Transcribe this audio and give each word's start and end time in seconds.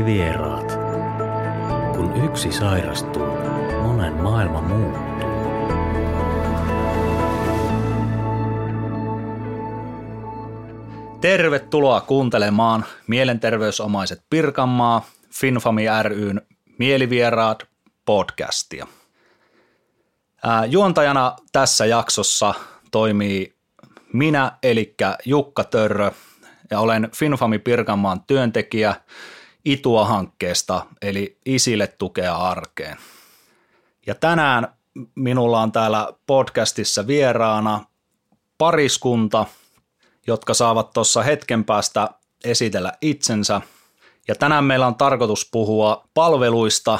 Mielivieraat. 0.00 0.72
Kun 1.96 2.24
yksi 2.24 2.52
sairastuu, 2.52 3.26
monen 3.82 4.12
maailma 4.14 4.60
muuttuu. 4.60 5.30
Tervetuloa 11.20 12.00
kuuntelemaan 12.00 12.84
Mielenterveysomaiset 13.06 14.22
Pirkanmaa, 14.30 15.06
Finfami 15.30 15.84
ryn 16.02 16.40
Mielivieraat 16.78 17.66
podcastia. 18.04 18.86
Juontajana 20.68 21.36
tässä 21.52 21.86
jaksossa 21.86 22.54
toimii 22.90 23.54
minä, 24.12 24.52
eli 24.62 24.94
Jukka 25.24 25.64
Törrö, 25.64 26.10
ja 26.70 26.80
olen 26.80 27.08
Finfami 27.14 27.58
Pirkanmaan 27.58 28.20
työntekijä 28.26 28.94
Itua-hankkeesta, 29.64 30.86
eli 31.02 31.38
Isille 31.46 31.86
tukea 31.86 32.36
arkeen. 32.36 32.96
Ja 34.06 34.14
tänään 34.14 34.74
minulla 35.14 35.60
on 35.60 35.72
täällä 35.72 36.12
podcastissa 36.26 37.06
vieraana 37.06 37.84
pariskunta, 38.58 39.46
jotka 40.26 40.54
saavat 40.54 40.92
tuossa 40.92 41.22
hetken 41.22 41.64
päästä 41.64 42.08
esitellä 42.44 42.92
itsensä. 43.00 43.60
Ja 44.28 44.34
tänään 44.34 44.64
meillä 44.64 44.86
on 44.86 44.94
tarkoitus 44.94 45.48
puhua 45.52 46.04
palveluista, 46.14 46.98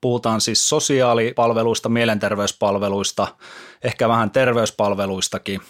puhutaan 0.00 0.40
siis 0.40 0.68
sosiaalipalveluista, 0.68 1.88
mielenterveyspalveluista, 1.88 3.28
ehkä 3.84 4.08
vähän 4.08 4.30
terveyspalveluistakin, 4.30 5.60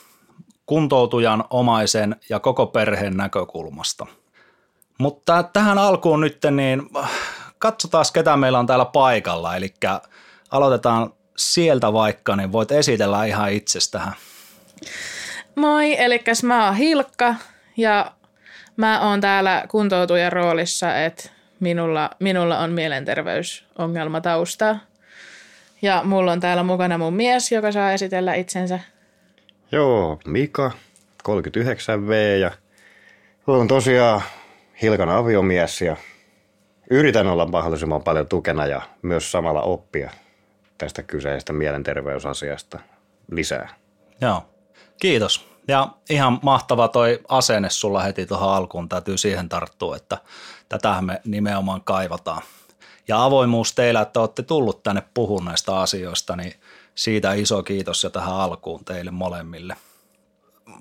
kuntoutujan, 0.66 1.44
omaisen 1.50 2.16
ja 2.28 2.40
koko 2.40 2.66
perheen 2.66 3.16
näkökulmasta. 3.16 4.06
Mutta 5.00 5.42
tähän 5.42 5.78
alkuun 5.78 6.20
nyt 6.20 6.38
niin 6.50 6.82
katsotaan 7.58 8.04
ketä 8.12 8.36
meillä 8.36 8.58
on 8.58 8.66
täällä 8.66 8.84
paikalla, 8.84 9.56
eli 9.56 9.74
aloitetaan 10.50 11.12
sieltä 11.36 11.92
vaikka, 11.92 12.36
niin 12.36 12.52
voit 12.52 12.72
esitellä 12.72 13.24
ihan 13.24 13.52
itsestähän. 13.52 14.12
Moi, 15.54 16.02
eli 16.02 16.22
mä 16.42 16.66
oon 16.66 16.74
Hilkka 16.74 17.34
ja 17.76 18.12
mä 18.76 19.08
oon 19.08 19.20
täällä 19.20 19.64
kuntoutujan 19.68 20.32
roolissa, 20.32 20.96
että 20.96 21.30
minulla, 21.60 22.10
minulla 22.18 22.58
on 22.58 22.72
mielenterveysongelma 22.72 24.20
tausta. 24.20 24.76
Ja 25.82 26.00
mulla 26.04 26.32
on 26.32 26.40
täällä 26.40 26.62
mukana 26.62 26.98
mun 26.98 27.14
mies, 27.14 27.52
joka 27.52 27.72
saa 27.72 27.92
esitellä 27.92 28.34
itsensä. 28.34 28.80
Joo, 29.72 30.20
Mika, 30.26 30.70
39V 31.28 32.38
ja 32.40 32.50
olen 33.46 33.68
tosiaan 33.68 34.22
Hilkan 34.82 35.08
aviomies 35.08 35.80
ja 35.80 35.96
yritän 36.90 37.26
olla 37.26 37.46
mahdollisimman 37.46 38.02
paljon 38.02 38.28
tukena 38.28 38.66
ja 38.66 38.82
myös 39.02 39.32
samalla 39.32 39.62
oppia 39.62 40.10
tästä 40.78 41.02
kyseisestä 41.02 41.52
mielenterveysasiasta 41.52 42.78
lisää. 43.30 43.68
Joo, 44.20 44.42
kiitos. 45.00 45.50
Ja 45.68 45.88
ihan 46.10 46.38
mahtava 46.42 46.88
toi 46.88 47.20
asenne 47.28 47.70
sulla 47.70 48.02
heti 48.02 48.26
tuohon 48.26 48.54
alkuun, 48.54 48.88
täytyy 48.88 49.18
siihen 49.18 49.48
tarttua, 49.48 49.96
että 49.96 50.18
tätähän 50.68 51.04
me 51.04 51.20
nimenomaan 51.24 51.82
kaivataan. 51.84 52.42
Ja 53.08 53.24
avoimuus 53.24 53.74
teillä, 53.74 54.00
että 54.00 54.20
olette 54.20 54.42
tullut 54.42 54.82
tänne 54.82 55.02
puhumaan 55.14 55.46
näistä 55.46 55.76
asioista, 55.76 56.36
niin 56.36 56.54
siitä 56.94 57.32
iso 57.32 57.62
kiitos 57.62 58.04
ja 58.04 58.10
tähän 58.10 58.34
alkuun 58.34 58.84
teille 58.84 59.10
molemmille. 59.10 59.76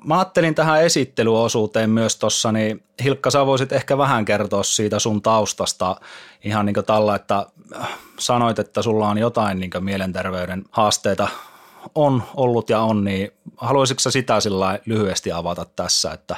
Mä 0.03 0.17
ajattelin 0.17 0.55
tähän 0.55 0.83
esittelyosuuteen 0.83 1.89
myös 1.89 2.15
tuossa, 2.15 2.51
niin 2.51 2.83
Hilkka, 3.03 3.31
sä 3.31 3.45
voisit 3.45 3.71
ehkä 3.71 3.97
vähän 3.97 4.25
kertoa 4.25 4.63
siitä 4.63 4.99
sun 4.99 5.21
taustasta 5.21 5.95
ihan 6.43 6.65
niin 6.65 6.73
kuin 6.73 6.85
tällä, 6.85 7.15
että 7.15 7.45
sanoit, 8.19 8.59
että 8.59 8.81
sulla 8.81 9.09
on 9.09 9.17
jotain 9.17 9.59
niin 9.59 9.71
mielenterveyden 9.79 10.63
haasteita 10.71 11.27
on 11.95 12.23
ollut 12.35 12.69
ja 12.69 12.79
on, 12.79 13.03
niin 13.03 13.31
haluaisitko 13.57 13.99
sä 13.99 14.11
sitä 14.11 14.39
sillä 14.39 14.79
lyhyesti 14.85 15.31
avata 15.31 15.65
tässä, 15.75 16.11
että 16.11 16.35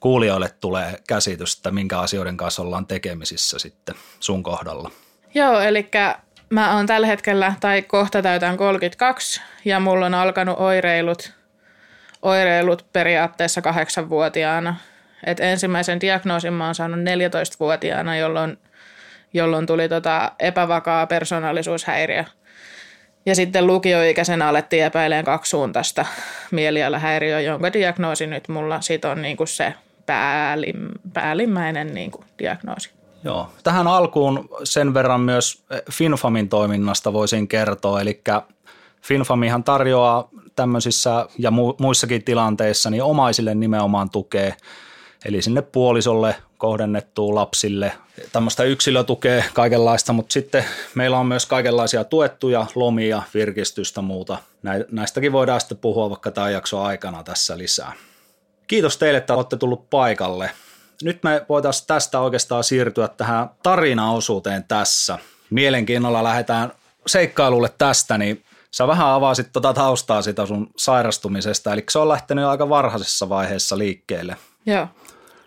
kuulijoille 0.00 0.50
tulee 0.60 1.02
käsitys, 1.08 1.56
että 1.56 1.70
minkä 1.70 1.98
asioiden 1.98 2.36
kanssa 2.36 2.62
ollaan 2.62 2.86
tekemisissä 2.86 3.58
sitten 3.58 3.94
sun 4.20 4.42
kohdalla? 4.42 4.90
Joo, 5.34 5.60
eli 5.60 5.88
mä 6.50 6.76
oon 6.76 6.86
tällä 6.86 7.06
hetkellä, 7.06 7.54
tai 7.60 7.82
kohta 7.82 8.22
täytän 8.22 8.56
32, 8.56 9.40
ja 9.64 9.80
mulla 9.80 10.06
on 10.06 10.14
alkanut 10.14 10.58
oireilut, 10.58 11.32
oireilut 12.22 12.86
periaatteessa 12.92 13.62
kahdeksanvuotiaana. 13.62 14.76
Et 15.26 15.40
ensimmäisen 15.40 16.00
diagnoosin 16.00 16.52
mä 16.52 16.64
oon 16.64 16.74
saanut 16.74 17.00
14-vuotiaana, 17.00 18.16
jolloin, 18.16 18.58
jolloin 19.34 19.66
tuli 19.66 19.88
tota 19.88 20.32
epävakaa 20.38 21.06
persoonallisuushäiriö– 21.06 22.24
ja 23.26 23.34
sitten 23.34 23.66
lukioikäisenä 23.66 24.48
alettiin 24.48 24.84
epäilemään 24.84 25.24
kaksisuuntaista 25.24 26.06
mielialahäiriöä, 26.50 27.40
jonka 27.40 27.72
diagnoosi 27.72 28.26
nyt 28.26 28.48
mulla 28.48 28.80
sit 28.80 29.04
on 29.04 29.22
niin 29.22 29.36
kuin 29.36 29.48
se 29.48 29.74
päällim, 30.06 30.88
päällimmäinen 31.12 31.94
niin 31.94 32.10
kuin 32.10 32.24
diagnoosi. 32.38 32.90
Joo. 33.24 33.48
Tähän 33.62 33.86
alkuun 33.86 34.48
sen 34.64 34.94
verran 34.94 35.20
myös 35.20 35.64
Finfamin 35.90 36.48
toiminnasta 36.48 37.12
voisin 37.12 37.48
kertoa, 37.48 38.00
eli 38.00 38.22
Finfamihan 39.02 39.64
tarjoaa 39.64 40.28
tämmöisissä 40.56 41.26
ja 41.38 41.50
muissakin 41.78 42.24
tilanteissa 42.24 42.90
niin 42.90 43.02
omaisille 43.02 43.54
nimenomaan 43.54 44.10
tukea, 44.10 44.54
eli 45.24 45.42
sinne 45.42 45.62
puolisolle, 45.62 46.36
kohdennettua 46.58 47.34
lapsille. 47.34 47.92
Tämmöistä 48.32 48.62
yksilötukea 48.62 49.44
kaikenlaista, 49.54 50.12
mutta 50.12 50.32
sitten 50.32 50.64
meillä 50.94 51.18
on 51.18 51.26
myös 51.26 51.46
kaikenlaisia 51.46 52.04
tuettuja 52.04 52.66
lomia, 52.74 53.22
virkistystä 53.34 54.02
muuta. 54.02 54.38
Näistäkin 54.90 55.32
voidaan 55.32 55.60
sitten 55.60 55.78
puhua 55.78 56.10
vaikka 56.10 56.30
tämän 56.30 56.52
jakson 56.52 56.86
aikana 56.86 57.22
tässä 57.22 57.58
lisää. 57.58 57.92
Kiitos 58.66 58.96
teille, 58.96 59.18
että 59.18 59.34
olette 59.34 59.56
tullut 59.56 59.90
paikalle. 59.90 60.50
Nyt 61.02 61.22
me 61.22 61.46
voitaisiin 61.48 61.86
tästä 61.86 62.20
oikeastaan 62.20 62.64
siirtyä 62.64 63.08
tähän 63.08 63.50
tarinaosuuteen 63.62 64.64
tässä. 64.64 65.18
Mielenkiinnolla 65.50 66.24
lähdetään 66.24 66.72
seikkailulle 67.06 67.70
tästä, 67.78 68.18
niin 68.18 68.44
sä 68.74 68.86
vähän 68.86 69.08
avasit 69.08 69.52
tuota 69.52 69.74
taustaa 69.74 70.22
sitä 70.22 70.46
sun 70.46 70.70
sairastumisesta, 70.76 71.72
eli 71.72 71.84
se 71.90 71.98
on 71.98 72.08
lähtenyt 72.08 72.44
aika 72.44 72.68
varhaisessa 72.68 73.28
vaiheessa 73.28 73.78
liikkeelle. 73.78 74.36
Joo. 74.66 74.88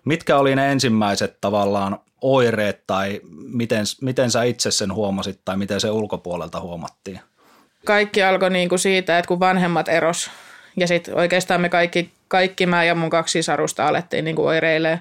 Mitkä 0.04 0.38
oli 0.38 0.56
ne 0.56 0.72
ensimmäiset 0.72 1.40
tavallaan 1.40 1.98
oireet 2.20 2.86
tai 2.86 3.20
miten, 3.32 3.84
miten 4.00 4.30
sä 4.30 4.42
itse 4.42 4.70
sen 4.70 4.94
huomasit 4.94 5.40
tai 5.44 5.56
miten 5.56 5.80
se 5.80 5.90
ulkopuolelta 5.90 6.60
huomattiin? 6.60 7.20
Kaikki 7.84 8.22
alkoi 8.22 8.50
niin 8.50 8.68
kuin 8.68 8.78
siitä, 8.78 9.18
että 9.18 9.28
kun 9.28 9.40
vanhemmat 9.40 9.88
eros 9.88 10.30
ja 10.76 10.86
sitten 10.86 11.14
oikeastaan 11.14 11.60
me 11.60 11.68
kaikki, 11.68 12.12
kaikki 12.28 12.66
mä 12.66 12.84
ja 12.84 12.94
mun 12.94 13.10
kaksi 13.10 13.32
sisarusta 13.32 13.88
alettiin 13.88 14.24
niin 14.24 14.36
kuin 14.36 14.48
oireilee. 14.48 15.00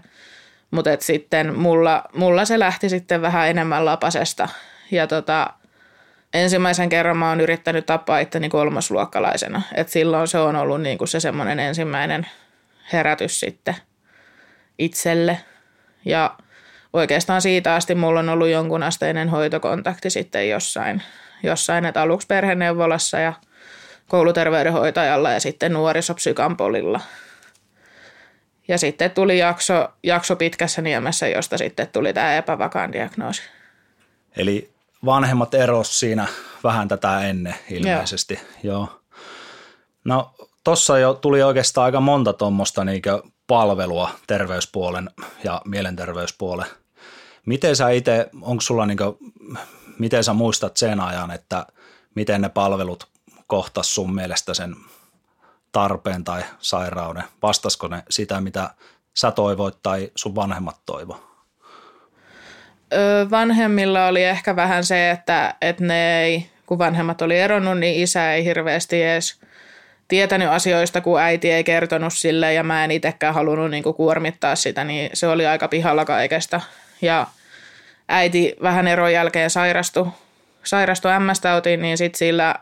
Mutta 0.71 0.89
sitten 0.99 1.59
mulla, 1.59 2.03
mulla 2.13 2.45
se 2.45 2.59
lähti 2.59 2.89
sitten 2.89 3.21
vähän 3.21 3.49
enemmän 3.49 3.85
lapasesta. 3.85 4.49
Ja 4.91 5.07
tota, 5.07 5.53
ensimmäisen 6.33 6.89
kerran 6.89 7.17
mä 7.17 7.29
oon 7.29 7.41
yrittänyt 7.41 7.85
tappaa 7.85 8.19
itteni 8.19 8.49
kolmosluokkalaisena. 8.49 9.61
Et 9.75 9.89
silloin 9.89 10.27
se 10.27 10.39
on 10.39 10.55
ollut 10.55 10.81
niin 10.81 10.97
kuin 10.97 11.07
se 11.07 11.19
semmoinen 11.19 11.59
ensimmäinen 11.59 12.27
herätys 12.93 13.39
sitten– 13.39 13.75
itselle. 14.79 15.39
Ja 16.05 16.37
oikeastaan 16.93 17.41
siitä 17.41 17.75
asti 17.75 17.95
mulla 17.95 18.19
on 18.19 18.29
ollut 18.29 18.47
jonkun 18.47 18.83
asteinen 18.83 19.29
hoitokontakti 19.29 20.09
sitten 20.09 20.49
jossain, 20.49 21.01
jossain 21.43 21.85
että 21.85 22.01
aluksi 22.01 22.27
perheneuvolassa 22.27 23.19
ja 23.19 23.33
kouluterveydenhoitajalla 24.07 25.31
ja 25.31 25.39
sitten 25.39 25.73
nuorisopsykampolilla. 25.73 27.01
Ja 28.67 28.77
sitten 28.77 29.11
tuli 29.11 29.37
jakso, 29.37 29.87
jakso 30.03 30.35
pitkässä 30.35 30.81
niemessä, 30.81 31.27
josta 31.27 31.57
sitten 31.57 31.87
tuli 31.87 32.13
tämä 32.13 32.37
epävakaan 32.37 32.91
diagnoosi. 32.93 33.41
Eli 34.37 34.74
vanhemmat 35.05 35.53
eros 35.53 35.99
siinä 35.99 36.27
vähän 36.63 36.87
tätä 36.87 37.21
ennen 37.21 37.55
ilmeisesti. 37.69 38.39
Joo. 38.63 38.75
Joo. 38.75 39.01
No 40.03 40.35
tossa 40.63 40.99
jo 40.99 41.13
tuli 41.13 41.43
oikeastaan 41.43 41.85
aika 41.85 41.99
monta 41.99 42.33
tuommoista 42.33 42.81
palvelua 43.47 44.09
terveyspuolen 44.27 45.09
ja 45.43 45.61
mielenterveyspuolen. 45.65 46.67
Miten 47.45 47.75
sä 47.75 47.89
itse, 47.89 48.29
onko 48.41 48.61
sulla 48.61 48.85
niin 48.85 48.97
kuin, 48.97 49.17
miten 49.99 50.23
sä 50.23 50.33
muistat 50.33 50.77
sen 50.77 50.99
ajan, 50.99 51.31
että 51.31 51.65
miten 52.15 52.41
ne 52.41 52.49
palvelut 52.49 53.07
kohtas 53.47 53.95
sun 53.95 54.15
mielestä 54.15 54.53
sen 54.53 54.75
tarpeen 55.71 56.23
tai 56.23 56.43
sairauden? 56.59 57.23
Vastasko 57.41 57.87
ne 57.87 58.03
sitä, 58.09 58.41
mitä 58.41 58.75
sä 59.13 59.31
toivoit 59.31 59.77
tai 59.83 60.11
sun 60.15 60.35
vanhemmat 60.35 60.77
toivo? 60.85 61.34
Vanhemmilla 63.31 64.07
oli 64.07 64.23
ehkä 64.23 64.55
vähän 64.55 64.83
se, 64.83 65.11
että, 65.11 65.55
että 65.61 65.83
ne 65.83 66.23
ei, 66.23 66.49
kun 66.65 66.77
vanhemmat 66.77 67.21
oli 67.21 67.39
eronnut, 67.39 67.79
niin 67.79 68.03
isä 68.03 68.33
ei 68.33 68.45
hirveästi 68.45 69.03
edes– 69.03 69.35
tietänyt 70.07 70.49
asioista, 70.49 71.01
kun 71.01 71.19
äiti 71.19 71.51
ei 71.51 71.63
kertonut 71.63 72.13
sille 72.13 72.53
ja 72.53 72.63
mä 72.63 72.83
en 72.83 72.91
itsekään 72.91 73.33
halunnut 73.33 73.71
niin 73.71 73.83
kuin 73.83 73.95
kuormittaa 73.95 74.55
sitä, 74.55 74.83
niin 74.83 75.09
se 75.13 75.27
oli 75.27 75.45
aika 75.45 75.67
pihalla 75.67 76.05
kaikesta. 76.05 76.61
Ja 77.01 77.27
äiti 78.09 78.55
vähän 78.61 78.87
eron 78.87 79.13
jälkeen 79.13 79.49
sairastui, 79.49 80.07
sairastui 80.63 81.11
MS-tautiin, 81.11 81.81
niin 81.81 81.97
sitten 81.97 82.17
sillä 82.17 82.55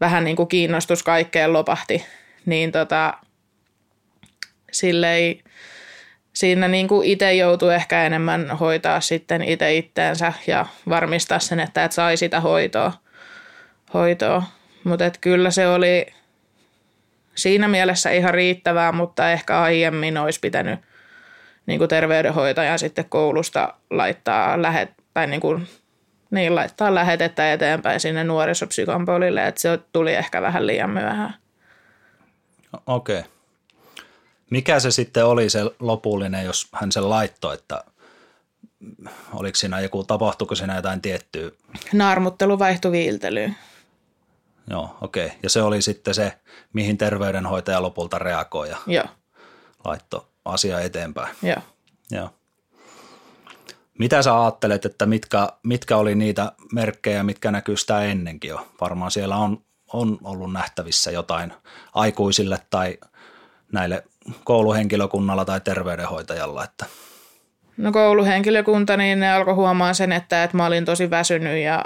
vähän 0.00 0.24
niin 0.24 0.36
kuin 0.36 0.48
kiinnostus 0.48 1.02
kaikkeen 1.02 1.52
lopahti. 1.52 2.06
Niin 2.46 2.72
tota, 2.72 3.14
sille 4.72 5.14
ei, 5.14 5.42
siinä 6.36 6.68
niin 6.68 6.88
kuin 6.88 7.08
itse 7.08 7.34
joutui 7.34 7.74
ehkä 7.74 8.06
enemmän 8.06 8.50
hoitaa 8.50 9.00
sitten 9.00 9.42
itse 9.42 9.74
itteensä 9.74 10.32
ja 10.46 10.66
varmistaa 10.88 11.38
sen, 11.38 11.60
että 11.60 11.84
et 11.84 11.92
sai 11.92 12.16
sitä 12.16 12.40
hoitoa. 12.40 12.92
hoitoa. 13.94 14.42
Mutta 14.84 15.04
kyllä 15.20 15.50
se 15.50 15.68
oli 15.68 16.06
siinä 17.34 17.68
mielessä 17.68 18.10
ihan 18.10 18.34
riittävää, 18.34 18.92
mutta 18.92 19.32
ehkä 19.32 19.60
aiemmin 19.60 20.18
olisi 20.18 20.40
pitänyt 20.40 20.80
niin 21.66 21.78
kuin 21.78 21.88
terveydenhoitajan 21.88 22.78
sitten 22.78 23.04
koulusta 23.08 23.74
laittaa 23.90 24.62
lähet, 24.62 24.90
tai 25.14 25.26
niin 25.26 25.40
kuin, 25.40 25.68
niin 26.30 26.54
laittaa 26.54 26.94
lähetettä 26.94 27.52
eteenpäin 27.52 28.00
sinne 28.00 28.24
nuorisopsykompolille, 28.24 29.46
että 29.46 29.60
se 29.60 29.78
tuli 29.92 30.14
ehkä 30.14 30.42
vähän 30.42 30.66
liian 30.66 30.90
myöhään. 30.90 31.34
Okei. 32.86 33.18
Okay. 33.18 33.35
Mikä 34.50 34.80
se 34.80 34.90
sitten 34.90 35.26
oli 35.26 35.50
se 35.50 35.60
lopullinen, 35.80 36.44
jos 36.44 36.68
hän 36.72 36.92
sen 36.92 37.10
laittoi, 37.10 37.54
että 37.54 37.84
oliko 39.32 39.56
siinä 39.56 39.80
joku, 39.80 40.04
tapahtuiko 40.04 40.54
siinä 40.54 40.76
jotain 40.76 41.00
tiettyä? 41.00 41.50
Naarmuttelu 41.92 42.58
vaihtui 42.58 42.92
viiltelyyn. 42.92 43.56
Joo, 44.70 44.96
okei. 45.00 45.26
Okay. 45.26 45.38
Ja 45.42 45.50
se 45.50 45.62
oli 45.62 45.82
sitten 45.82 46.14
se, 46.14 46.32
mihin 46.72 46.98
terveydenhoitaja 46.98 47.82
lopulta 47.82 48.18
reagoi 48.18 48.68
ja 48.68 48.76
Joo. 48.86 49.04
laittoi 49.84 50.20
asia 50.44 50.80
eteenpäin. 50.80 51.36
Joo. 51.42 51.60
Joo. 52.10 52.30
Mitä 53.98 54.22
sä 54.22 54.42
ajattelet, 54.42 54.84
että 54.84 55.06
mitkä, 55.06 55.48
mitkä 55.62 55.96
oli 55.96 56.14
niitä 56.14 56.52
merkkejä, 56.72 57.22
mitkä 57.22 57.50
näkyy 57.50 57.76
sitä 57.76 58.00
ennenkin 58.02 58.48
jo? 58.48 58.66
Varmaan 58.80 59.10
siellä 59.10 59.36
on, 59.36 59.64
on 59.92 60.18
ollut 60.24 60.52
nähtävissä 60.52 61.10
jotain 61.10 61.52
aikuisille 61.94 62.58
tai 62.70 62.98
näille 63.72 64.04
kouluhenkilökunnalla 64.44 65.44
tai 65.44 65.60
terveydenhoitajalla. 65.60 66.64
Että. 66.64 66.86
No 67.76 67.92
kouluhenkilökunta, 67.92 68.96
niin 68.96 69.20
ne 69.20 69.32
alkoi 69.32 69.54
huomaa 69.54 69.94
sen, 69.94 70.12
että, 70.12 70.44
että 70.44 70.56
mä 70.56 70.66
olin 70.66 70.84
tosi 70.84 71.10
väsynyt 71.10 71.62
ja 71.62 71.84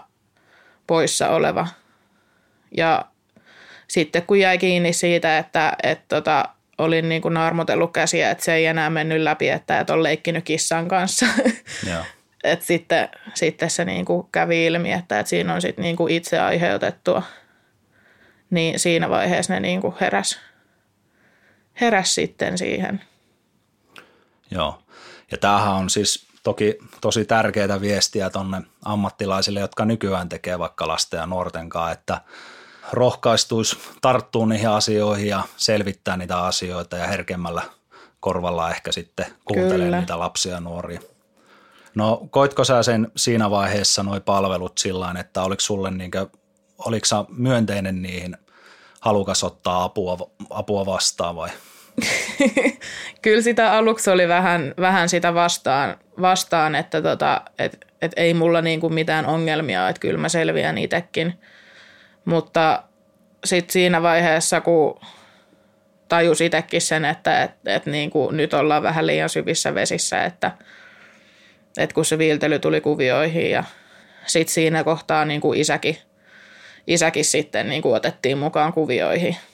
poissa 0.87 1.29
oleva. 1.29 1.67
Ja 2.77 3.05
sitten 3.89 4.23
kun 4.23 4.41
jäi 4.41 4.59
kiinni 4.59 4.93
siitä, 4.93 5.39
että, 5.39 5.77
että 5.83 6.05
tota, 6.09 6.45
olin 6.79 7.09
niin 7.09 7.23
kuin 7.23 7.35
naarmotellut 7.35 7.93
käsiä, 7.93 8.31
että 8.31 8.45
se 8.45 8.55
ei 8.55 8.67
enää 8.67 8.91
mennyt 8.91 9.21
läpi, 9.21 9.49
että, 9.49 9.81
että 9.81 9.93
on 9.93 10.03
leikkinyt 10.03 10.45
kissan 10.45 10.89
kanssa. 10.89 11.27
Joo. 11.91 12.05
Et 12.45 12.63
sitten, 12.63 13.09
sitten 13.35 13.71
se 13.71 13.85
niin 13.85 14.05
kuin 14.05 14.29
kävi 14.33 14.67
ilmi, 14.67 14.93
että, 14.93 15.21
että 15.21 15.31
siinä 15.31 15.55
on 15.55 15.63
sit 15.63 15.79
niin 15.79 15.97
kuin 15.97 16.13
itse 16.13 16.39
aiheutettua. 16.39 17.23
Niin 18.51 18.79
siinä 18.79 19.11
vaiheessa 19.11 19.55
ne 19.55 19.61
niin 19.61 19.81
kuin 19.81 19.95
heräs, 20.01 20.41
heräs 21.81 22.15
sitten 22.15 22.59
siihen. 22.59 23.01
Joo. 24.51 24.83
Ja 25.31 25.39
tämähän 25.39 25.75
on 25.75 25.91
siis 25.91 26.27
toki 26.43 26.79
tosi 27.01 27.25
tärkeää 27.25 27.81
viestiä 27.81 28.31
tuonne 28.31 28.63
ammattilaisille, 28.85 29.61
jotka 29.61 29.85
nykyään 29.85 30.29
tekee 30.29 30.59
vaikka 30.59 30.89
lasten 30.89 31.19
ja 31.19 31.27
nuorten 31.27 31.69
kanssa, 31.69 31.93
että 31.93 32.21
rohkaistuisi 32.93 33.79
tarttua 34.01 34.47
niihin 34.47 34.69
asioihin 34.69 35.29
ja 35.29 35.43
selvittää 35.57 36.17
niitä 36.17 36.39
asioita 36.39 36.97
ja 36.97 37.07
herkemmällä 37.07 37.63
korvalla 38.21 38.71
ehkä 38.71 38.93
sitten 38.93 39.27
kuuntelee 39.45 39.87
Kyllä. 39.87 39.99
niitä 39.99 40.19
lapsia 40.19 40.55
ja 40.55 40.61
nuoria. 40.61 41.01
No 41.95 42.27
koitko 42.31 42.65
sä 42.65 42.83
sen 42.83 43.13
siinä 43.17 43.51
vaiheessa 43.51 44.03
nuo 44.03 44.21
palvelut 44.21 44.79
sillä 44.79 45.15
että 45.21 45.43
oliko 45.43 45.61
sulle 45.61 45.91
niinkö, 45.91 46.27
oliko 46.79 47.05
sä 47.05 47.25
myönteinen 47.29 48.03
niihin, 48.03 48.37
halukas 49.01 49.45
ottaa 49.45 49.85
apua, 49.85 50.19
apua 50.51 50.87
vastaan 50.87 51.37
vai? 51.37 51.51
Kyllä 53.23 53.43
sitä 53.43 53.73
aluksi 53.73 54.11
oli 54.11 54.29
vähän, 54.29 54.75
vähän 54.81 55.09
sitä 55.09 55.35
vastaan, 55.35 55.97
vastaan 56.21 56.75
että 56.75 57.03
tota, 57.03 57.43
et, 57.59 57.87
et 58.03 58.13
ei 58.17 58.35
mulla 58.35 58.63
niinku 58.63 58.89
mitään 58.89 59.27
ongelmia, 59.27 59.89
että 59.89 60.01
kyllä 60.01 60.19
mä 60.19 60.29
selviän 60.29 60.79
itsekin. 60.79 61.35
Mutta 62.25 62.83
sitten 63.45 63.73
siinä 63.73 64.03
vaiheessa, 64.03 64.61
kun 64.61 65.01
tajus 66.09 66.41
itsekin 66.41 66.81
sen, 66.81 67.05
että 67.05 67.43
et, 67.43 67.51
et 67.67 67.87
niinku 67.87 68.31
nyt 68.31 68.55
ollaan 68.55 68.83
vähän 68.83 69.07
liian 69.07 69.29
syvissä 69.29 69.75
vesissä, 69.75 70.25
että 70.25 70.53
et 71.79 71.93
kun 71.93 72.05
se 72.05 72.19
viiltely 72.19 72.59
tuli 72.59 72.81
kuvioihin 72.81 73.51
ja 73.51 73.65
sitten 74.27 74.55
siinä 74.55 74.85
kohtaa 74.85 75.25
niinku 75.25 75.53
isäkin, 75.53 75.97
isäkin 76.87 77.25
sitten 77.25 77.69
niinku 77.69 77.93
otettiin 77.93 78.39
mukaan 78.39 78.73
kuvioihin– 78.73 79.37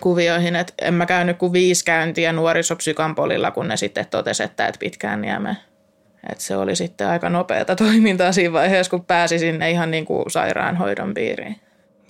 kuvioihin, 0.00 0.56
että 0.56 0.72
en 0.78 0.94
mä 0.94 1.06
käynyt 1.06 1.38
kuin 1.38 1.52
viisi 1.52 1.84
käyntiä 1.84 2.32
nuorisopsykampolilla, 2.32 3.50
kun 3.50 3.68
ne 3.68 3.76
sitten 3.76 4.06
totesi, 4.06 4.42
että 4.42 4.66
et 4.66 4.76
pitkään 4.78 5.20
nieme. 5.20 5.56
Et 6.32 6.40
se 6.40 6.56
oli 6.56 6.76
sitten 6.76 7.08
aika 7.08 7.30
nopeata 7.30 7.76
toimintaa 7.76 8.32
siinä 8.32 8.52
vaiheessa, 8.52 8.90
kun 8.90 9.04
pääsi 9.04 9.38
sinne 9.38 9.70
ihan 9.70 9.90
niin 9.90 10.04
kuin 10.04 10.30
sairaanhoidon 10.30 11.14
piiriin. 11.14 11.60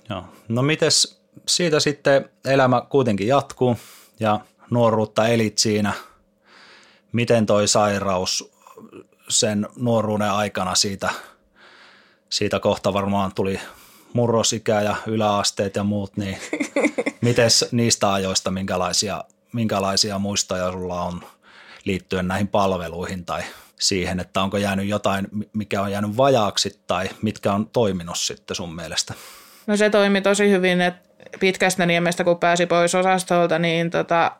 Joo. 0.09 0.25
No 0.47 0.61
mites 0.61 1.21
siitä 1.47 1.79
sitten 1.79 2.29
elämä 2.45 2.81
kuitenkin 2.89 3.27
jatkuu 3.27 3.77
ja 4.19 4.39
nuoruutta 4.69 5.27
elit 5.27 5.57
siinä. 5.57 5.93
Miten 7.11 7.45
toi 7.45 7.67
sairaus 7.67 8.51
sen 9.29 9.67
nuoruuden 9.75 10.31
aikana 10.31 10.75
siitä, 10.75 11.09
siitä 12.29 12.59
kohta 12.59 12.93
varmaan 12.93 13.31
tuli 13.35 13.59
murrosikä 14.17 14.81
ja 14.81 14.95
yläasteet 15.07 15.75
ja 15.75 15.83
muut, 15.83 16.17
niin 16.17 16.37
miten 17.21 17.49
niistä 17.71 18.13
ajoista, 18.13 18.51
minkälaisia, 18.51 19.23
minkälaisia 19.53 20.19
muistoja 20.19 20.71
sulla 20.71 21.01
on 21.01 21.21
liittyen 21.83 22.27
näihin 22.27 22.47
palveluihin 22.47 23.25
tai 23.25 23.41
siihen, 23.79 24.19
että 24.19 24.41
onko 24.41 24.57
jäänyt 24.57 24.87
jotain, 24.87 25.27
mikä 25.53 25.81
on 25.81 25.91
jäänyt 25.91 26.17
vajaaksi 26.17 26.79
tai 26.87 27.09
mitkä 27.21 27.53
on 27.53 27.69
toiminut 27.69 28.17
sitten 28.17 28.55
sun 28.55 28.75
mielestä? 28.75 29.13
No 29.67 29.77
se 29.77 29.89
toimi 29.89 30.21
tosi 30.21 30.49
hyvin, 30.49 30.81
että 30.81 31.09
pitkästä 31.39 31.85
niemestä 31.85 32.23
kun 32.23 32.39
pääsi 32.39 32.65
pois 32.65 32.95
osastolta, 32.95 33.59
niin 33.59 33.89
tota, 33.89 34.31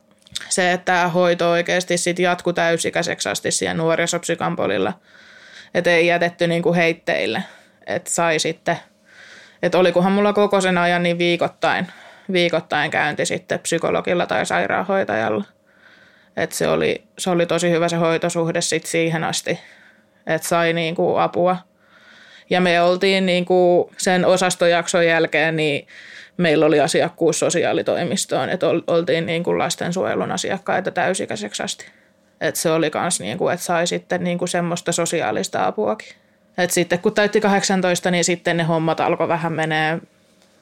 se, 0.50 0.72
että 0.72 0.86
tämä 0.86 1.07
hoito 1.07 1.50
oikeasti 1.50 1.98
sitten 1.98 2.24
jatkui 2.24 2.53
täysikäiseksi 2.53 3.29
asti 3.29 3.51
siellä 3.51 3.74
nuorisopsykampolilla. 3.74 4.93
Että 5.74 5.89
ei 5.89 6.07
jätetty 6.07 6.48
niinku 6.48 6.74
heitteille, 6.74 7.43
että 7.88 8.12
sai 8.12 8.39
sitten– 8.39 8.77
että 9.62 9.78
olikohan 9.78 10.12
mulla 10.12 10.34
koko 10.34 10.62
sen 10.62 10.78
ajan 10.78 11.04
niin 11.04 11.18
viikoittain, 11.18 11.88
viikoittain 12.32 12.92
käynti 12.92 13.26
sitten 13.26 13.60
psykologilla 13.60 14.26
tai 14.26 14.46
sairaanhoitajalla. 14.46 15.44
Et 16.38 16.52
se, 16.52 16.68
oli, 16.68 17.04
se 17.18 17.30
oli 17.30 17.46
tosi 17.46 17.72
hyvä 17.72 17.90
se 17.90 17.96
hoitosuhde 17.96 18.62
sitten 18.62 18.92
siihen 18.92 19.24
asti, 19.24 19.60
että 20.28 20.48
sai 20.48 20.74
niinku 20.74 21.16
apua. 21.16 21.58
Ja 22.50 22.62
me 22.62 22.82
oltiin 22.82 23.26
niinku 23.26 23.92
sen 23.98 24.26
osastojakson 24.26 25.06
jälkeen, 25.06 25.56
niin 25.56 25.88
meillä 26.38 26.66
oli 26.66 26.80
asiakkuus 26.80 27.40
sosiaalitoimistoon, 27.40 28.50
että 28.50 28.68
oltiin 28.88 29.26
niinku 29.26 29.58
lastensuojelun 29.58 30.32
asiakkaita 30.32 30.92
täysikäiseksi 30.92 31.64
asti. 31.64 31.86
Et 32.42 32.56
se 32.56 32.72
oli 32.72 32.92
myös, 33.02 33.20
niinku, 33.20 33.48
että 33.48 33.66
sai 33.66 33.88
sitten 33.88 34.24
niinku 34.24 34.48
semmoista 34.48 34.92
sosiaalista 34.92 35.68
apuakin. 35.68 36.14
Et 36.58 36.72
sitten 36.72 37.00
kun 37.00 37.14
täytti 37.14 37.42
18, 37.42 38.12
niin 38.12 38.24
sitten 38.24 38.58
ne 38.58 38.64
hommat 38.64 39.00
alkoi 39.00 39.28
vähän 39.28 39.54
menee, 39.54 40.02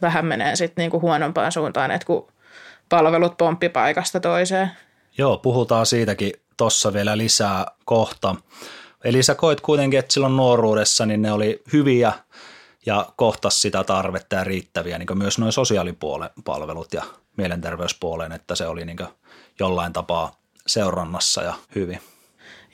vähän 0.01 0.25
menee 0.25 0.55
sitten 0.55 0.83
niinku 0.83 1.01
huonompaan 1.01 1.51
suuntaan, 1.51 1.91
että 1.91 2.07
kun 2.07 2.27
palvelut 2.89 3.37
pomppi 3.37 3.69
paikasta 3.69 4.19
toiseen. 4.19 4.71
Joo, 5.17 5.37
puhutaan 5.37 5.85
siitäkin 5.85 6.31
tuossa 6.57 6.93
vielä 6.93 7.17
lisää 7.17 7.65
kohta. 7.85 8.35
Eli 9.03 9.23
sä 9.23 9.35
koit 9.35 9.61
kuitenkin, 9.61 9.99
että 9.99 10.13
silloin 10.13 10.37
nuoruudessa 10.37 11.05
niin 11.05 11.21
ne 11.21 11.31
oli 11.31 11.63
hyviä 11.73 12.13
ja 12.85 13.05
kohtas 13.15 13.61
sitä 13.61 13.83
tarvetta 13.83 14.35
ja 14.35 14.43
riittäviä, 14.43 14.97
niin 14.97 15.17
myös 15.17 15.39
noin 15.39 15.51
sosiaalipuolen 15.51 16.29
palvelut 16.43 16.93
ja 16.93 17.03
mielenterveyspuolen, 17.37 18.31
että 18.31 18.55
se 18.55 18.67
oli 18.67 18.85
niin 18.85 18.97
jollain 19.59 19.93
tapaa 19.93 20.35
seurannassa 20.67 21.41
ja 21.41 21.53
hyvin. 21.75 22.01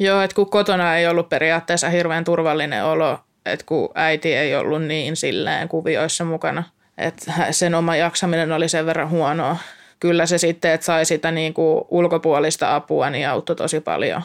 Joo, 0.01 0.21
että 0.21 0.35
kun 0.35 0.49
kotona 0.49 0.97
ei 0.97 1.07
ollut 1.07 1.29
periaatteessa 1.29 1.89
hirveän 1.89 2.23
turvallinen 2.23 2.85
olo, 2.85 3.19
että 3.45 3.65
kun 3.65 3.89
äiti 3.95 4.33
ei 4.33 4.55
ollut 4.55 4.83
niin 4.83 5.15
silleen 5.15 5.69
kuvioissa 5.69 6.25
mukana, 6.25 6.63
että 6.97 7.33
sen 7.51 7.75
oma 7.75 7.95
jaksaminen 7.95 8.51
oli 8.51 8.69
sen 8.69 8.85
verran 8.85 9.09
huonoa. 9.09 9.57
Kyllä 9.99 10.25
se 10.25 10.37
sitten, 10.37 10.71
että 10.71 10.85
sai 10.85 11.05
sitä 11.05 11.31
niin 11.31 11.53
kuin 11.53 11.85
ulkopuolista 11.89 12.75
apua, 12.75 13.09
niin 13.09 13.29
auttoi 13.29 13.55
tosi 13.55 13.79
paljon. 13.79 14.21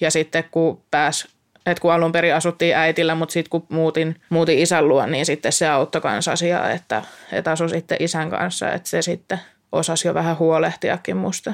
Ja 0.00 0.10
sitten 0.10 0.44
kun 0.50 0.82
pääs, 0.90 1.28
että 1.66 1.82
kun 1.82 1.92
alun 1.92 2.12
perin 2.12 2.34
asuttiin 2.34 2.76
äitillä, 2.76 3.14
mutta 3.14 3.32
sitten 3.32 3.50
kun 3.50 3.66
muutin, 3.68 4.20
muutin 4.28 4.58
isän 4.58 4.88
luo, 4.88 5.06
niin 5.06 5.26
sitten 5.26 5.52
se 5.52 5.68
auttoi 5.68 6.00
kanssa 6.00 6.32
asiaa, 6.32 6.70
että, 6.70 7.02
että 7.32 7.50
asui 7.50 7.68
sitten 7.68 7.98
isän 8.00 8.30
kanssa, 8.30 8.72
että 8.72 8.88
se 8.88 9.02
sitten 9.02 9.40
osasi 9.72 10.08
jo 10.08 10.14
vähän 10.14 10.38
huolehtiakin 10.38 11.16
musta. 11.16 11.52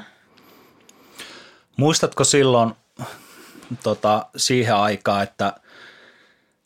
Muistatko 1.77 2.25
silloin 2.25 2.75
tota, 3.83 4.27
siihen 4.37 4.75
aikaan, 4.75 5.23
että 5.23 5.53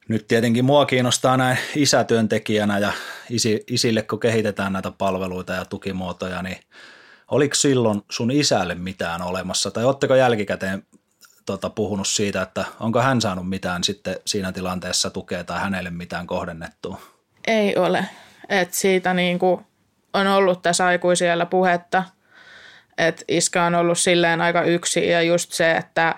nyt 0.09 0.27
tietenkin 0.29 0.65
mua 0.65 0.87
kiinnostaa 0.87 1.37
näin 1.37 1.59
isätyöntekijänä 1.77 2.79
ja 2.79 2.93
isi, 3.31 3.65
isille, 3.71 4.03
kun 4.03 4.21
kehitetään 4.21 4.73
näitä 4.73 4.91
palveluita 4.91 5.53
ja 5.53 5.65
tukimuotoja, 5.65 6.43
niin 6.43 6.59
oliko 7.29 7.55
silloin 7.55 8.03
sun 8.11 8.31
isälle 8.31 8.75
mitään 8.75 9.23
olemassa 9.23 9.71
tai 9.71 9.85
otteko 9.85 10.15
jälkikäteen 10.15 10.83
tota, 11.47 11.71
puhunut 11.71 12.09
siitä, 12.09 12.43
että 12.43 12.65
onko 12.81 13.01
hän 13.01 13.21
saanut 13.21 13.49
mitään 13.49 13.85
sitten 13.85 14.17
siinä 14.27 14.53
tilanteessa 14.53 15.11
tukea 15.11 15.45
tai 15.45 15.61
hänelle 15.61 15.91
mitään 15.91 16.27
kohdennettua? 16.27 17.01
Ei 17.47 17.77
ole. 17.77 18.07
Et 18.49 18.75
siitä 18.75 19.15
niin 19.15 19.39
kuin 19.39 19.67
on 20.13 20.27
ollut 20.27 20.63
tässä 20.63 20.87
aikuisiellä 20.87 21.47
puhetta, 21.47 22.05
että 22.99 23.25
iskä 23.29 23.65
on 23.65 23.75
ollut 23.75 23.99
silleen 23.99 24.41
aika 24.41 24.63
yksi 24.63 25.09
ja 25.09 25.23
just 25.23 25.53
se, 25.53 25.73
että, 25.73 26.15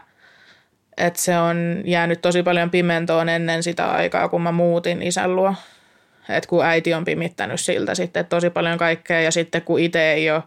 että 0.96 1.20
se 1.22 1.38
on 1.38 1.82
jäänyt 1.84 2.20
tosi 2.20 2.42
paljon 2.42 2.70
pimentoon 2.70 3.28
ennen 3.28 3.62
sitä 3.62 3.90
aikaa, 3.90 4.28
kun 4.28 4.42
mä 4.42 4.52
muutin 4.52 5.02
isän 5.02 5.36
luo. 5.36 5.54
Että 6.28 6.48
kun 6.48 6.64
äiti 6.64 6.94
on 6.94 7.04
pimittänyt 7.04 7.60
siltä 7.60 7.94
sitten 7.94 8.26
tosi 8.26 8.50
paljon 8.50 8.78
kaikkea 8.78 9.20
ja 9.20 9.30
sitten 9.30 9.62
kun 9.62 9.80
itse 9.80 10.12
ei 10.12 10.30
ole 10.30 10.42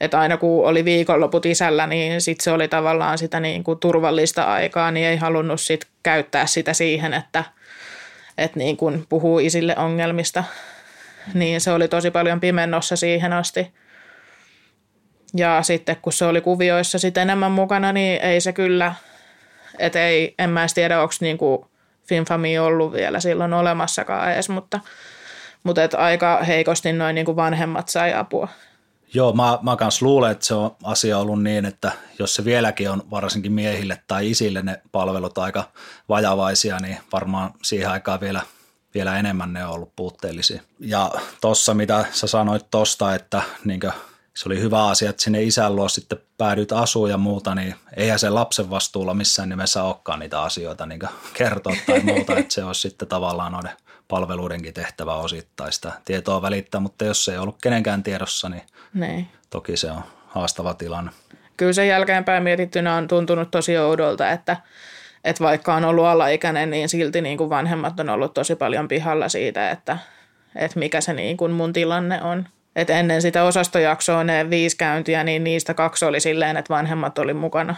että 0.00 0.20
aina 0.20 0.36
kun 0.36 0.66
oli 0.66 0.84
viikonloput 0.84 1.46
isällä, 1.46 1.86
niin 1.86 2.20
sit 2.20 2.40
se 2.40 2.50
oli 2.50 2.68
tavallaan 2.68 3.18
sitä 3.18 3.40
niin 3.40 3.64
kuin 3.64 3.78
turvallista 3.78 4.42
aikaa, 4.42 4.90
niin 4.90 5.06
ei 5.06 5.16
halunnut 5.16 5.60
sit 5.60 5.86
käyttää 6.02 6.46
sitä 6.46 6.72
siihen, 6.72 7.14
että, 7.14 7.44
että 8.38 8.58
niin 8.58 8.76
kuin 8.76 9.06
puhuu 9.08 9.38
isille 9.38 9.76
ongelmista. 9.76 10.44
Niin 11.34 11.60
se 11.60 11.72
oli 11.72 11.88
tosi 11.88 12.10
paljon 12.10 12.40
pimennossa 12.40 12.96
siihen 12.96 13.32
asti. 13.32 13.72
Ja 15.36 15.62
sitten 15.62 15.96
kun 16.02 16.12
se 16.12 16.24
oli 16.24 16.40
kuvioissa 16.40 16.98
sit 16.98 17.16
enemmän 17.16 17.52
mukana, 17.52 17.92
niin 17.92 18.22
ei 18.22 18.40
se 18.40 18.52
kyllä, 18.52 18.94
että 19.78 20.06
ei, 20.06 20.34
en 20.38 20.50
mä 20.50 20.60
edes 20.60 20.74
tiedä, 20.74 21.02
onko 21.02 21.14
niin 21.20 21.38
kuin 21.38 21.66
Finfami 22.08 22.58
ollut 22.58 22.92
vielä 22.92 23.20
silloin 23.20 23.52
olemassakaan 23.52 24.32
edes, 24.32 24.48
mutta, 24.48 24.80
mutta 25.62 25.84
et 25.84 25.94
aika 25.94 26.44
heikosti 26.46 26.92
noin 26.92 27.14
niin 27.14 27.24
kuin 27.26 27.36
vanhemmat 27.36 27.88
sai 27.88 28.14
apua. 28.14 28.48
Joo, 29.14 29.32
mä, 29.32 29.58
mä 29.62 29.76
kans 29.76 30.02
luulen, 30.02 30.32
että 30.32 30.46
se 30.46 30.54
on 30.54 30.76
asia 30.82 31.18
ollut 31.18 31.42
niin, 31.42 31.64
että 31.64 31.92
jos 32.18 32.34
se 32.34 32.44
vieläkin 32.44 32.90
on 32.90 33.02
varsinkin 33.10 33.52
miehille 33.52 34.02
tai 34.06 34.30
isille 34.30 34.62
ne 34.62 34.82
palvelut 34.92 35.38
aika 35.38 35.64
vajavaisia, 36.08 36.78
niin 36.80 36.96
varmaan 37.12 37.50
siihen 37.62 37.90
aikaan 37.90 38.20
vielä, 38.20 38.42
vielä 38.94 39.18
enemmän 39.18 39.52
ne 39.52 39.66
on 39.66 39.74
ollut 39.74 39.96
puutteellisia. 39.96 40.62
Ja 40.80 41.10
tossa, 41.40 41.74
mitä 41.74 42.04
sä 42.12 42.26
sanoit 42.26 42.66
tosta, 42.70 43.14
että 43.14 43.42
niinkö, 43.64 43.92
se 44.36 44.48
oli 44.48 44.60
hyvä 44.60 44.86
asia, 44.86 45.10
että 45.10 45.22
sinne 45.22 45.42
isän 45.42 45.76
luo 45.76 45.88
sitten 45.88 46.18
päädyt 46.38 46.72
asuun 46.72 47.10
ja 47.10 47.18
muuta, 47.18 47.54
niin 47.54 47.74
eihän 47.96 48.18
se 48.18 48.30
lapsen 48.30 48.70
vastuulla 48.70 49.14
missään 49.14 49.48
nimessä 49.48 49.82
olekaan 49.82 50.18
niitä 50.18 50.42
asioita 50.42 50.86
niin 50.86 51.00
kertoa 51.34 51.76
tai 51.86 52.00
muuta, 52.00 52.36
että 52.36 52.54
se 52.54 52.64
olisi 52.64 52.80
sitten 52.80 53.08
tavallaan 53.08 53.52
noiden 53.52 53.70
palveluidenkin 54.08 54.74
tehtävä 54.74 55.14
osittaista 55.14 55.92
tietoa 56.04 56.42
välittää, 56.42 56.80
mutta 56.80 57.04
jos 57.04 57.24
se 57.24 57.32
ei 57.32 57.38
ollut 57.38 57.56
kenenkään 57.62 58.02
tiedossa, 58.02 58.48
niin 58.48 58.62
Niin. 58.94 59.28
toki 59.50 59.76
se 59.76 59.90
on 59.90 60.02
haastava 60.26 60.74
tilanne. 60.74 61.10
Kyllä 61.56 61.72
sen 61.72 61.88
jälkeenpäin 61.88 62.42
mietittynä 62.42 62.94
on 62.94 63.08
tuntunut 63.08 63.50
tosi 63.50 63.78
oudolta, 63.78 64.30
että, 64.30 64.56
että 65.24 65.44
vaikka 65.44 65.74
on 65.74 65.84
ollut 65.84 66.04
alaikäinen, 66.04 66.70
niin 66.70 66.88
silti 66.88 67.20
niin 67.20 67.38
kuin 67.38 67.50
vanhemmat 67.50 68.00
on 68.00 68.08
ollut 68.08 68.34
tosi 68.34 68.56
paljon 68.56 68.88
pihalla 68.88 69.28
siitä, 69.28 69.70
että, 69.70 69.98
että 70.56 70.78
mikä 70.78 71.00
se 71.00 71.12
niin 71.12 71.36
kuin 71.36 71.52
mun 71.52 71.72
tilanne 71.72 72.22
on. 72.22 72.48
Et 72.76 72.90
ennen 72.90 73.22
sitä 73.22 73.44
osastojaksoa 73.44 74.24
ne 74.24 74.50
viisi 74.50 74.76
käyntiä, 74.76 75.24
niin 75.24 75.44
niistä 75.44 75.74
kaksi 75.74 76.04
oli 76.04 76.20
silleen, 76.20 76.56
että 76.56 76.74
vanhemmat 76.74 77.18
oli 77.18 77.34
mukana. 77.34 77.74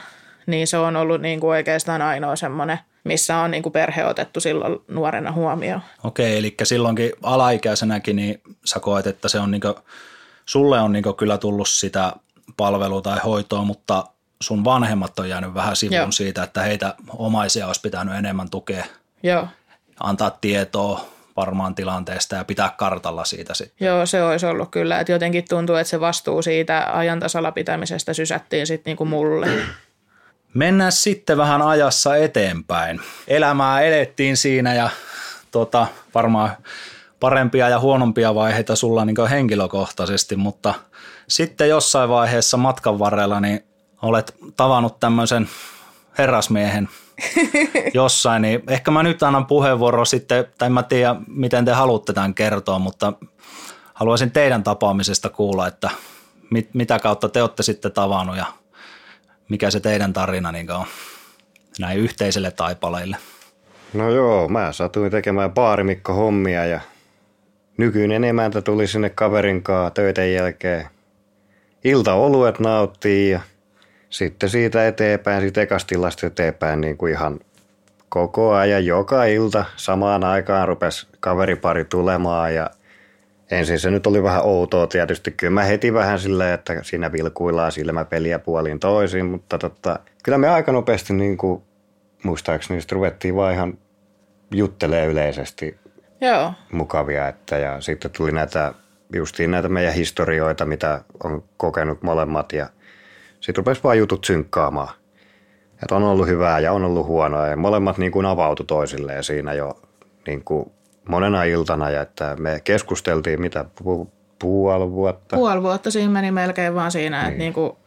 Niin 0.46 0.66
se 0.66 0.78
on 0.78 0.96
ollut 0.96 1.20
niin 1.20 1.40
kuin 1.40 1.50
oikeastaan 1.50 2.02
ainoa 2.02 2.36
semmoinen, 2.36 2.78
missä 3.04 3.36
on 3.36 3.50
niin 3.50 3.62
kuin 3.62 3.72
perhe 3.72 4.04
otettu 4.04 4.40
silloin 4.40 4.78
nuorena 4.88 5.32
huomioon. 5.32 5.80
Okei, 6.04 6.38
eli 6.38 6.54
silloinkin 6.62 7.12
alaikäisenäkin 7.22 8.16
niin 8.16 8.40
sä 8.64 8.80
koet, 8.80 9.06
että 9.06 9.28
se 9.28 9.38
on 9.38 9.50
niinku, 9.50 9.74
sulle 10.46 10.80
on 10.80 10.92
niinku 10.92 11.12
kyllä 11.12 11.38
tullut 11.38 11.68
sitä 11.68 12.12
palvelua 12.56 13.02
tai 13.02 13.18
hoitoa, 13.24 13.64
mutta 13.64 14.04
sun 14.42 14.64
vanhemmat 14.64 15.18
on 15.18 15.28
jäänyt 15.28 15.54
vähän 15.54 15.76
sivuun 15.76 15.96
Joo. 15.96 16.12
siitä, 16.12 16.42
että 16.42 16.62
heitä 16.62 16.94
omaisia 17.08 17.66
olisi 17.66 17.80
pitänyt 17.80 18.14
enemmän 18.14 18.50
tukea, 18.50 18.84
Joo, 19.22 19.48
antaa 20.00 20.30
tietoa 20.30 21.17
varmaan 21.38 21.74
tilanteesta 21.74 22.36
ja 22.36 22.44
pitää 22.44 22.74
kartalla 22.76 23.24
siitä 23.24 23.54
sitten. 23.54 23.86
Joo, 23.86 24.06
se 24.06 24.22
olisi 24.22 24.46
ollut 24.46 24.70
kyllä. 24.70 25.00
Että 25.00 25.12
jotenkin 25.12 25.44
tuntuu, 25.48 25.76
että 25.76 25.90
se 25.90 26.00
vastuu 26.00 26.42
siitä 26.42 26.86
ajantasalla 26.92 27.52
pitämisestä 27.52 28.14
sysättiin 28.14 28.66
sitten 28.66 28.90
niinku 28.90 29.04
mulle. 29.04 29.48
Mennään 30.54 30.92
sitten 30.92 31.36
vähän 31.36 31.62
ajassa 31.62 32.16
eteenpäin. 32.16 33.00
Elämää 33.28 33.80
elettiin 33.80 34.36
siinä 34.36 34.74
ja 34.74 34.90
tota, 35.50 35.86
varmaan 36.14 36.50
parempia 37.20 37.68
ja 37.68 37.80
huonompia 37.80 38.34
vaiheita 38.34 38.76
sulla 38.76 39.04
niin 39.04 39.28
henkilökohtaisesti, 39.30 40.36
mutta 40.36 40.74
sitten 41.28 41.68
jossain 41.68 42.08
vaiheessa 42.08 42.56
matkan 42.56 42.98
varrella 42.98 43.40
niin 43.40 43.64
olet 44.02 44.34
tavannut 44.56 45.00
tämmöisen 45.00 45.48
herrasmiehen 46.18 46.88
jossain, 47.94 48.42
niin 48.42 48.62
ehkä 48.68 48.90
mä 48.90 49.02
nyt 49.02 49.22
annan 49.22 49.46
puheenvuoro 49.46 50.04
sitten, 50.04 50.46
tai 50.58 50.70
mä 50.70 50.82
tiedä 50.82 51.16
miten 51.26 51.64
te 51.64 51.72
haluatte 51.72 52.12
tämän 52.12 52.34
kertoa, 52.34 52.78
mutta 52.78 53.12
haluaisin 53.94 54.30
teidän 54.30 54.62
tapaamisesta 54.62 55.28
kuulla, 55.28 55.66
että 55.66 55.90
mit, 56.50 56.74
mitä 56.74 56.98
kautta 56.98 57.28
te 57.28 57.42
olette 57.42 57.62
sitten 57.62 57.92
tavannut 57.92 58.36
ja 58.36 58.46
mikä 59.48 59.70
se 59.70 59.80
teidän 59.80 60.12
tarina 60.12 60.52
niin 60.52 60.70
on 60.70 60.86
näin 61.78 61.98
yhteiselle 61.98 62.50
taipaleille? 62.50 63.16
No 63.94 64.10
joo, 64.10 64.48
mä 64.48 64.72
satuin 64.72 65.10
tekemään 65.10 65.52
baarimikko 65.52 66.12
hommia 66.12 66.66
ja 66.66 66.80
nykyinen 67.76 68.24
emäntä 68.24 68.62
tuli 68.62 68.86
sinne 68.86 69.10
kaverin 69.10 69.62
kaa 69.62 69.90
töiden 69.90 70.34
jälkeen. 70.34 70.86
Ilta 71.84 72.14
oluet 72.14 72.58
nauttii 72.58 73.30
ja 73.30 73.40
sitten 74.10 74.48
siitä 74.48 74.88
eteenpäin, 74.88 75.40
siitä 75.40 75.62
ekastillasta 75.62 76.26
eteenpäin 76.26 76.80
niin 76.80 76.96
kuin 76.96 77.12
ihan 77.12 77.40
koko 78.08 78.52
ajan, 78.52 78.86
joka 78.86 79.24
ilta 79.24 79.64
samaan 79.76 80.24
aikaan 80.24 80.68
rupesi 80.68 81.06
kaveripari 81.20 81.84
tulemaan 81.84 82.54
ja 82.54 82.70
ensin 83.50 83.78
se 83.78 83.90
nyt 83.90 84.06
oli 84.06 84.22
vähän 84.22 84.44
outoa 84.44 84.86
tietysti. 84.86 85.30
Kyllä 85.30 85.50
mä 85.50 85.62
heti 85.62 85.94
vähän 85.94 86.18
silleen, 86.18 86.54
että 86.54 86.82
siinä 86.82 87.12
vilkuillaan 87.12 87.72
silmäpeliä 87.72 88.38
puolin 88.38 88.80
toisin, 88.80 89.26
mutta 89.26 89.58
tota, 89.58 89.98
kyllä 90.24 90.38
me 90.38 90.48
aika 90.48 90.72
nopeasti 90.72 91.14
niin 91.14 91.36
kuin, 91.36 91.62
muistaakseni 92.22 92.80
sitten 92.80 92.96
ruvettiin 92.96 93.36
vaan 93.36 93.54
ihan 93.54 93.78
juttelee 94.50 95.06
yleisesti 95.06 95.78
Joo, 96.20 96.52
mukavia. 96.72 97.28
Että, 97.28 97.58
ja 97.58 97.80
sitten 97.80 98.10
tuli 98.10 98.32
näitä, 98.32 98.74
justiin 99.12 99.50
näitä 99.50 99.68
meidän 99.68 99.94
historioita, 99.94 100.64
mitä 100.64 101.00
on 101.24 101.44
kokenut 101.56 102.02
molemmat 102.02 102.52
ja 102.52 102.68
sitten 103.40 103.56
rupesi 103.56 103.82
vaan 103.84 103.98
jutut 103.98 104.24
synkkaamaan. 104.24 104.88
Että 105.82 105.94
on 105.94 106.02
ollut 106.02 106.26
hyvää 106.26 106.60
ja 106.60 106.72
on 106.72 106.84
ollut 106.84 107.06
huonoa 107.06 107.46
ja 107.46 107.56
molemmat 107.56 107.98
niin 107.98 108.12
kuin 108.12 108.26
avautu 108.26 108.64
toisilleen 108.64 109.24
siinä 109.24 109.52
jo 109.52 109.80
niin 110.26 110.44
kuin 110.44 110.72
monena 111.08 111.44
iltana 111.44 111.90
ja 111.90 112.02
että 112.02 112.36
me 112.38 112.60
keskusteltiin 112.64 113.40
mitä 113.40 113.64
pu- 113.84 114.08
puoli 114.38 114.90
vuotta, 114.90 115.36
puoli 115.36 115.62
vuotta 115.62 115.90
siinä 115.90 116.12
meni 116.12 116.30
melkein 116.30 116.74
vaan 116.74 116.90
siinä, 116.90 117.18
että 117.18 117.30
Niin. 117.30 117.38
niinku, 117.38 117.78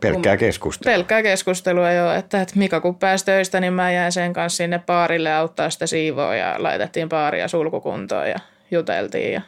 pelkkää 0.00 0.36
keskustelua. 0.36 0.94
pelkkää 0.94 1.22
keskustelua 1.22 1.92
jo, 1.92 2.12
että, 2.12 2.42
että 2.42 2.58
Mika 2.58 2.80
kun 2.80 2.94
pääsi 2.94 3.24
töistä, 3.24 3.60
niin 3.60 3.72
mä 3.72 3.92
jäin 3.92 4.12
sen 4.12 4.32
kanssa 4.32 4.56
sinne 4.56 4.78
baarille 4.86 5.34
auttaa 5.34 5.70
sitä 5.70 5.86
siivoa 5.86 6.34
ja 6.34 6.54
laitettiin 6.58 7.08
baaria 7.08 7.48
sulkukuntoon 7.48 8.28
ja 8.28 8.36
juteltiin. 8.70 9.32
Ja... 9.32 9.40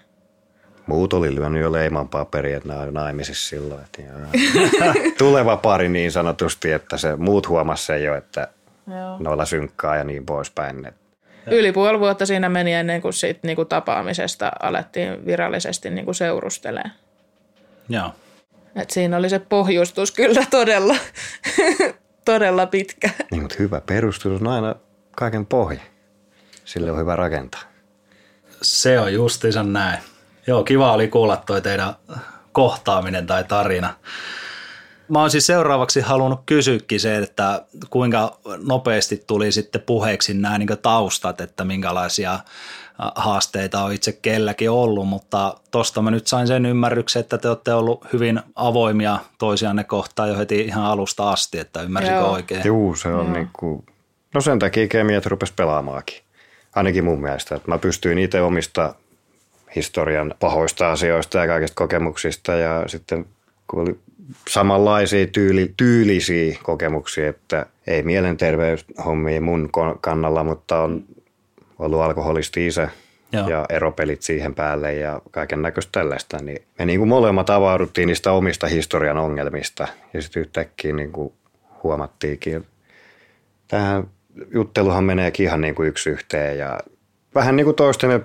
Muut 0.86 1.12
oli 1.12 1.34
lyönyt 1.34 1.62
jo 1.62 1.72
leiman 1.72 2.08
paperia, 2.08 2.56
että 2.56 2.68
nämä 2.68 2.80
on 2.80 2.94
naimisissa 2.94 3.48
silloin. 3.48 3.84
Että. 3.84 4.02
Tuleva 5.18 5.56
pari 5.56 5.88
niin 5.88 6.12
sanotusti, 6.12 6.72
että 6.72 6.96
se 6.96 7.16
muut 7.16 7.48
huomasi 7.48 7.86
sen 7.86 8.04
jo, 8.04 8.14
että 8.14 8.48
Joo. 8.86 9.16
noilla 9.18 9.44
synkkaa 9.44 9.96
ja 9.96 10.04
niin 10.04 10.26
poispäin. 10.26 10.88
Yli 11.50 11.72
puoli 11.72 12.00
vuotta 12.00 12.26
siinä 12.26 12.48
meni 12.48 12.72
ennen 12.72 13.02
kuin 13.02 13.12
sit 13.12 13.38
niinku 13.42 13.64
tapaamisesta 13.64 14.52
alettiin 14.62 15.26
virallisesti 15.26 15.90
niinku 15.90 16.14
seurustelemaan. 16.14 16.92
Joo. 17.88 18.10
Et 18.76 18.90
siinä 18.90 19.16
oli 19.16 19.28
se 19.28 19.38
pohjustus 19.38 20.10
kyllä 20.10 20.46
todella, 20.50 20.96
todella 22.24 22.66
pitkä. 22.66 23.10
Niin, 23.30 23.42
mutta 23.42 23.56
hyvä 23.58 23.80
perustus 23.80 24.40
on 24.40 24.46
aina 24.46 24.74
kaiken 25.16 25.46
pohja. 25.46 25.80
Sille 26.64 26.90
on 26.90 26.98
hyvä 26.98 27.16
rakentaa. 27.16 27.60
Se 28.62 29.00
on 29.00 29.12
justiinsa 29.12 29.62
näin. 29.62 29.98
Joo, 30.46 30.64
kiva 30.64 30.92
oli 30.92 31.08
kuulla 31.08 31.36
toi 31.36 31.62
teidän 31.62 31.94
kohtaaminen 32.52 33.26
tai 33.26 33.44
tarina. 33.44 33.94
Mä 35.08 35.20
oon 35.20 35.30
siis 35.30 35.46
seuraavaksi 35.46 36.00
halunnut 36.00 36.40
kysyäkin 36.46 37.00
se, 37.00 37.16
että 37.16 37.64
kuinka 37.90 38.38
nopeasti 38.66 39.24
tuli 39.26 39.52
sitten 39.52 39.82
puheeksi 39.82 40.34
nämä 40.34 40.58
niin 40.58 40.68
taustat, 40.82 41.40
että 41.40 41.64
minkälaisia 41.64 42.38
haasteita 43.14 43.84
on 43.84 43.92
itse 43.92 44.12
kelläkin 44.12 44.70
ollut, 44.70 45.08
mutta 45.08 45.56
tosta 45.70 46.02
mä 46.02 46.10
nyt 46.10 46.26
sain 46.26 46.46
sen 46.46 46.66
ymmärryksen, 46.66 47.20
että 47.20 47.38
te 47.38 47.48
olette 47.48 47.74
ollut 47.74 48.06
hyvin 48.12 48.40
avoimia 48.54 49.18
toisianne 49.38 49.84
kohtaan 49.84 50.28
jo 50.28 50.38
heti 50.38 50.60
ihan 50.60 50.84
alusta 50.84 51.30
asti, 51.30 51.58
että 51.58 51.82
ymmärsikö 51.82 52.16
Joo. 52.16 52.32
oikein? 52.32 52.62
Juu, 52.64 52.94
se 52.96 53.08
on 53.08 53.32
niin 53.32 53.50
kuin, 53.52 53.84
no 54.34 54.40
sen 54.40 54.58
takia 54.58 54.88
kemiat 54.88 55.26
rupesi 55.26 55.52
pelaamaankin. 55.56 56.20
Ainakin 56.74 57.04
mun 57.04 57.20
mielestä, 57.20 57.54
että 57.54 57.70
mä 57.70 57.78
pystyin 57.78 58.18
itse 58.18 58.40
omista 58.40 58.94
historian 59.76 60.34
pahoista 60.40 60.92
asioista 60.92 61.38
ja 61.38 61.46
kaikista 61.46 61.74
kokemuksista 61.74 62.52
ja 62.52 62.84
sitten 62.86 63.26
kun 63.66 63.80
oli 63.80 63.98
samanlaisia 64.50 65.26
tyyli, 65.26 65.72
tyylisiä 65.76 66.58
kokemuksia, 66.62 67.28
että 67.28 67.66
ei 67.86 68.02
mielenterveyshommia 68.02 69.40
mun 69.40 69.70
kannalla, 70.00 70.44
mutta 70.44 70.80
on 70.80 71.04
ollut 71.78 72.00
alkoholisti 72.00 72.66
isä 72.66 72.88
Joo. 73.32 73.48
ja 73.48 73.66
eropelit 73.68 74.22
siihen 74.22 74.54
päälle 74.54 74.94
ja 74.94 75.20
kaiken 75.30 75.62
näköistä 75.62 75.92
tällaista, 75.92 76.38
niin 76.42 76.62
me 76.78 76.86
niin 76.86 77.00
kuin 77.00 77.08
molemmat 77.08 77.50
avauduttiin 77.50 78.06
niistä 78.06 78.32
omista 78.32 78.66
historian 78.66 79.18
ongelmista 79.18 79.88
ja 80.14 80.22
sitten 80.22 80.40
yhtäkkiä 80.40 80.92
niin 80.92 81.12
kuin 81.12 81.32
huomattiinkin, 81.82 82.66
tähän 83.68 84.08
jutteluhan 84.54 85.04
meneekin 85.04 85.46
ihan 85.46 85.60
niin 85.60 85.74
kuin 85.74 85.88
yksi 85.88 86.10
yhteen 86.10 86.58
ja 86.58 86.80
vähän 87.34 87.56
niin 87.56 87.64
kuin 87.64 87.76
toistemme 87.76 88.20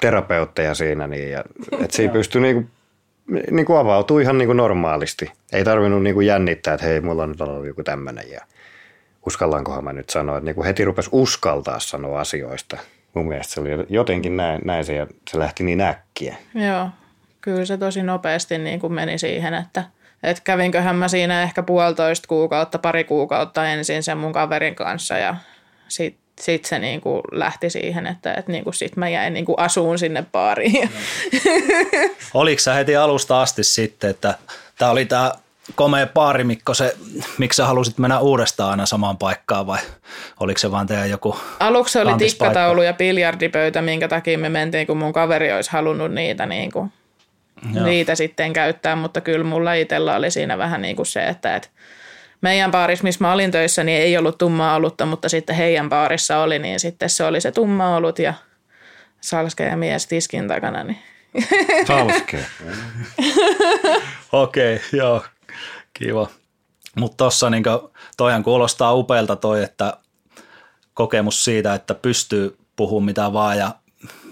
terapeutteja 0.00 0.74
siinä, 0.74 1.06
niin 1.06 1.30
ja, 1.30 1.44
että 1.84 1.96
siinä 1.96 2.12
pystyy 2.12 2.40
niin 2.40 2.54
kuin, 2.54 2.70
niin 3.50 3.66
kuin 3.66 3.78
avautuu 3.78 4.18
ihan 4.18 4.38
niin 4.38 4.48
kuin 4.48 4.56
normaalisti. 4.56 5.32
Ei 5.52 5.64
tarvinnut 5.64 6.02
niin 6.02 6.14
kuin 6.14 6.26
jännittää, 6.26 6.74
että 6.74 6.86
hei, 6.86 7.00
mulla 7.00 7.22
on 7.22 7.28
nyt 7.28 7.40
ollut 7.40 7.66
joku 7.66 7.82
tämmöinen 7.82 8.30
ja 8.30 8.40
uskallankohan 9.26 9.84
mä 9.84 9.92
nyt 9.92 10.10
sanoa, 10.10 10.36
että 10.36 10.44
niin 10.44 10.54
kuin 10.54 10.66
heti 10.66 10.84
rupesi 10.84 11.08
uskaltaa 11.12 11.80
sanoa 11.80 12.20
asioista. 12.20 12.76
Mun 13.14 13.28
mielestä 13.28 13.54
se 13.54 13.60
oli 13.60 13.70
jotenkin 13.88 14.36
näin, 14.36 14.60
näin 14.64 14.84
se, 14.84 14.94
ja 14.94 15.06
se 15.30 15.38
lähti 15.38 15.64
niin 15.64 15.80
äkkiä. 15.80 16.36
Joo, 16.54 16.88
kyllä 17.40 17.64
se 17.64 17.76
tosi 17.76 18.02
nopeasti 18.02 18.58
niin 18.58 18.80
kuin 18.80 18.92
meni 18.92 19.18
siihen, 19.18 19.54
että, 19.54 19.84
että 20.22 20.42
kävinköhän 20.44 20.96
mä 20.96 21.08
siinä 21.08 21.42
ehkä 21.42 21.62
puolitoista 21.62 22.28
kuukautta, 22.28 22.78
pari 22.78 23.04
kuukautta 23.04 23.66
ensin 23.66 24.02
sen 24.02 24.18
mun 24.18 24.32
kaverin 24.32 24.74
kanssa 24.74 25.18
ja 25.18 25.36
sitten 25.88 26.20
sit 26.40 26.64
se 26.64 26.78
niin 26.78 27.00
kuin 27.00 27.22
lähti 27.32 27.70
siihen, 27.70 28.06
että, 28.06 28.34
että 28.34 28.52
niin 28.52 28.64
kuin 28.64 28.74
sit 28.74 28.96
mä 28.96 29.08
jäin 29.08 29.34
niin 29.34 29.44
kuin 29.44 29.58
asuun 29.58 29.98
sinne 29.98 30.24
baariin. 30.32 30.90
Oliko 32.34 32.60
sä 32.60 32.74
heti 32.74 32.96
alusta 32.96 33.42
asti 33.42 33.64
sitten, 33.64 34.10
että 34.10 34.34
tämä 34.78 34.90
oli 34.90 35.04
tämä 35.04 35.32
komea 35.74 36.06
paarimikko, 36.06 36.74
se, 36.74 36.96
miksi 37.38 37.56
sä 37.56 37.66
halusit 37.66 37.98
mennä 37.98 38.18
uudestaan 38.18 38.70
aina 38.70 38.86
samaan 38.86 39.18
paikkaan 39.18 39.66
vai 39.66 39.78
oliko 40.40 40.58
se 40.58 40.70
vaan 40.70 40.86
teidän 40.86 41.10
joku 41.10 41.36
Aluksi 41.60 41.98
oli 41.98 42.14
tikkataulu 42.14 42.82
ja 42.82 42.92
biljardipöytä, 42.92 43.82
minkä 43.82 44.08
takia 44.08 44.38
me 44.38 44.48
mentiin, 44.48 44.86
kun 44.86 44.96
mun 44.96 45.12
kaveri 45.12 45.52
olisi 45.52 45.70
halunnut 45.70 46.12
niitä, 46.12 46.46
niin 46.46 46.72
kuin, 46.72 46.92
niitä 47.84 48.14
sitten 48.14 48.52
käyttää, 48.52 48.96
mutta 48.96 49.20
kyllä 49.20 49.44
mulla 49.44 49.74
itsellä 49.74 50.16
oli 50.16 50.30
siinä 50.30 50.58
vähän 50.58 50.82
niin 50.82 50.96
kuin 50.96 51.06
se, 51.06 51.26
että 51.26 51.56
et 51.56 51.70
meidän 52.40 52.70
baarissa, 52.70 53.02
missä 53.02 53.24
mä 53.24 53.32
olin 53.32 53.50
töissä, 53.50 53.84
niin 53.84 54.02
ei 54.02 54.18
ollut 54.18 54.38
tummaa 54.38 54.74
olutta, 54.74 55.06
mutta 55.06 55.28
sitten 55.28 55.56
heidän 55.56 55.88
baarissa 55.88 56.38
oli, 56.38 56.58
niin 56.58 56.80
sitten 56.80 57.10
se 57.10 57.24
oli 57.24 57.40
se 57.40 57.52
tumma 57.52 57.96
olut 57.96 58.18
ja 58.18 58.34
salske 59.20 59.64
ja 59.64 59.76
mies 59.76 60.06
tiskin 60.06 60.48
takana. 60.48 60.84
Niin. 60.84 60.98
Hauskea. 61.88 62.44
Okei, 64.32 64.76
okay, 64.76 64.88
joo, 64.92 65.24
kiva. 65.94 66.28
Mutta 66.96 67.16
tuossa 67.16 67.50
niin 67.50 67.64
toihan 68.16 68.42
kuulostaa 68.42 68.94
upealta 68.94 69.36
toi, 69.36 69.62
että 69.62 69.96
kokemus 70.94 71.44
siitä, 71.44 71.74
että 71.74 71.94
pystyy 71.94 72.56
puhumaan 72.76 73.04
mitä 73.04 73.32
vaan 73.32 73.58
ja 73.58 73.74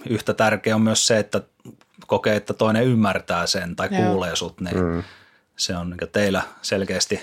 yhtä 0.09 0.35
tärkeä 0.35 0.75
on 0.75 0.83
myös 0.83 1.07
se, 1.07 1.19
että 1.19 1.43
kokee, 2.07 2.37
että 2.37 2.55
toinen 2.55 2.85
ymmärtää 2.85 3.47
sen 3.47 3.77
tai 3.77 3.89
Joo. 3.91 4.03
kuulee 4.03 4.37
sut, 4.37 4.61
niin 4.61 4.81
mm. 4.81 5.03
se 5.57 5.77
on 5.77 5.91
niin 5.91 6.11
teillä 6.13 6.43
selkeästi 6.63 7.21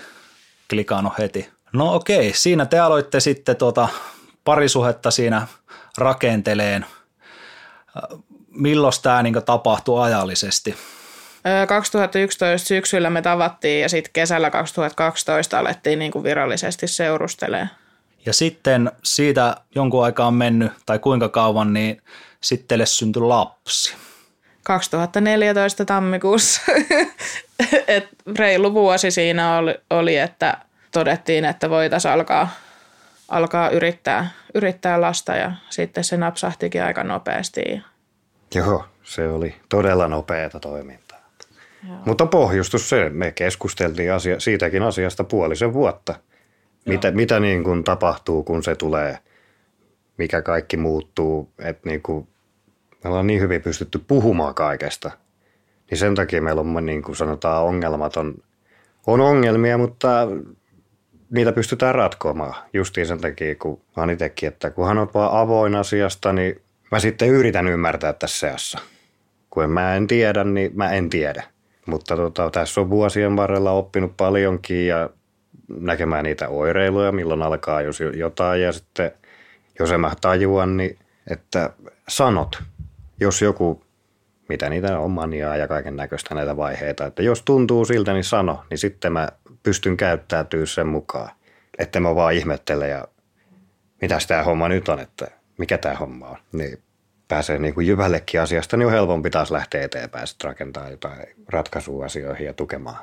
klikannut 0.70 1.18
heti. 1.20 1.50
No 1.74 1.94
okei, 1.94 2.34
siinä 2.34 2.66
te 2.66 2.80
aloitte 2.80 3.20
sitten 3.20 3.56
tuota 3.56 3.88
parisuhetta 4.44 5.12
siinä 5.12 5.48
rakenteleen. 5.98 6.86
Milloin 8.50 8.94
tämä 9.04 9.24
niin 9.24 9.46
tapahtui 9.46 10.04
ajallisesti? 10.04 10.76
Öö, 11.48 11.68
2011 11.68 12.68
syksyllä 12.68 13.10
me 13.10 13.22
tavattiin 13.22 13.82
ja 13.82 13.90
sitten 13.90 14.14
kesällä 14.14 14.50
2012 14.50 15.60
alettiin 15.60 16.00
niin 16.00 16.12
kuin 16.12 16.24
virallisesti 16.24 16.88
seurustelemaan. 16.88 17.70
Ja 18.26 18.34
sitten 18.34 18.92
siitä 19.04 19.56
jonkun 19.76 20.06
aikaa 20.06 20.28
on 20.28 20.34
mennyt, 20.34 20.72
tai 20.86 21.00
kuinka 21.00 21.30
kauan, 21.30 21.74
niin 21.74 22.02
sitten 22.42 22.68
teille 22.68 22.86
syntyi 22.86 23.22
lapsi. 23.22 23.96
2014 24.66 25.86
tammikuussa. 25.86 26.62
Et 27.88 28.08
reilu 28.38 28.74
vuosi 28.74 29.12
siinä 29.12 29.58
oli, 29.58 29.76
oli, 29.90 30.18
että 30.18 30.58
todettiin, 30.92 31.46
että 31.46 31.70
voitaisiin 31.70 32.12
alkaa, 32.12 32.50
alkaa 33.30 33.70
yrittää, 33.70 34.30
yrittää 34.54 35.02
lasta 35.02 35.36
ja 35.36 35.52
sitten 35.70 36.04
se 36.04 36.18
napsahtikin 36.18 36.84
aika 36.84 37.04
nopeasti. 37.04 37.62
Joo, 38.56 38.86
se 39.04 39.28
oli 39.28 39.56
todella 39.70 40.08
nopeata 40.08 40.60
toimintaa. 40.60 41.30
Joo. 41.88 41.98
Mutta 42.06 42.26
pohjustus 42.26 42.90
se, 42.90 43.10
me 43.10 43.32
keskusteltiin 43.32 44.14
asia, 44.14 44.40
siitäkin 44.40 44.84
asiasta 44.84 45.24
puolisen 45.24 45.74
vuotta. 45.74 46.16
Mitä, 46.86 47.12
mitä 47.12 47.40
niin 47.40 47.64
kuin 47.64 47.84
tapahtuu, 47.84 48.44
kun 48.44 48.64
se 48.64 48.76
tulee, 48.76 49.18
mikä 50.18 50.42
kaikki 50.42 50.78
muuttuu, 50.78 51.52
että 51.60 51.90
niin 51.90 52.02
kuin, 52.02 52.28
me 53.06 53.10
ollaan 53.10 53.28
niin 53.28 53.42
hyvin 53.42 53.62
pystytty 53.62 54.00
puhumaan 54.08 54.56
kaikesta. 54.56 55.12
Niin 55.90 55.98
sen 55.98 56.16
takia 56.16 56.42
meillä 56.42 56.62
on, 56.62 56.86
niin 56.86 57.02
kuin 57.02 57.16
sanotaan, 57.16 57.64
ongelmat 57.64 58.18
on, 58.18 58.36
on 59.08 59.22
ongelmia, 59.22 59.78
mutta 59.78 60.28
niitä 61.30 61.52
pystytään 61.52 61.96
ratkomaan. 61.96 62.56
Justiin 62.74 63.08
sen 63.08 63.22
takia, 63.22 63.56
kun 63.56 63.82
mä 63.98 64.12
itsekin, 64.12 64.48
että 64.48 64.72
kunhan 64.72 64.98
oot 64.98 65.14
vaan 65.14 65.42
avoin 65.42 65.76
asiasta, 65.76 66.34
niin 66.34 66.62
mä 66.92 67.00
sitten 67.00 67.30
yritän 67.30 67.68
ymmärtää 67.68 68.14
tässä 68.14 68.40
seassa. 68.40 68.80
Kun 69.50 69.70
mä 69.70 69.96
en 69.96 70.08
tiedä, 70.08 70.44
niin 70.44 70.72
mä 70.74 70.92
en 70.92 71.10
tiedä. 71.10 71.44
Mutta 71.86 72.16
tota, 72.16 72.50
tässä 72.50 72.82
on 72.82 72.90
vuosien 72.90 73.36
varrella 73.36 73.72
oppinut 73.72 74.18
paljonkin 74.18 74.88
ja 74.88 75.10
näkemään 75.80 76.24
niitä 76.24 76.50
oireiluja, 76.50 77.12
milloin 77.12 77.42
alkaa 77.42 77.82
jos 77.82 78.00
jotain 78.14 78.62
ja 78.62 78.72
sitten 78.72 79.12
jos 79.80 79.92
en 79.92 80.02
mä 80.02 80.12
tajuan, 80.22 80.78
niin 80.78 81.00
että 81.30 81.70
sanot, 82.08 82.64
jos 83.20 83.42
joku, 83.42 83.84
mitä 84.50 84.70
niitä 84.70 85.00
on 85.00 85.12
maniaa 85.12 85.58
ja 85.58 85.68
kaiken 85.68 85.96
näköistä 85.96 86.36
näitä 86.36 86.58
vaiheita, 86.58 87.06
että 87.06 87.24
jos 87.24 87.42
tuntuu 87.42 87.86
siltä, 87.86 88.14
niin 88.14 88.24
sano, 88.24 88.64
niin 88.70 88.78
sitten 88.78 89.14
mä 89.14 89.30
pystyn 89.64 89.98
käyttäytyä 89.98 90.66
sen 90.66 90.88
mukaan, 90.88 91.30
että 91.78 92.00
mä 92.00 92.16
vaan 92.16 92.34
ihmettele 92.34 92.88
ja 92.88 93.08
mitä 94.02 94.18
tämä 94.28 94.44
homma 94.44 94.70
nyt 94.70 94.90
on, 94.90 95.00
että 95.00 95.28
mikä 95.58 95.78
tämä 95.78 95.96
homma 95.96 96.28
on, 96.28 96.38
niin 96.52 96.80
pääsee 97.28 97.60
niin 97.60 97.74
kuin 97.74 97.88
jyvällekin 97.88 98.42
asiasta, 98.42 98.78
niin 98.78 98.86
on 98.86 98.92
helpompi 98.92 99.30
taas 99.30 99.52
lähteä 99.52 99.84
eteenpäin, 99.84 100.28
sitten 100.28 100.48
rakentaa 100.48 100.90
jotain 100.90 101.28
ratkaisua 101.50 102.06
asioihin 102.06 102.46
ja 102.46 102.54
tukemaan. 102.54 102.98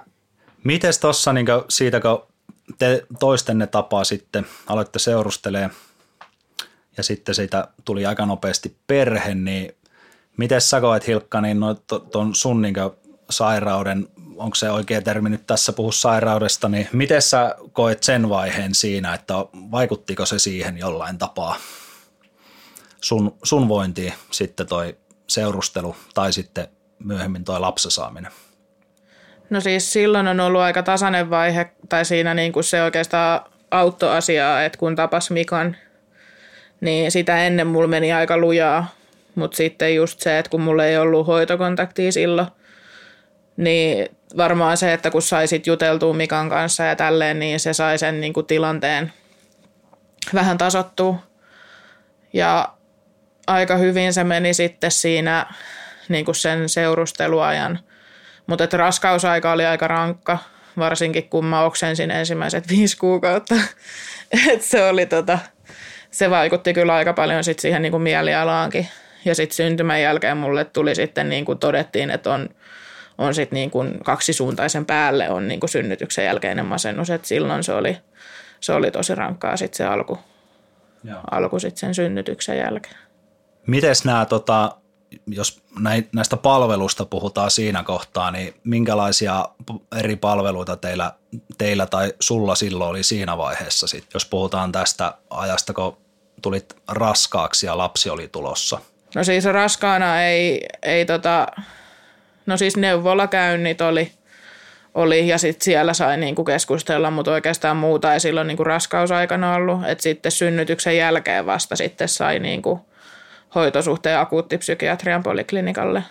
Mites 0.64 0.98
tuossa 0.98 1.33
niin 1.33 1.46
siitä, 1.68 2.01
kun 2.01 2.27
te 2.79 3.07
toistenne 3.20 3.66
tapaa 3.66 4.05
sitten 4.05 4.46
aloitte 4.66 4.98
seurustelee 4.98 5.70
ja 6.96 7.03
sitten 7.03 7.35
siitä 7.35 7.68
tuli 7.85 8.07
aika 8.07 8.27
nopeasti 8.27 8.77
perhe, 8.87 9.35
niin 9.35 9.75
miten 10.36 10.60
sä 10.60 10.80
koet 10.80 11.06
Hilkka, 11.06 11.40
niin 11.40 11.60
no, 11.60 11.74
tuon 12.12 12.34
sun 12.34 12.62
niin 12.62 12.74
sairauden, 13.30 14.08
onko 14.36 14.54
se 14.54 14.70
oikea 14.70 15.02
termi 15.02 15.30
nyt 15.30 15.46
tässä 15.46 15.72
puhu 15.72 15.92
sairaudesta, 15.92 16.68
niin 16.68 16.88
miten 16.92 17.22
sä 17.22 17.56
koet 17.72 18.02
sen 18.02 18.28
vaiheen 18.28 18.74
siinä, 18.74 19.14
että 19.14 19.34
vaikuttiko 19.54 20.26
se 20.26 20.38
siihen 20.38 20.78
jollain 20.78 21.18
tapaa 21.18 21.56
sun, 23.02 23.34
sun 23.42 23.68
vointiin 23.68 24.12
sitten 24.30 24.66
toi 24.66 24.96
seurustelu 25.28 25.96
tai 26.14 26.32
sitten 26.32 26.68
myöhemmin 26.98 27.44
toi 27.44 27.60
lapsasaaminen? 27.60 28.32
No 29.50 29.60
siis 29.60 29.92
silloin 29.92 30.28
on 30.28 30.40
ollut 30.40 30.60
aika 30.60 30.82
tasainen 30.82 31.30
vaihe, 31.30 31.70
tai 31.88 32.04
siinä 32.04 32.34
niin 32.34 32.52
kuin 32.52 32.64
se 32.64 32.82
oikeastaan 32.82 33.40
auttoasiaa, 33.70 34.64
että 34.64 34.78
kun 34.78 34.96
tapas 34.96 35.30
Mikan, 35.30 35.76
niin 36.80 37.12
sitä 37.12 37.46
ennen 37.46 37.66
mulla 37.66 37.88
meni 37.88 38.12
aika 38.12 38.36
lujaa. 38.36 38.86
Mutta 39.34 39.56
sitten 39.56 39.94
just 39.94 40.20
se, 40.20 40.38
että 40.38 40.50
kun 40.50 40.60
mulla 40.60 40.84
ei 40.84 40.98
ollut 40.98 41.26
hoitokontaktia 41.26 42.12
silloin, 42.12 42.48
niin 43.56 44.16
varmaan 44.36 44.76
se, 44.76 44.92
että 44.92 45.10
kun 45.10 45.22
saisit 45.22 45.66
juteltua 45.66 46.14
Mikan 46.14 46.48
kanssa 46.48 46.84
ja 46.84 46.96
tälleen, 46.96 47.38
niin 47.38 47.60
se 47.60 47.72
sai 47.72 47.98
sen 47.98 48.20
niin 48.20 48.32
kuin 48.32 48.46
tilanteen 48.46 49.12
vähän 50.34 50.58
tasottua. 50.58 51.18
Ja 52.32 52.68
aika 53.46 53.76
hyvin 53.76 54.12
se 54.12 54.24
meni 54.24 54.54
sitten 54.54 54.90
siinä 54.90 55.46
niin 56.08 56.24
kuin 56.24 56.34
sen 56.34 56.68
seurusteluajan. 56.68 57.78
Mutta 58.46 58.68
raskausaika 58.72 59.52
oli 59.52 59.66
aika 59.66 59.88
rankka, 59.88 60.38
varsinkin 60.78 61.28
kun 61.28 61.44
mä 61.44 61.64
oksensin 61.64 62.10
ensimmäiset 62.10 62.68
viisi 62.68 62.96
kuukautta. 62.96 63.54
Et 64.52 64.62
se, 64.62 64.84
oli 64.84 65.06
tota, 65.06 65.38
se 66.10 66.30
vaikutti 66.30 66.74
kyllä 66.74 66.94
aika 66.94 67.12
paljon 67.12 67.44
sit 67.44 67.58
siihen 67.58 67.82
niin 67.82 67.92
kuin 67.92 68.02
mielialaankin. 68.02 68.88
Ja 69.24 69.35
sitten 69.35 69.56
syntymän 69.56 70.02
jälkeen 70.02 70.37
mulle 70.37 70.64
tuli 70.64 70.94
sitten, 70.94 71.28
niin 71.28 71.44
kuin 71.44 71.58
todettiin, 71.58 72.11
että 72.11 72.35
on, 72.35 72.48
on 73.18 73.35
sit 73.35 73.52
niin 73.52 73.70
kuin 73.70 73.98
kaksisuuntaisen 74.04 74.87
päälle 74.87 75.30
on 75.30 75.48
niin 75.48 75.61
kuin 75.61 75.70
synnytyksen 75.70 76.24
jälkeinen 76.24 76.66
masennus. 76.66 77.11
Et 77.11 77.24
silloin 77.24 77.62
se 77.62 77.72
oli, 77.72 77.96
se 78.61 78.72
oli 78.72 78.90
tosi 78.90 79.14
rankkaa 79.14 79.56
sitten 79.56 79.76
se 79.76 79.85
alku, 79.85 80.18
Joo. 81.04 81.20
alku 81.30 81.58
sit 81.58 81.76
sen 81.76 81.94
synnytyksen 81.94 82.58
jälkeen. 82.58 82.96
Mites 83.66 84.04
nämä, 84.04 84.26
tota, 84.26 84.76
jos 85.26 85.62
näistä 86.12 86.37
palveluista 86.37 87.04
puhutaan 87.04 87.50
siinä 87.50 87.82
kohtaa, 87.82 88.30
niin 88.30 88.54
minkälaisia 88.64 89.48
eri 89.98 90.16
palveluita 90.16 90.76
teillä, 90.76 91.12
teillä 91.58 91.87
tai 91.87 92.12
sulla 92.20 92.54
silloin 92.54 92.90
oli 92.90 93.02
siinä 93.02 93.38
vaiheessa, 93.38 93.87
sit, 93.87 94.04
jos 94.14 94.26
puhutaan 94.26 94.72
tästä 94.72 95.14
ajasta, 95.30 95.72
kun 95.72 95.96
tulit 96.42 96.76
raskaaksi 96.88 97.66
ja 97.66 97.78
lapsi 97.78 98.11
oli 98.11 98.28
tulossa? 98.28 98.78
No 99.14 99.25
siis 99.25 99.44
raskaana 99.44 100.22
ei, 100.22 100.66
ei 100.83 101.07
tota, 101.07 101.46
no 102.46 102.57
siis 102.57 102.77
neuvolakäynnit 102.77 103.81
oli, 103.81 104.12
oli 104.94 105.29
ja 105.29 105.38
sitten 105.38 105.64
siellä 105.64 105.94
sai 105.94 106.16
niinku 106.16 106.44
keskustella, 106.44 107.11
mutta 107.11 107.33
oikeastaan 107.33 107.77
muuta 107.77 108.14
ei 108.14 108.20
silloin 108.20 108.46
niinku 108.46 108.64
raskausaikana 108.64 109.55
ollut. 109.55 109.81
Et 109.87 110.01
sitten 110.01 110.33
synnytyksen 110.33 110.96
jälkeen 110.96 111.46
vasta 111.46 111.77
sitten 111.77 112.09
sai 112.09 112.38
niinku 112.38 112.87
hoitosuhteen 113.55 114.18
akuuttipsykiatrian 114.18 115.22
poliklinikalle. 115.22 116.03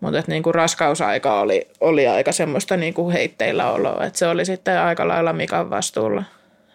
Mutta 0.00 0.22
niinku 0.26 0.52
raskausaika 0.52 1.40
oli, 1.40 1.68
oli 1.80 2.06
aika 2.06 2.32
semmoista 2.32 2.76
niinku 2.76 3.10
heitteillä 3.10 3.70
oloa, 3.70 4.04
että 4.04 4.18
se 4.18 4.26
oli 4.26 4.44
sitten 4.44 4.80
aika 4.80 5.08
lailla 5.08 5.32
Mikan 5.32 5.70
vastuulla. 5.70 6.24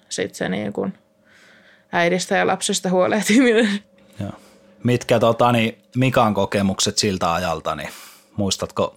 Sitten 0.09 0.35
se 0.35 0.49
niinku 0.49 0.89
äidistä 1.91 2.37
ja 2.37 2.47
lapsesta 2.47 2.89
huolehtiminen. 2.89 3.69
Joo. 4.19 4.31
Mitkä 4.83 5.19
tota, 5.19 5.51
niin 5.51 5.77
Mikan 5.95 6.33
kokemukset 6.33 6.97
siltä 6.97 7.33
ajalta, 7.33 7.75
niin 7.75 7.89
muistatko 8.37 8.95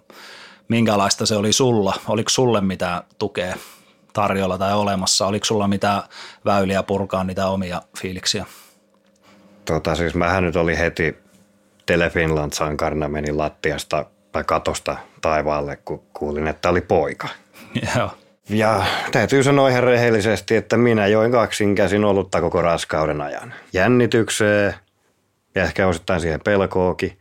minkälaista 0.69 1.27
se 1.27 1.37
oli 1.37 1.53
sulla? 1.53 1.95
Oliko 2.09 2.29
sulle 2.29 2.61
mitään 2.61 3.03
tukea 3.19 3.57
tarjolla 4.13 4.59
tai 4.59 4.75
olemassa? 4.75 5.27
Oliko 5.27 5.45
sulla 5.45 5.69
mitään 5.69 6.03
väyliä 6.45 6.83
purkaa 6.83 7.25
niitä 7.25 7.49
omia 7.49 7.83
fiiliksiä? 7.99 8.47
Tota, 9.65 9.95
siis 9.95 10.15
mähän 10.15 10.45
nyt 10.45 10.57
oli 10.57 10.79
heti 10.79 11.17
Telefinland 11.87 12.53
sankarina 12.53 13.09
meni 13.09 13.33
lattiasta 13.33 14.05
tai 14.33 14.45
katosta 14.45 14.97
taivaalle, 15.21 15.79
kun 15.85 16.03
kuulin, 16.13 16.47
että 16.47 16.69
oli 16.69 16.81
poika. 16.81 17.29
Joo. 17.97 18.11
Ja 18.49 18.85
täytyy 19.13 19.43
sanoa 19.43 19.69
ihan 19.69 19.83
rehellisesti, 19.83 20.57
että 20.57 20.77
minä 20.77 21.07
join 21.07 21.33
kaksin 21.33 21.75
käsin 21.75 22.05
olutta 22.05 22.41
koko 22.41 22.63
raskauden 22.63 23.21
ajan. 23.21 23.55
Jännitykseen 23.73 24.75
ja 25.57 25.63
ehkä 25.63 25.87
osittain 25.87 26.21
siihen 26.21 26.41
pelkookin. 26.41 27.19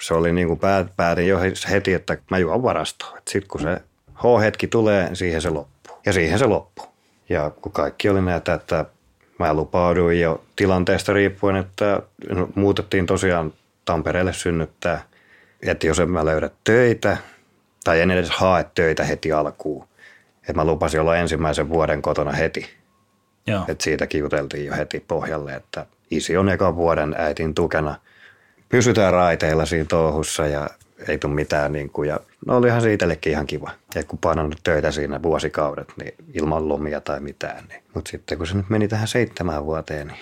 Se 0.00 0.14
oli 0.14 0.32
niin 0.32 0.48
kuin 0.48 0.60
päätin 0.96 1.28
jo 1.28 1.38
heti, 1.70 1.94
että 1.94 2.16
mä 2.30 2.38
juon 2.38 2.62
varastoon. 2.62 3.18
Sitten 3.28 3.48
kun 3.48 3.60
se 3.60 3.80
H-hetki 4.14 4.66
tulee, 4.66 5.14
siihen 5.14 5.42
se 5.42 5.50
loppuu. 5.50 5.98
Ja 6.06 6.12
siihen 6.12 6.38
se 6.38 6.46
loppuu. 6.46 6.86
Ja 7.28 7.50
kun 7.50 7.72
kaikki 7.72 8.08
oli 8.08 8.22
näitä, 8.22 8.54
että 8.54 8.84
mä 9.38 9.54
lupauduin 9.54 10.20
jo 10.20 10.44
tilanteesta 10.56 11.12
riippuen, 11.12 11.56
että 11.56 12.02
muutettiin 12.54 13.06
tosiaan 13.06 13.52
Tampereelle 13.84 14.32
synnyttää. 14.32 15.02
Että 15.62 15.86
jos 15.86 15.98
en 16.00 16.10
mä 16.10 16.24
löydä 16.24 16.50
töitä, 16.64 17.16
tai 17.84 18.00
en 18.00 18.10
edes 18.10 18.30
hae 18.30 18.66
töitä 18.74 19.04
heti 19.04 19.32
alkuun. 19.32 19.88
Että 20.40 20.52
mä 20.52 20.64
lupasin 20.64 21.00
olla 21.00 21.16
ensimmäisen 21.16 21.68
vuoden 21.68 22.02
kotona 22.02 22.32
heti. 22.32 22.70
Joo. 23.46 23.64
Että 23.68 23.84
siitä 23.84 24.06
kiuteltiin 24.06 24.66
jo 24.66 24.74
heti 24.76 25.04
pohjalle, 25.08 25.54
että 25.54 25.86
isi 26.16 26.36
on 26.36 26.48
eka 26.48 26.76
vuoden 26.76 27.14
äitin 27.18 27.54
tukena. 27.54 27.94
Pysytään 28.68 29.12
raiteilla 29.12 29.66
siinä 29.66 29.84
touhussa 29.84 30.46
ja 30.46 30.70
ei 31.08 31.18
tule 31.18 31.34
mitään. 31.34 31.72
Niin 31.72 31.90
kuin, 31.90 32.08
ja 32.08 32.20
no 32.46 32.56
olihan 32.56 32.82
se 32.82 32.92
itsellekin 32.92 33.32
ihan 33.32 33.46
kiva. 33.46 33.70
Ja 33.94 34.04
kun 34.04 34.18
painanut 34.18 34.60
töitä 34.64 34.90
siinä 34.90 35.22
vuosikaudet, 35.22 35.92
niin 35.96 36.14
ilman 36.34 36.68
lomia 36.68 37.00
tai 37.00 37.20
mitään. 37.20 37.64
Niin. 37.68 37.82
Mutta 37.94 38.10
sitten 38.10 38.38
kun 38.38 38.46
se 38.46 38.54
nyt 38.54 38.70
meni 38.70 38.88
tähän 38.88 39.08
seitsemään 39.08 39.64
vuoteen, 39.64 40.06
niin 40.06 40.18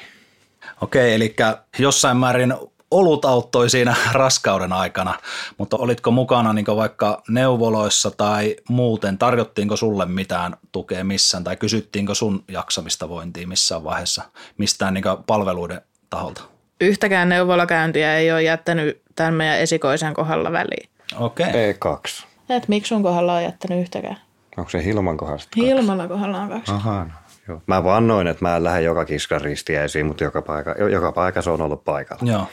Okei, 0.80 1.14
eli 1.14 1.34
jossain 1.78 2.16
määrin 2.16 2.54
olut 2.92 3.24
auttoi 3.24 3.70
siinä 3.70 3.94
raskauden 4.12 4.72
aikana, 4.72 5.14
mutta 5.58 5.76
olitko 5.76 6.10
mukana 6.10 6.52
niin 6.52 6.66
vaikka 6.66 7.22
neuvoloissa 7.28 8.10
tai 8.10 8.56
muuten, 8.68 9.18
tarjottiinko 9.18 9.76
sulle 9.76 10.06
mitään 10.06 10.56
tukea 10.72 11.04
missään 11.04 11.44
tai 11.44 11.56
kysyttiinkö 11.56 12.14
sun 12.14 12.44
jaksamista 12.48 13.08
vointiin 13.08 13.48
missään 13.48 13.84
vaiheessa 13.84 14.22
mistään 14.58 14.94
niin 14.94 15.04
palveluiden 15.26 15.80
taholta? 16.10 16.42
Yhtäkään 16.80 17.28
neuvolakäyntiä 17.28 18.16
ei 18.16 18.32
ole 18.32 18.42
jättänyt 18.42 19.02
tämän 19.16 19.34
meidän 19.34 19.58
esikoisen 19.58 20.14
kohdalla 20.14 20.52
väliin. 20.52 20.90
Okei. 21.18 21.46
E2. 21.46 22.24
Et 22.48 22.68
miksi 22.68 22.88
sun 22.88 23.02
kohdalla 23.02 23.34
on 23.34 23.42
jättänyt 23.42 23.80
yhtäkään? 23.80 24.16
Onko 24.56 24.70
se 24.70 24.84
Hilman 24.84 25.16
kohdasta? 25.16 25.48
Hilmalla 25.56 26.08
kohdalla 26.08 26.40
on 26.40 26.48
kaksi. 26.48 26.72
Aha, 26.72 27.04
no, 27.04 27.10
joo. 27.48 27.62
Mä 27.66 27.84
vannoin, 27.84 28.26
että 28.26 28.44
mä 28.44 28.56
en 28.56 28.64
lähde 28.64 28.82
joka 28.82 29.04
kiskan 29.04 29.40
ristiäisiin, 29.40 30.06
mutta 30.06 30.24
joka, 30.24 30.42
paikka, 30.42 30.70
joka 30.72 31.12
paikassa 31.12 31.52
on 31.52 31.60
ollut 31.60 31.84
paikalla. 31.84 32.32
Joo. 32.32 32.46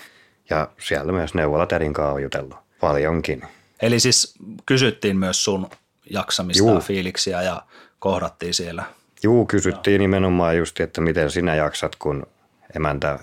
Ja 0.49 0.67
siellä 0.79 1.11
myös 1.11 1.33
neuvolatädin 1.33 1.93
kanssa 1.93 2.13
on 2.13 2.23
jutellut 2.23 2.57
paljonkin. 2.79 3.43
Eli 3.81 3.99
siis 3.99 4.35
kysyttiin 4.65 5.17
myös 5.17 5.43
sun 5.43 5.69
jaksamista 6.09 6.63
Juu. 6.63 6.75
ja 6.75 6.79
fiiliksiä 6.79 7.41
ja 7.41 7.61
kohdattiin 7.99 8.53
siellä. 8.53 8.83
Juu, 9.23 9.45
kysyttiin 9.45 9.99
nimenomaan 9.99 10.57
just, 10.57 10.79
että 10.79 11.01
miten 11.01 11.31
sinä 11.31 11.55
jaksat, 11.55 11.95
kun 11.95 12.27
emäntä, 12.75 13.19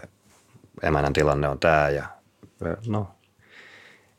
emännän 0.83 1.13
tilanne 1.13 1.49
on 1.49 1.59
tämä. 1.59 1.89
Ja 1.89 2.07
no, 2.87 3.09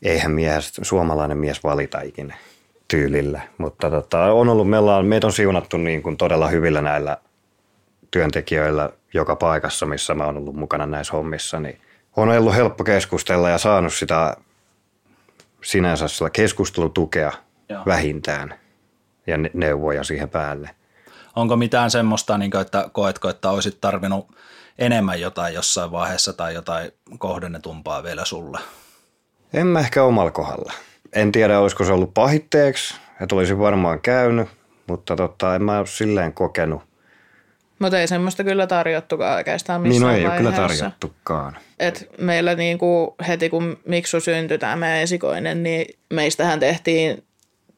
eihän 0.01 0.31
mies, 0.31 0.73
suomalainen 0.81 1.37
mies 1.37 1.63
valita 1.63 2.01
ikinä 2.01 2.37
tyylillä. 2.87 3.41
Mutta 3.57 3.89
tota, 3.89 4.23
on 4.23 4.49
ollut, 4.49 4.69
meillä 4.69 4.95
on, 4.95 5.05
meitä 5.05 5.27
on 5.27 5.33
siunattu 5.33 5.77
niin 5.77 6.03
kuin 6.03 6.17
todella 6.17 6.47
hyvillä 6.47 6.81
näillä 6.81 7.17
työntekijöillä 8.11 8.89
joka 9.13 9.35
paikassa, 9.35 9.85
missä 9.85 10.13
mä 10.13 10.25
oon 10.25 10.37
ollut 10.37 10.55
mukana 10.55 10.85
näissä 10.85 11.13
hommissa, 11.13 11.59
niin 11.59 11.81
on 12.17 12.29
ollut 12.29 12.55
helppo 12.55 12.83
keskustella 12.83 13.49
ja 13.49 13.57
saanut 13.57 13.93
sitä 13.93 14.37
sinänsä 15.63 16.07
sillä 16.07 16.29
keskustelutukea 16.29 17.31
Joo. 17.69 17.83
vähintään 17.85 18.53
ja 19.27 19.37
ne- 19.37 19.51
neuvoja 19.53 20.03
siihen 20.03 20.29
päälle. 20.29 20.69
Onko 21.35 21.55
mitään 21.55 21.91
semmoista, 21.91 22.37
niin 22.37 22.51
kuin, 22.51 22.61
että 22.61 22.89
koetko, 22.91 23.29
että 23.29 23.49
olisit 23.49 23.81
tarvinnut 23.81 24.27
enemmän 24.79 25.21
jotain 25.21 25.53
jossain 25.53 25.91
vaiheessa 25.91 26.33
tai 26.33 26.53
jotain 26.53 26.91
kohdennetumpaa 27.17 28.03
vielä 28.03 28.25
sulle? 28.25 28.59
En 29.53 29.67
mä 29.67 29.79
ehkä 29.79 30.03
omalla 30.03 30.31
kohdalla. 30.31 30.73
En 31.13 31.31
tiedä, 31.31 31.59
olisiko 31.59 31.83
se 31.83 31.93
ollut 31.93 32.13
pahitteeksi, 32.13 32.95
että 33.21 33.35
olisi 33.35 33.59
varmaan 33.59 34.01
käynyt, 34.01 34.49
mutta 34.87 35.15
tota, 35.15 35.55
en 35.55 35.63
mä 35.63 35.77
ole 35.77 35.87
silleen 35.87 36.33
kokenut. 36.33 36.86
Mutta 37.79 37.99
ei 37.99 38.07
semmoista 38.07 38.43
kyllä 38.43 38.67
tarjottukaan 38.67 39.35
oikeastaan 39.35 39.83
Niin 39.83 39.93
missään 39.93 40.13
no 40.13 40.17
ei 40.17 40.25
ole 40.25 40.37
kyllä 40.37 40.51
vaiheessa. 40.51 40.83
tarjottukaan. 40.83 41.57
Et 41.79 42.09
meillä 42.17 42.55
niinku 42.55 43.15
heti 43.27 43.49
kun 43.49 43.79
Miksu 43.85 44.19
syntyi 44.19 44.57
tämä 44.57 44.75
meidän 44.75 44.99
esikoinen, 44.99 45.63
niin 45.63 45.99
meistähän 46.09 46.59
tehtiin 46.59 47.23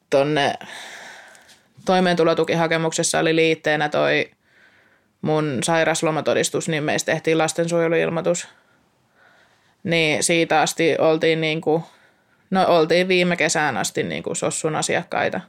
tonne 0.09 0.53
toimeentulotukihakemuksessa 1.85 3.19
oli 3.19 3.35
liitteenä 3.35 3.89
toi 3.89 4.31
mun 5.21 5.59
sairaslomatodistus, 5.63 6.69
niin 6.69 6.83
meistä 6.83 7.11
tehtiin 7.11 7.37
lastensuojeluilmoitus. 7.37 8.47
Niin 9.83 10.23
siitä 10.23 10.61
asti 10.61 10.95
oltiin 10.99 11.41
niinku, 11.41 11.83
no 12.49 12.65
oltiin 12.67 13.07
viime 13.07 13.35
kesään 13.35 13.77
asti 13.77 14.03
niinku 14.03 14.35
Sossun 14.35 14.75
asiakkaita. 14.75 15.41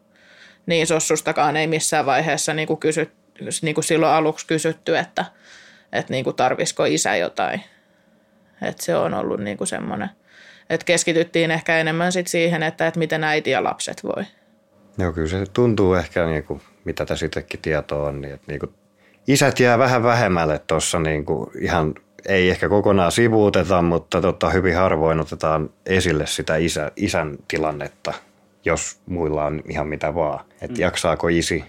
Niin 0.67 0.87
Sossustakaan 0.87 1.57
ei 1.57 1.67
missään 1.67 2.07
vaiheessa 2.07 2.55
niinku 2.55 2.77
kysy, 3.44 3.66
niinku 3.66 3.83
silloin 3.83 4.12
aluksi 4.12 4.46
kysytty, 4.46 4.98
että, 4.98 5.24
että 5.92 6.12
niinku 6.12 6.33
tarvisiko 6.33 6.85
isä 6.85 7.16
jotain. 7.16 7.61
Et 8.62 8.81
se 8.81 8.96
on 8.96 9.14
ollut 9.14 9.40
niinku 9.40 9.66
semmoinen, 9.66 10.11
että 10.70 10.85
keskityttiin 10.85 11.50
ehkä 11.50 11.79
enemmän 11.79 12.12
sit 12.12 12.26
siihen, 12.26 12.62
että, 12.62 12.87
että 12.87 12.98
miten 12.98 13.24
äiti 13.24 13.50
ja 13.50 13.64
lapset 13.64 14.05
voi. 14.05 14.24
Joo, 14.98 15.12
kyllä 15.12 15.29
se 15.29 15.44
tuntuu 15.53 15.94
ehkä, 15.94 16.26
niin 16.26 16.44
kuin, 16.44 16.61
mitä 16.85 17.07
tässä 17.07 17.26
itsekin 17.26 17.61
tietoa 17.61 18.09
on, 18.09 18.20
niin, 18.20 18.35
että 18.35 18.46
niin 18.46 18.61
kuin, 18.61 18.74
isät 19.26 19.61
jää 19.61 19.79
vähän 19.79 20.03
vähemmälle 20.03 20.59
tuossa 20.59 20.98
niin 20.98 21.24
kuin, 21.24 21.50
ihan, 21.61 21.94
ei 22.29 22.50
ehkä 22.50 22.68
kokonaan 22.68 23.12
sivuuteta, 23.12 23.83
mutta 23.83 24.20
tota, 24.20 24.50
hyvin 24.50 24.76
harvoin 24.76 25.20
otetaan 25.20 25.70
esille 25.87 26.26
sitä 26.26 26.57
isä, 26.57 26.92
isän 26.96 27.38
tilannetta, 27.48 28.12
jos 28.64 29.00
muilla 29.07 29.44
on 29.44 29.62
ihan 29.68 29.87
mitä 29.87 30.14
vaan. 30.14 30.44
Että 30.62 30.76
mm. 30.76 30.81
jaksaako 30.81 31.29
isi, 31.29 31.64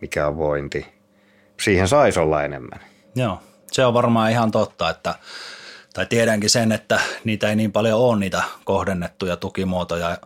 mikä 0.00 0.26
on 0.26 0.36
vointi. 0.36 0.93
Siihen 1.60 1.88
saisi 1.88 2.20
olla 2.20 2.44
enemmän. 2.44 2.80
Joo, 3.14 3.42
se 3.72 3.84
on 3.86 3.94
varmaan 3.94 4.30
ihan 4.30 4.50
totta, 4.50 4.90
että 4.90 5.14
tai 5.94 6.06
tiedänkin 6.06 6.50
sen, 6.50 6.72
että 6.72 7.00
niitä 7.24 7.48
ei 7.48 7.56
niin 7.56 7.72
paljon 7.72 8.00
ole 8.00 8.18
niitä 8.18 8.42
kohdennettuja 8.64 9.36
tukimuotoja 9.36 10.18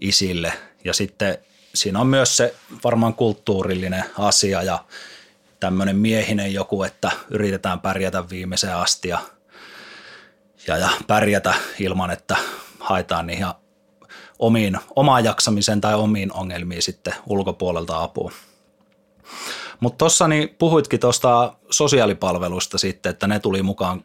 isille. 0.00 0.52
Ja 0.84 0.94
sitten 0.94 1.38
siinä 1.74 2.00
on 2.00 2.06
myös 2.06 2.36
se 2.36 2.54
varmaan 2.84 3.14
kulttuurillinen 3.14 4.04
asia 4.18 4.62
ja 4.62 4.84
tämmöinen 5.60 5.96
miehinen 5.96 6.54
joku, 6.54 6.82
että 6.82 7.10
yritetään 7.30 7.80
pärjätä 7.80 8.30
viimeiseen 8.30 8.76
asti 8.76 9.08
ja, 9.08 9.18
ja, 10.66 10.76
ja 10.76 10.88
pärjätä 11.06 11.54
ilman, 11.78 12.10
että 12.10 12.36
haetaan 12.80 13.26
niihin 13.26 13.46
omiin, 14.38 14.78
omaan 14.96 15.24
jaksamiseen 15.24 15.80
tai 15.80 15.94
omiin 15.94 16.32
ongelmiin 16.32 16.82
sitten 16.82 17.14
ulkopuolelta 17.26 18.02
apua. 18.02 18.32
Mutta 19.80 19.98
tuossa 19.98 20.28
niin 20.28 20.54
puhuitkin 20.58 21.00
tuosta 21.00 21.54
sosiaalipalvelusta 21.70 22.78
sitten, 22.78 23.10
että 23.10 23.26
ne 23.26 23.40
tuli 23.40 23.62
mukaan, 23.62 24.04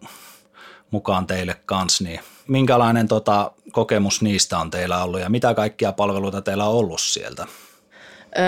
mukaan 0.92 1.28
teille 1.28 1.56
kanssa, 1.66 2.04
niin 2.04 2.20
minkälainen 2.48 3.08
tota, 3.08 3.52
kokemus 3.72 4.22
niistä 4.22 4.58
on 4.58 4.72
teillä 4.72 5.04
ollut 5.04 5.20
ja 5.20 5.30
mitä 5.30 5.54
kaikkia 5.54 5.92
palveluita 5.92 6.42
teillä 6.42 6.66
on 6.66 6.76
ollut 6.76 7.02
sieltä? 7.02 7.48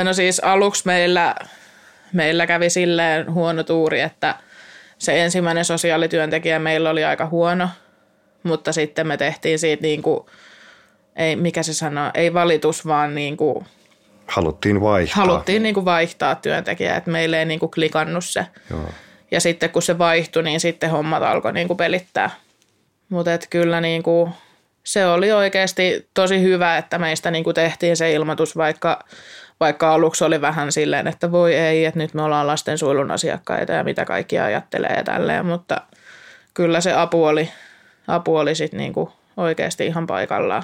No 0.04 0.14
siis 0.14 0.40
aluksi 0.40 0.84
meillä, 0.86 1.36
meillä 2.14 2.48
kävi 2.48 2.70
silleen 2.70 3.34
huono 3.34 3.64
tuuri, 3.64 4.02
että 4.02 4.36
se 4.98 5.24
ensimmäinen 5.24 5.66
sosiaalityöntekijä 5.66 6.60
meillä 6.60 6.90
oli 6.90 7.04
aika 7.04 7.26
huono, 7.26 7.70
mutta 8.44 8.74
sitten 8.74 9.08
me 9.08 9.18
tehtiin 9.18 9.60
siitä 9.60 9.82
niin 9.82 10.02
kuin, 10.02 10.26
ei, 11.16 11.36
mikä 11.36 11.64
se 11.64 11.74
sanoo, 11.74 12.12
ei 12.14 12.34
valitus, 12.34 12.86
vaan 12.86 13.16
niin 13.16 13.38
kuin 13.38 13.66
Haluttiin 14.28 14.82
vaihtaa. 14.82 15.26
Haluttiin 15.26 15.64
niin 15.64 15.74
kuin 15.74 15.86
vaihtaa 15.86 16.36
työntekijää, 16.36 16.98
että 16.98 17.12
meille 17.12 17.40
ei 17.40 17.46
niin 17.46 17.60
kuin 17.60 17.72
klikannut 17.72 18.26
se. 18.26 18.46
Joo. 18.70 18.90
Ja 19.32 19.40
sitten 19.42 19.70
kun 19.70 19.82
se 19.82 19.98
vaihtui, 19.98 20.44
niin 20.44 20.60
sitten 20.60 20.90
hommat 20.90 21.24
alkoi 21.24 21.54
niin 21.54 21.68
kuin 21.68 21.78
pelittää. 21.78 22.30
Mutta 23.10 23.32
kyllä 23.50 23.82
niin 23.82 24.04
kuin, 24.04 24.32
se 24.84 25.06
oli 25.08 25.32
oikeasti 25.32 26.10
tosi 26.14 26.42
hyvä, 26.42 26.78
että 26.78 27.00
meistä 27.00 27.32
niin 27.32 27.44
kuin 27.44 27.54
tehtiin 27.54 27.98
se 27.98 28.12
ilmoitus, 28.12 28.58
vaikka, 28.58 29.00
vaikka 29.60 29.94
aluksi 29.94 30.24
oli 30.24 30.42
vähän 30.42 30.72
silleen, 30.72 31.08
että 31.08 31.32
voi 31.32 31.56
ei, 31.56 31.86
että 31.86 32.00
nyt 32.00 32.14
me 32.14 32.22
ollaan 32.22 32.48
lastensuojelun 32.48 33.12
asiakkaita 33.12 33.74
ja 33.74 33.84
mitä 33.84 34.06
kaikki 34.06 34.40
ajattelee 34.40 34.94
ja 34.98 35.04
tälleen, 35.04 35.46
mutta 35.46 35.82
kyllä 36.54 36.82
se 36.82 36.94
apu 36.94 37.26
oli, 37.26 37.50
apu 38.08 38.38
oli 38.38 38.56
sitten 38.56 38.78
niin 38.78 38.94
kuin 38.94 39.10
oikeasti 39.38 39.86
ihan 39.86 40.08
paikallaan. 40.08 40.64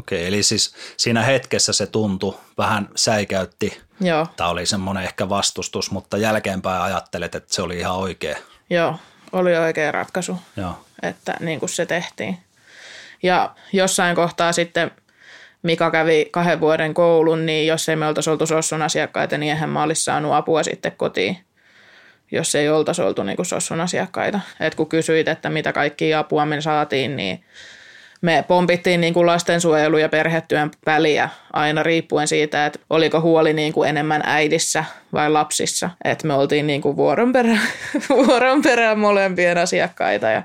Okei, 0.00 0.26
eli 0.26 0.42
siis 0.42 0.74
siinä 0.96 1.22
hetkessä 1.22 1.72
se 1.72 1.86
tuntui, 1.86 2.38
vähän 2.58 2.88
säikäytti. 2.96 3.80
Joo. 4.00 4.26
Tämä 4.36 4.50
oli 4.50 4.66
semmoinen 4.66 5.04
ehkä 5.04 5.28
vastustus, 5.28 5.90
mutta 5.90 6.16
jälkeenpäin 6.16 6.82
ajattelet, 6.82 7.34
että 7.34 7.54
se 7.54 7.62
oli 7.62 7.78
ihan 7.78 7.96
oikea. 7.96 8.38
Joo, 8.70 8.96
oli 9.32 9.56
oikea 9.56 9.92
ratkaisu, 9.92 10.36
Joo. 10.56 10.84
että 11.02 11.36
niin 11.40 11.60
kuin 11.60 11.68
se 11.68 11.86
tehtiin. 11.86 12.38
Ja 13.22 13.54
jossain 13.72 14.16
kohtaa 14.16 14.52
sitten 14.52 14.90
Mika 15.62 15.90
kävi 15.90 16.28
kahden 16.30 16.60
vuoden 16.60 16.94
koulun, 16.94 17.46
niin 17.46 17.66
jos 17.66 17.88
ei 17.88 17.96
me 17.96 18.06
oltaisi 18.06 18.30
oltu 18.30 18.46
Sossun 18.46 18.82
asiakkaita, 18.82 19.38
niin 19.38 19.52
eihän 19.52 19.70
mä 19.70 19.82
olisi 19.82 20.04
saanut 20.04 20.32
apua 20.32 20.62
sitten 20.62 20.92
kotiin, 20.92 21.38
jos 22.30 22.54
ei 22.54 22.68
oltaisi 22.68 23.02
oltu 23.02 23.22
niin 23.22 23.36
kuin 23.36 23.46
Sossun 23.46 23.80
asiakkaita. 23.80 24.40
Et 24.60 24.74
kun 24.74 24.88
kysyit, 24.88 25.28
että 25.28 25.50
mitä 25.50 25.72
kaikkia 25.72 26.18
apua 26.18 26.46
me 26.46 26.60
saatiin, 26.60 27.16
niin 27.16 27.44
me 28.22 28.44
pompittiin 28.48 29.00
niin 29.00 29.14
kuin 29.14 29.26
lastensuojelu- 29.26 29.98
ja 29.98 30.08
perhetyön 30.08 30.70
väliä 30.86 31.28
aina 31.52 31.82
riippuen 31.82 32.28
siitä, 32.28 32.66
että 32.66 32.78
oliko 32.90 33.20
huoli 33.20 33.52
niin 33.52 33.72
kuin 33.72 33.88
enemmän 33.88 34.22
äidissä 34.24 34.84
vai 35.12 35.30
lapsissa. 35.30 35.90
Että 36.04 36.26
me 36.26 36.34
oltiin 36.34 36.66
niin 36.66 36.82
kuin 36.82 36.96
vuoron, 36.96 37.32
perään, 37.32 37.60
vuoron 38.26 38.62
perään 38.62 38.98
molempien 38.98 39.58
asiakkaita 39.58 40.30
ja 40.30 40.42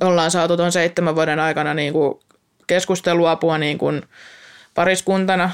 ollaan 0.00 0.30
saatu 0.30 0.56
tuon 0.56 0.72
seitsemän 0.72 1.14
vuoden 1.14 1.38
aikana 1.38 1.74
niin 1.74 1.92
kuin 1.92 2.14
keskusteluapua 2.66 3.58
niin 3.58 3.78
kuin 3.78 4.02
pariskuntana. 4.74 5.50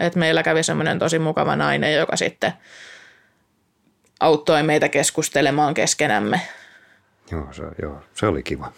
Että 0.00 0.18
meillä 0.18 0.42
kävi 0.42 0.62
semmoinen 0.62 0.98
tosi 0.98 1.18
mukava 1.18 1.56
nainen, 1.56 1.94
joka 1.94 2.16
sitten 2.16 2.52
auttoi 4.20 4.62
meitä 4.62 4.88
keskustelemaan 4.88 5.74
keskenämme. 5.74 6.40
Joo, 7.30 7.52
se, 7.52 7.62
joo, 7.82 8.02
se 8.14 8.26
oli 8.26 8.42
kiva. 8.42 8.72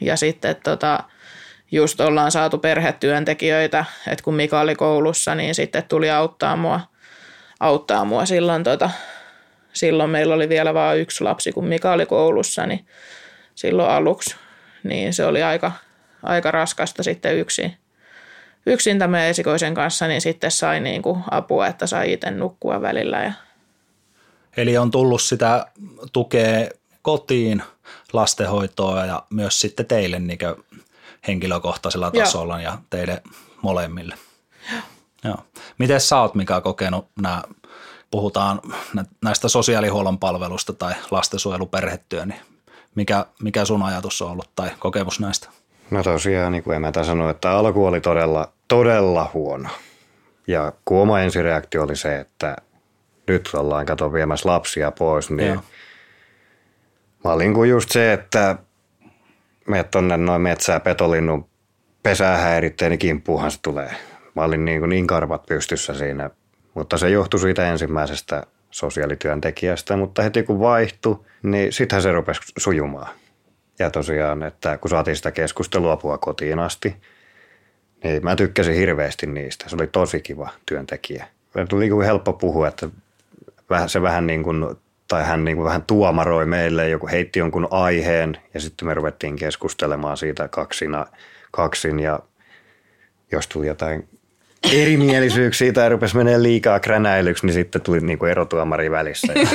Ja 0.00 0.16
sitten 0.16 0.56
tota, 0.62 1.04
just 1.74 2.00
ollaan 2.00 2.30
saatu 2.30 2.58
perhetyöntekijöitä, 2.58 3.84
että 4.08 4.24
kun 4.24 4.34
Mika 4.34 4.60
oli 4.60 4.74
koulussa, 4.74 5.34
niin 5.34 5.54
sitten 5.54 5.82
tuli 5.88 6.10
auttaa 6.10 6.56
mua, 6.56 6.80
auttaa 7.60 8.04
mua 8.04 8.26
silloin, 8.26 8.64
tota, 8.64 8.90
silloin 9.72 10.10
meillä 10.10 10.34
oli 10.34 10.48
vielä 10.48 10.74
vain 10.74 11.00
yksi 11.00 11.24
lapsi, 11.24 11.52
kun 11.52 11.66
Mika 11.66 11.92
oli 11.92 12.06
koulussa, 12.06 12.66
niin 12.66 12.86
silloin 13.54 13.90
aluksi, 13.90 14.36
niin 14.82 15.14
se 15.14 15.24
oli 15.24 15.42
aika, 15.42 15.72
aika 16.22 16.50
raskasta 16.50 17.02
sitten 17.02 17.36
yksin. 17.36 17.76
Yksin 18.66 18.98
tämän 18.98 19.24
esikoisen 19.24 19.74
kanssa, 19.74 20.08
niin 20.08 20.20
sitten 20.20 20.50
sai 20.50 20.80
niin 20.80 21.02
kuin 21.02 21.20
apua, 21.30 21.66
että 21.66 21.86
sai 21.86 22.12
itse 22.12 22.30
nukkua 22.30 22.82
välillä. 22.82 23.22
Ja... 23.22 23.32
Eli 24.56 24.78
on 24.78 24.90
tullut 24.90 25.22
sitä 25.22 25.66
tukea 26.12 26.68
kotiin, 27.02 27.62
lastenhoitoa 28.12 29.06
ja 29.06 29.22
myös 29.30 29.60
sitten 29.60 29.86
teille 29.86 30.18
niin 30.18 30.38
henkilökohtaisella 31.26 32.10
tasolla 32.10 32.60
Joo. 32.60 32.72
ja 32.72 32.78
teille 32.90 33.22
molemmille. 33.62 34.14
Joo. 34.72 34.82
Joo. 35.24 35.36
Miten 35.78 36.00
sä 36.00 36.20
oot 36.20 36.34
Mika 36.34 36.60
kokenut 36.60 37.08
nämä, 37.20 37.42
puhutaan 38.10 38.60
näistä 39.24 39.48
sosiaalihuollon 39.48 40.18
palvelusta 40.18 40.72
tai 40.72 40.94
lastensuojeluperhetyö, 41.10 42.26
niin 42.26 42.40
mikä, 42.94 43.26
mikä 43.42 43.64
sun 43.64 43.82
ajatus 43.82 44.22
on 44.22 44.30
ollut 44.30 44.50
tai 44.56 44.70
kokemus 44.78 45.20
näistä? 45.20 45.48
No 45.90 46.02
tosiaan, 46.02 46.52
niin 46.52 46.64
kuin 46.64 46.76
emäntä 46.76 47.04
sanoi, 47.04 47.30
että 47.30 47.50
alku 47.50 47.86
oli 47.86 48.00
todella, 48.00 48.52
todella 48.68 49.30
huono. 49.34 49.68
Ja 50.46 50.72
kun 50.84 51.02
oma 51.02 51.20
ensireaktio 51.20 51.82
oli 51.82 51.96
se, 51.96 52.20
että 52.20 52.56
nyt 53.28 53.50
ollaan 53.54 53.86
kato 53.86 54.12
viemässä 54.12 54.48
lapsia 54.48 54.90
pois, 54.90 55.30
niin 55.30 55.48
Joo. 55.52 55.62
mä 57.24 57.32
olin 57.32 57.54
kuin 57.54 57.70
just 57.70 57.90
se, 57.90 58.12
että 58.12 58.56
meet 59.68 59.90
tonne 59.90 60.16
noin 60.16 60.42
metsää 60.42 60.80
petolinnun 60.80 61.48
pesää 62.02 62.36
häiritteen, 62.36 62.90
niin 62.90 62.98
kimppuuhan 62.98 63.50
se 63.50 63.58
tulee. 63.62 63.90
Mä 64.34 64.42
olin 64.42 64.64
niin, 64.64 64.80
kuin 64.80 64.88
niin 64.88 65.06
karvat 65.06 65.46
pystyssä 65.46 65.94
siinä, 65.94 66.30
mutta 66.74 66.98
se 66.98 67.10
johtui 67.10 67.40
siitä 67.40 67.70
ensimmäisestä 67.70 68.46
sosiaalityöntekijästä, 68.70 69.96
mutta 69.96 70.22
heti 70.22 70.42
kun 70.42 70.60
vaihtui, 70.60 71.18
niin 71.42 71.72
sittenhän 71.72 72.02
se 72.02 72.12
rupesi 72.12 72.40
sujumaan. 72.58 73.08
Ja 73.78 73.90
tosiaan, 73.90 74.42
että 74.42 74.78
kun 74.78 74.90
saatiin 74.90 75.16
sitä 75.16 75.30
keskusteluapua 75.30 76.18
kotiin 76.18 76.58
asti, 76.58 76.96
niin 78.04 78.24
mä 78.24 78.36
tykkäsin 78.36 78.74
hirveästi 78.74 79.26
niistä. 79.26 79.68
Se 79.68 79.76
oli 79.76 79.86
tosi 79.86 80.20
kiva 80.20 80.50
työntekijä. 80.66 81.26
Tuli 81.68 81.80
niin 81.80 81.92
kuin 81.92 82.06
helppo 82.06 82.32
puhua, 82.32 82.68
että 82.68 82.88
se 83.86 84.02
vähän 84.02 84.26
niin 84.26 84.42
kuin 84.42 84.76
tai 85.08 85.24
hän 85.24 85.44
niin 85.44 85.56
kuin 85.56 85.64
vähän 85.64 85.82
tuomaroi 85.82 86.46
meille, 86.46 86.88
joku 86.88 87.08
heitti 87.08 87.38
jonkun 87.38 87.68
aiheen 87.70 88.36
ja 88.54 88.60
sitten 88.60 88.88
me 88.88 88.94
ruvettiin 88.94 89.36
keskustelemaan 89.36 90.16
siitä 90.16 90.48
kaksina, 90.48 91.06
kaksin 91.50 92.00
ja 92.00 92.20
jos 93.32 93.46
tuli 93.46 93.66
jotain 93.66 94.08
erimielisyyksiä 94.72 95.72
tai 95.72 95.88
rupesi 95.88 96.16
menee 96.16 96.42
liikaa 96.42 96.80
kränäilyksi, 96.80 97.46
niin 97.46 97.54
sitten 97.54 97.82
tuli 97.82 98.00
niin 98.00 98.18
kuin 98.18 98.30
erotuomari 98.30 98.90
välissä. 98.90 99.32
Ja, 99.32 99.48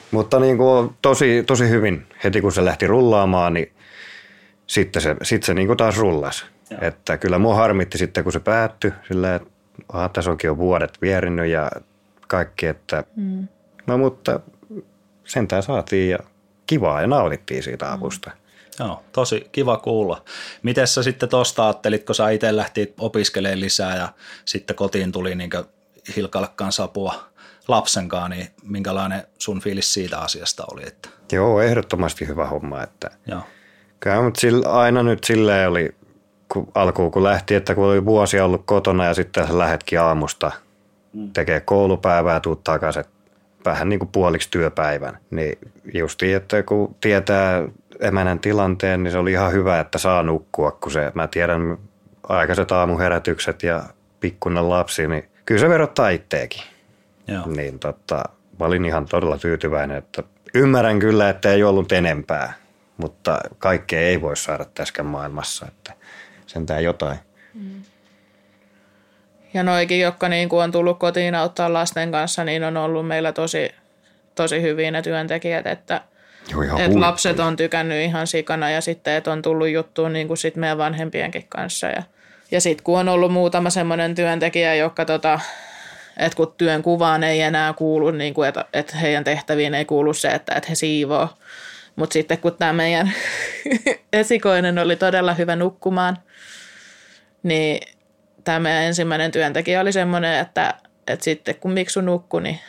Mutta 0.10 0.40
niin 0.40 0.56
kuin 0.56 0.90
tosi, 1.02 1.44
tosi 1.46 1.68
hyvin, 1.68 2.06
heti 2.24 2.40
kun 2.40 2.52
se 2.52 2.64
lähti 2.64 2.86
rullaamaan, 2.86 3.54
niin 3.54 3.72
sitten 4.66 5.02
se, 5.02 5.16
sitten 5.22 5.46
se 5.46 5.54
niin 5.54 5.66
kuin 5.66 5.76
taas 5.76 5.98
rullasi. 5.98 6.44
Että 6.80 7.16
kyllä 7.16 7.38
mua 7.38 7.54
harmitti 7.54 7.98
sitten, 7.98 8.24
kun 8.24 8.32
se 8.32 8.40
päättyi, 8.40 8.92
sillä 9.08 9.34
että 9.34 9.48
tässä 10.12 10.30
onkin 10.30 10.48
jo 10.48 10.56
vuodet 10.56 11.02
vierinnyt 11.02 11.46
ja 11.46 11.70
kaikki, 12.28 12.66
että 12.66 13.04
mm. 13.16 13.48
No 13.86 13.98
mutta 13.98 14.40
sentään 15.24 15.62
saatiin 15.62 16.10
ja 16.10 16.18
kivaa 16.66 17.00
ja 17.00 17.06
nautittiin 17.06 17.62
siitä 17.62 17.92
avusta. 17.92 18.30
Joo, 18.78 19.04
tosi 19.12 19.48
kiva 19.52 19.76
kuulla. 19.76 20.22
Miten 20.62 20.86
sä 20.86 21.02
sitten 21.02 21.28
tuosta 21.28 21.64
ajattelit, 21.64 22.04
kun 22.04 22.14
sä 22.14 22.30
itse 22.30 22.56
lähti 22.56 22.94
opiskelemaan 22.98 23.60
lisää 23.60 23.96
ja 23.96 24.08
sitten 24.44 24.76
kotiin 24.76 25.12
tuli 25.12 25.34
niin 25.34 25.50
Hilkalle 26.16 26.48
kanssa 26.56 26.82
apua 26.82 27.14
lapsenkaan, 27.68 28.30
niin 28.30 28.48
minkälainen 28.62 29.22
sun 29.38 29.60
fiilis 29.60 29.92
siitä 29.92 30.18
asiasta 30.18 30.64
oli? 30.72 30.82
Että... 30.86 31.08
Joo, 31.32 31.60
ehdottomasti 31.60 32.28
hyvä 32.28 32.46
homma. 32.46 32.82
Että 32.82 33.10
Joo. 33.26 33.40
Kyllä, 34.00 34.22
mutta 34.22 34.40
sillä, 34.40 34.68
aina 34.68 35.02
nyt 35.02 35.24
silleen 35.24 35.68
oli 35.68 35.94
kun 36.52 36.68
alkuun 36.74 37.10
kun 37.10 37.22
lähti, 37.22 37.54
että 37.54 37.74
kun 37.74 37.84
oli 37.84 38.04
vuosia 38.04 38.44
ollut 38.44 38.62
kotona 38.64 39.04
ja 39.04 39.14
sitten 39.14 39.46
sä 39.46 39.58
lähetkin 39.58 40.00
aamusta 40.00 40.52
mm. 41.12 41.32
tekee 41.32 41.60
koulupäivää, 41.60 42.40
tuut 42.40 42.64
takaisin, 42.64 43.04
vähän 43.64 43.88
niin 43.88 43.98
kuin 43.98 44.08
puoliksi 44.12 44.50
työpäivän. 44.50 45.18
Niin 45.30 45.58
justiin, 45.94 46.36
että 46.36 46.62
kun 46.62 46.96
tietää 47.00 47.68
emänän 48.00 48.38
tilanteen, 48.38 49.02
niin 49.02 49.12
se 49.12 49.18
oli 49.18 49.32
ihan 49.32 49.52
hyvä, 49.52 49.80
että 49.80 49.98
saa 49.98 50.22
nukkua, 50.22 50.70
kun 50.70 50.92
se, 50.92 51.12
mä 51.14 51.26
tiedän 51.26 51.78
aikaiset 52.28 52.72
aamuherätykset 52.72 53.62
ja 53.62 53.82
pikkunen 54.20 54.70
lapsi, 54.70 55.08
niin 55.08 55.28
kyllä 55.46 55.60
se 55.60 55.68
verottaa 55.68 56.08
itteekin. 56.08 56.62
Joo. 57.28 57.46
Niin 57.46 57.78
tota, 57.78 58.24
mä 58.60 58.66
olin 58.66 58.84
ihan 58.84 59.06
todella 59.06 59.38
tyytyväinen, 59.38 59.96
että 59.96 60.22
ymmärrän 60.54 60.98
kyllä, 60.98 61.28
että 61.28 61.52
ei 61.52 61.62
ollut 61.62 61.92
enempää, 61.92 62.52
mutta 62.96 63.38
kaikkea 63.58 64.00
ei 64.00 64.20
voi 64.20 64.36
saada 64.36 64.64
täskän 64.74 65.06
maailmassa, 65.06 65.66
että 65.66 65.92
sentään 66.46 66.84
jotain. 66.84 67.18
Mm. 67.54 67.82
Ja 69.54 69.62
noikin, 69.62 70.00
jotka 70.00 70.28
niin 70.28 70.48
kuin 70.48 70.62
on 70.62 70.72
tullut 70.72 70.98
kotiin 70.98 71.34
auttaa 71.34 71.72
lasten 71.72 72.12
kanssa, 72.12 72.44
niin 72.44 72.64
on 72.64 72.76
ollut 72.76 73.06
meillä 73.06 73.32
tosi, 73.32 73.70
tosi 74.34 74.62
hyviä 74.62 74.90
ne 74.90 75.02
työntekijät, 75.02 75.66
että 75.66 76.00
Joo, 76.50 76.62
ihan 76.62 76.80
et 76.80 76.94
lapset 76.94 77.40
on 77.40 77.56
tykännyt 77.56 77.98
ihan 77.98 78.26
sikana 78.26 78.70
ja 78.70 78.80
sitten, 78.80 79.14
että 79.14 79.32
on 79.32 79.42
tullut 79.42 79.68
juttuun 79.68 80.12
niin 80.12 80.26
kuin 80.28 80.36
sit 80.36 80.56
meidän 80.56 80.78
vanhempienkin 80.78 81.44
kanssa. 81.48 81.86
Ja, 81.86 82.02
ja 82.50 82.60
sitten 82.60 82.84
kun 82.84 82.98
on 82.98 83.08
ollut 83.08 83.32
muutama 83.32 83.70
semmoinen 83.70 84.14
työntekijä, 84.14 84.74
joka 84.74 85.04
tota, 85.04 85.40
että 86.16 86.36
kun 86.36 86.54
työn 86.56 86.82
kuvaan 86.82 87.24
ei 87.24 87.40
enää 87.40 87.72
kuulu, 87.72 88.10
niin 88.10 88.34
kuin, 88.34 88.48
että, 88.48 88.64
että 88.72 88.96
heidän 88.96 89.24
tehtäviin 89.24 89.74
ei 89.74 89.84
kuulu 89.84 90.14
se, 90.14 90.28
että, 90.28 90.54
että 90.54 90.68
he 90.68 90.74
siivoo. 90.74 91.28
Mutta 91.96 92.12
sitten 92.12 92.38
kun 92.38 92.56
tämä 92.58 92.72
meidän 92.72 93.12
esikoinen 94.12 94.78
oli 94.78 94.96
todella 94.96 95.34
hyvä 95.34 95.56
nukkumaan, 95.56 96.18
niin 97.42 97.80
tämä 98.44 98.60
meidän 98.60 98.82
ensimmäinen 98.82 99.30
työntekijä 99.30 99.80
oli 99.80 99.92
semmoinen, 99.92 100.38
että, 100.38 100.74
että 101.06 101.24
sitten 101.24 101.54
kun 101.54 101.72
Miksu 101.72 102.00
nukkui, 102.00 102.42
niin 102.42 102.60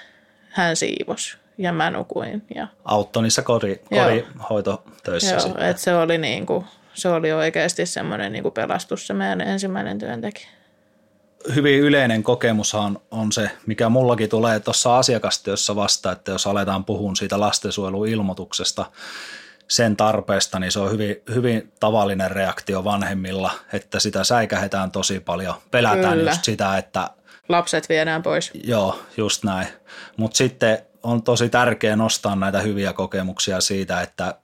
hän 0.49 0.75
siivos 0.75 1.37
ja 1.57 1.73
mä 1.73 1.89
nukuin. 1.89 2.43
Ja, 2.55 2.67
Auttoi 2.85 3.23
niissä 3.23 3.41
kodi, 3.41 3.79
Joo. 3.91 4.05
kodinhoitotöissä 4.05 5.31
joo, 5.31 5.39
sitten. 5.39 5.65
että 5.65 5.81
se 5.81 5.95
oli, 5.95 6.17
niin 6.17 6.45
kuin, 6.45 6.65
se 6.93 7.09
oli 7.09 7.31
oikeasti 7.31 7.85
semmoinen 7.85 8.31
niin 8.31 8.43
kuin 8.43 8.53
pelastus 8.53 9.07
se 9.07 9.13
meidän 9.13 9.41
ensimmäinen 9.41 9.99
työntekijä. 9.99 10.47
hyvin 11.55 11.79
yleinen 11.79 12.23
kokemushan 12.23 12.99
on 13.11 13.31
se, 13.31 13.49
mikä 13.65 13.89
mullakin 13.89 14.29
tulee 14.29 14.59
tuossa 14.59 14.97
asiakastyössä 14.97 15.75
vasta, 15.75 16.11
että 16.11 16.31
jos 16.31 16.47
aletaan 16.47 16.85
puhua 16.85 17.15
siitä 17.15 17.39
lastensuojeluilmoituksesta, 17.39 18.85
sen 19.67 19.97
tarpeesta, 19.97 20.59
niin 20.59 20.71
se 20.71 20.79
on 20.79 20.91
hyvin, 20.91 21.15
hyvin 21.35 21.73
tavallinen 21.79 22.31
reaktio 22.31 22.83
vanhemmilla, 22.83 23.51
että 23.73 23.99
sitä 23.99 24.23
säikähetään 24.23 24.91
tosi 24.91 25.19
paljon. 25.19 25.55
Pelätään 25.71 26.17
Kyllä. 26.17 26.31
just 26.31 26.43
sitä, 26.43 26.77
että 26.77 27.09
Lapset 27.49 27.89
viedään 27.89 28.23
pois. 28.23 28.51
joo, 28.63 28.99
just 29.17 29.43
näin. 29.43 29.67
Mutta 30.17 30.37
sitten 30.37 30.77
on 31.03 31.23
tosi 31.23 31.49
tärkeää 31.49 31.95
nostaa 31.95 32.35
näitä 32.35 32.61
hyviä 32.61 32.93
kokemuksia 32.93 33.61
siitä, 33.61 34.01
että 34.01 34.35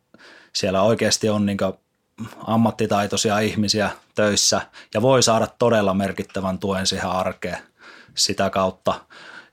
siellä 0.54 0.82
oikeasti 0.82 1.30
on 1.30 1.46
niin 1.46 1.58
ammattitaitoisia 2.48 3.40
ihmisiä 3.40 3.90
töissä 4.16 4.62
ja 4.94 5.02
voi 5.02 5.24
saada 5.24 5.48
todella 5.60 5.94
merkittävän 5.94 6.60
tuen 6.60 6.88
siihen 6.88 7.10
arkeen 7.10 7.58
sitä 8.16 8.50
kautta. 8.50 8.94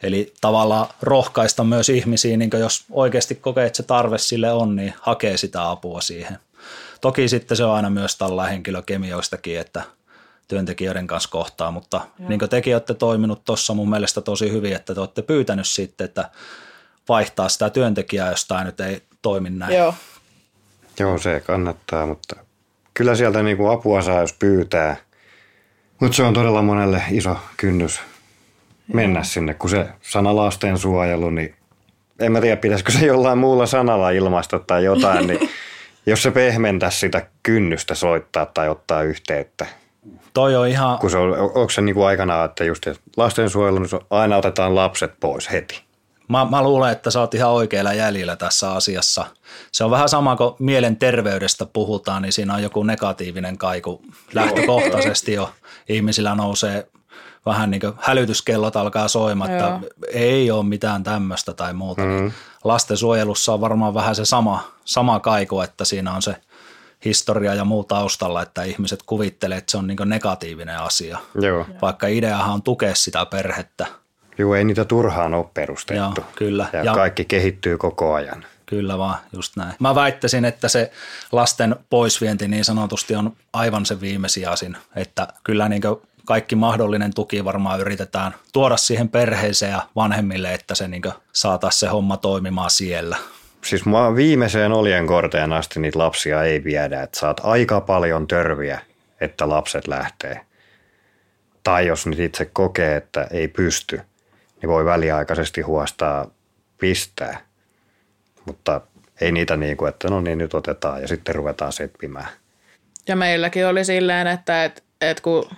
Eli 0.03 0.33
tavallaan 0.41 0.87
rohkaista 1.03 1.65
myös 1.65 1.89
ihmisiä, 1.89 2.37
niin 2.37 2.51
jos 2.59 2.85
oikeasti 2.91 3.35
kokee, 3.35 3.67
että 3.67 3.77
se 3.77 3.83
tarve 3.83 4.19
sille 4.19 4.53
on, 4.53 4.77
niin 4.77 4.95
hakee 5.01 5.37
sitä 5.37 5.71
apua 5.71 6.01
siihen. 6.01 6.39
Toki 7.01 7.29
sitten 7.29 7.57
se 7.57 7.65
on 7.65 7.75
aina 7.75 7.91
myös 7.91 8.17
tällä 8.17 8.47
henkilökemioistakin, 8.47 9.61
että 9.61 9.83
työntekijöiden 10.49 11.07
kanssa 11.07 11.31
kohtaa, 11.31 11.71
mutta 11.71 12.01
Joo. 12.19 12.29
niin 12.29 12.39
kuin 12.39 12.49
tekin 12.49 12.75
olette 12.75 12.95
toiminut 12.95 13.45
tuossa 13.45 13.75
mun 13.75 13.91
mielestä 13.91 14.21
tosi 14.21 14.53
hyvin, 14.53 14.73
että 14.77 14.95
te 14.95 15.01
olette 15.01 15.23
pyytänyt 15.23 15.67
sitten, 15.67 16.05
että 16.05 16.31
vaihtaa 17.09 17.49
sitä 17.49 17.71
työntekijää, 17.71 18.31
jos 18.31 18.45
tämä 18.45 18.65
nyt 18.65 18.81
ei 18.81 19.03
toimi 19.23 19.51
näin. 19.51 19.75
Joo, 19.75 19.95
Joo, 20.99 21.19
se 21.19 21.43
kannattaa, 21.47 22.07
mutta 22.07 22.37
kyllä 22.95 23.15
sieltä 23.15 23.43
niinku 23.43 23.67
apua 23.67 24.03
saa, 24.03 24.21
jos 24.21 24.33
pyytää. 24.33 24.97
Mutta 26.01 26.17
se 26.17 26.23
on 26.23 26.35
todella 26.35 26.63
monelle 26.63 27.03
iso 27.11 27.37
kynnys 27.57 28.01
mennä 28.93 29.23
sinne, 29.23 29.55
kun 29.55 29.71
se 29.71 29.87
sana 30.03 30.37
lastensuojelu, 30.37 31.31
niin 31.31 31.55
en 32.21 32.33
mä 32.33 32.41
tiedä, 32.41 32.57
pitäisikö 32.57 32.93
se 32.93 33.07
jollain 33.07 33.39
muulla 33.39 33.67
sanalla 33.67 34.11
ilmaista 34.11 34.59
tai 34.59 34.85
jotain, 34.85 35.27
niin 35.27 35.51
jos 36.07 36.23
se 36.23 36.31
pehmentäisi 36.31 36.99
sitä 36.99 37.27
kynnystä 37.43 37.95
soittaa 37.95 38.47
tai 38.47 38.69
ottaa 38.69 39.03
yhteyttä. 39.03 39.67
Toi 40.35 40.57
on 40.57 40.69
ihan, 40.69 40.99
Kun 40.99 41.11
se 41.11 41.19
on, 41.19 41.39
onko 41.39 41.71
se 41.71 41.81
niinku 41.81 42.03
aikana, 42.03 42.45
että 42.45 42.65
just 42.65 42.87
lastensuojelu, 43.17 43.79
niin 43.79 43.91
aina 44.11 44.37
otetaan 44.37 44.75
lapset 44.75 45.13
pois 45.21 45.51
heti. 45.53 45.83
Mä, 46.29 46.47
mä 46.51 46.63
luulen, 46.63 46.93
että 46.93 47.11
sä 47.11 47.21
oot 47.21 47.35
ihan 47.35 47.51
oikealla 47.51 47.93
jäljellä 47.93 48.37
tässä 48.37 48.73
asiassa. 48.73 49.25
Se 49.73 49.85
on 49.85 49.91
vähän 49.91 50.09
sama 50.09 50.37
kuin 50.37 50.55
mielenterveydestä 50.59 51.67
puhutaan, 51.67 52.23
niin 52.23 52.33
siinä 52.33 52.55
on 52.55 52.63
joku 52.63 52.83
negatiivinen 52.83 53.59
kaiku. 53.59 54.03
Lähtökohtaisesti 54.35 55.33
jo 55.33 55.51
ihmisillä 55.89 56.35
nousee 56.35 56.87
vähän 57.49 57.71
niin 57.71 57.81
kuin 57.81 57.93
hälytyskellot 58.01 58.77
alkaa 58.77 59.09
soimaan, 59.09 59.51
että 59.51 59.81
ei 60.13 60.51
ole 60.51 60.65
mitään 60.65 61.03
tämmöistä 61.03 61.53
tai 61.55 61.73
muuta. 61.75 62.03
Mm. 62.03 62.33
Lastensuojelussa 62.65 63.53
on 63.53 63.61
varmaan 63.61 63.95
vähän 63.95 64.15
se 64.15 64.25
sama, 64.25 64.73
sama 64.85 65.21
kaiku, 65.21 65.61
että 65.61 65.85
siinä 65.85 66.13
on 66.15 66.23
se 66.23 66.37
historia 67.05 67.55
ja 67.55 67.65
muu 67.65 67.85
taustalla, 67.85 68.43
että 68.43 68.63
ihmiset 68.63 69.03
kuvittelee, 69.07 69.59
että 69.59 69.71
se 69.71 69.77
on 69.79 69.87
niin 69.87 69.99
negatiivinen 70.05 70.79
asia. 70.79 71.19
Joo. 71.41 71.67
Vaikka 71.83 72.07
ideahan 72.07 72.55
on 72.55 72.63
tukea 72.63 72.95
sitä 72.95 73.27
perhettä. 73.27 73.87
Joo, 74.39 74.55
ei 74.55 74.65
niitä 74.65 74.85
turhaan 74.85 75.35
ole 75.35 75.47
perustettu. 75.55 76.03
Joo, 76.21 76.27
kyllä. 76.37 76.67
Ja, 76.73 76.79
Ja- 76.79 76.85
ja 76.85 76.95
kaikki 76.95 77.25
kehittyy 77.25 77.79
koko 77.79 78.15
ajan. 78.15 78.45
Kyllä 78.67 78.99
vaan, 78.99 79.19
just 79.33 79.57
näin. 79.57 79.75
Mä 79.79 79.95
väittäisin, 79.95 80.45
että 80.45 80.69
se 80.69 80.93
lasten 81.33 81.77
poisvienti 81.91 82.49
niin 82.49 82.65
sanotusti 82.65 83.15
on 83.15 83.33
aivan 83.53 83.87
se 83.87 84.01
viimesijaisin, 84.01 84.77
että 84.97 85.29
kyllä 85.45 85.69
niin 85.69 85.83
kaikki 86.29 86.57
mahdollinen 86.57 87.15
tuki 87.15 87.45
varmaan 87.45 87.81
yritetään 87.81 88.35
tuoda 88.53 88.77
siihen 88.77 89.09
perheeseen 89.09 89.73
ja 89.73 89.83
vanhemmille, 89.97 90.55
että 90.55 90.75
se 90.75 90.89
niin 90.89 91.03
saataisiin 91.33 91.81
se 91.81 91.87
homma 91.87 92.17
toimimaan 92.17 92.71
siellä. 92.71 93.17
Siis 93.65 93.87
mä 93.87 94.17
viimeiseen 94.17 94.73
oljen 94.73 95.07
korteen 95.07 95.53
asti 95.53 95.81
niitä 95.81 95.99
lapsia 95.99 96.43
ei 96.43 96.65
viedä, 96.65 97.03
että 97.03 97.21
saat 97.21 97.41
aika 97.43 97.81
paljon 97.81 98.27
törviä, 98.27 98.81
että 99.21 99.49
lapset 99.49 99.87
lähtee. 99.87 100.41
Tai 101.63 101.87
jos 101.87 102.07
nyt 102.07 102.19
itse 102.19 102.45
kokee, 102.45 102.97
että 102.97 103.27
ei 103.31 103.49
pysty, 103.49 104.01
niin 104.63 104.71
voi 104.71 104.85
väliaikaisesti 104.85 105.61
huostaa 105.61 106.27
pistää. 106.79 107.41
Mutta 108.45 108.81
ei 109.21 109.33
niitä 109.33 109.57
niin 109.57 109.77
kuin, 109.77 109.89
että 109.89 110.09
no 110.09 110.21
niin 110.21 110.39
nyt 110.39 110.55
otetaan 110.55 111.03
ja 111.03 111.09
sitten 111.09 111.35
ruvetaan 111.35 111.73
seppimään. 111.73 112.29
Ja 113.07 113.17
meilläkin 113.17 113.67
oli 113.67 113.85
silleen, 113.85 114.27
että 114.27 114.65
et, 114.65 114.85
et 115.01 115.21
kun, 115.21 115.51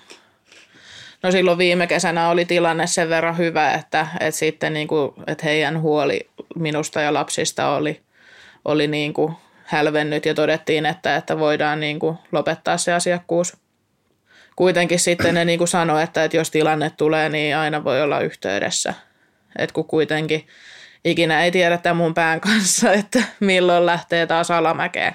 no 1.22 1.30
silloin 1.30 1.59
viime 1.59 1.87
kesänä 1.87 2.28
oli 2.28 2.44
tilanne 2.44 2.87
sen 2.87 3.09
verran 3.09 3.38
hyvä, 3.38 3.72
että 3.72 4.06
et 4.20 4.35
sitten 4.35 4.72
niin 4.72 4.88
kuin, 4.88 5.12
että 5.26 5.46
heidän 5.46 5.80
huoli 5.80 6.28
minusta 6.56 7.00
ja 7.00 7.14
lapsista 7.14 7.68
oli, 7.68 8.00
oli 8.64 8.87
niin 8.87 9.12
kuin 9.12 9.37
hälvennyt 9.64 10.26
ja 10.26 10.35
todettiin, 10.35 10.87
että, 10.87 11.16
että 11.16 11.38
voidaan 11.38 11.80
niin 11.80 11.98
kuin 11.98 12.18
lopettaa 12.33 12.76
se 12.76 12.92
asiakkuus. 12.92 13.56
Kuitenkin 14.56 15.00
sitten 15.00 15.35
ne 15.35 15.44
niin 15.44 15.59
kuin 15.59 15.68
sanoi, 15.68 16.02
että, 16.02 16.24
että 16.24 16.37
jos 16.37 16.50
tilanne 16.50 16.90
tulee, 16.90 17.28
niin 17.28 17.56
aina 17.56 17.85
voi 17.85 18.02
olla 18.02 18.20
yhteydessä. 18.20 18.94
Et 19.59 19.72
kun 19.72 19.85
kuitenkin 19.85 20.46
ikinä 21.04 21.44
ei 21.44 21.50
tiedä 21.50 21.78
tämän 21.78 21.96
mun 21.96 22.14
pään 22.14 22.40
kanssa, 22.40 22.92
että 23.00 23.22
milloin 23.40 23.87
lähtee 23.87 24.26
taas 24.26 24.50
alamäkeen. 24.50 25.14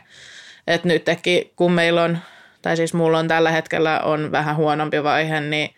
Et 0.67 0.83
nytkin, 0.83 1.51
kun 1.55 1.71
meillä 1.71 2.03
on, 2.03 2.17
tai 2.61 2.77
siis 2.77 2.93
mulla 2.93 3.19
on 3.19 3.27
tällä 3.27 3.51
hetkellä 3.51 3.99
on 3.99 4.31
vähän 4.31 4.55
huonompi 4.55 5.03
vaihe, 5.03 5.41
niin, 5.41 5.75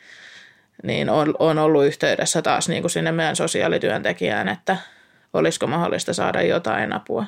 niin 0.83 1.09
on, 1.09 1.35
on 1.39 1.59
ollut 1.59 1.85
yhteydessä 1.85 2.41
taas 2.41 2.69
niin 2.69 2.83
kuin 2.83 2.91
sinne 2.91 3.11
meidän 3.11 3.35
sosiaalityöntekijään, 3.35 4.47
että 4.47 4.77
olisiko 5.33 5.67
mahdollista 5.67 6.13
saada 6.13 6.41
jotain 6.41 6.93
apua. 6.93 7.25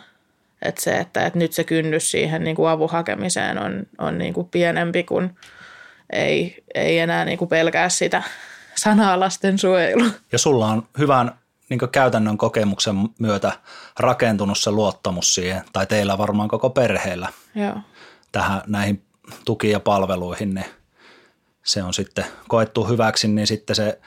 Että 0.61 0.81
se, 0.81 0.97
että, 0.97 1.25
että 1.25 1.39
nyt 1.39 1.53
se 1.53 1.63
kynnys 1.63 2.11
siihen 2.11 2.43
niin 2.43 2.55
kuin 2.55 2.69
avun 2.69 2.89
hakemiseen 2.89 3.59
on, 3.59 3.83
on 3.97 4.17
niin 4.17 4.33
kuin 4.33 4.47
pienempi, 4.47 5.03
kun 5.03 5.35
ei, 6.13 6.63
ei 6.75 6.99
enää 6.99 7.25
niin 7.25 7.37
kuin 7.37 7.49
pelkää 7.49 7.89
sitä 7.89 8.23
sanaa 8.75 9.19
lastensuojelu. 9.19 10.05
Ja 10.31 10.39
sulla 10.39 10.67
on 10.67 10.87
hyvän 10.97 11.31
niin 11.69 11.79
käytännön 11.91 12.37
kokemuksen 12.37 12.95
myötä 13.19 13.51
rakentunut 13.99 14.57
se 14.57 14.71
luottamus 14.71 15.35
siihen, 15.35 15.63
tai 15.73 15.85
teillä 15.85 16.17
varmaan 16.17 16.49
koko 16.49 16.69
perheellä 16.69 17.27
Joo. 17.55 17.77
tähän 18.31 18.61
näihin 18.67 19.03
tuki- 19.45 19.71
ja 19.71 19.79
palveluihin, 19.79 20.53
niin 20.53 20.65
se 21.63 21.83
on 21.83 21.93
sitten 21.93 22.25
koettu 22.47 22.87
hyväksi, 22.87 23.27
niin 23.27 23.47
sitten 23.47 23.75
se, 23.75 23.99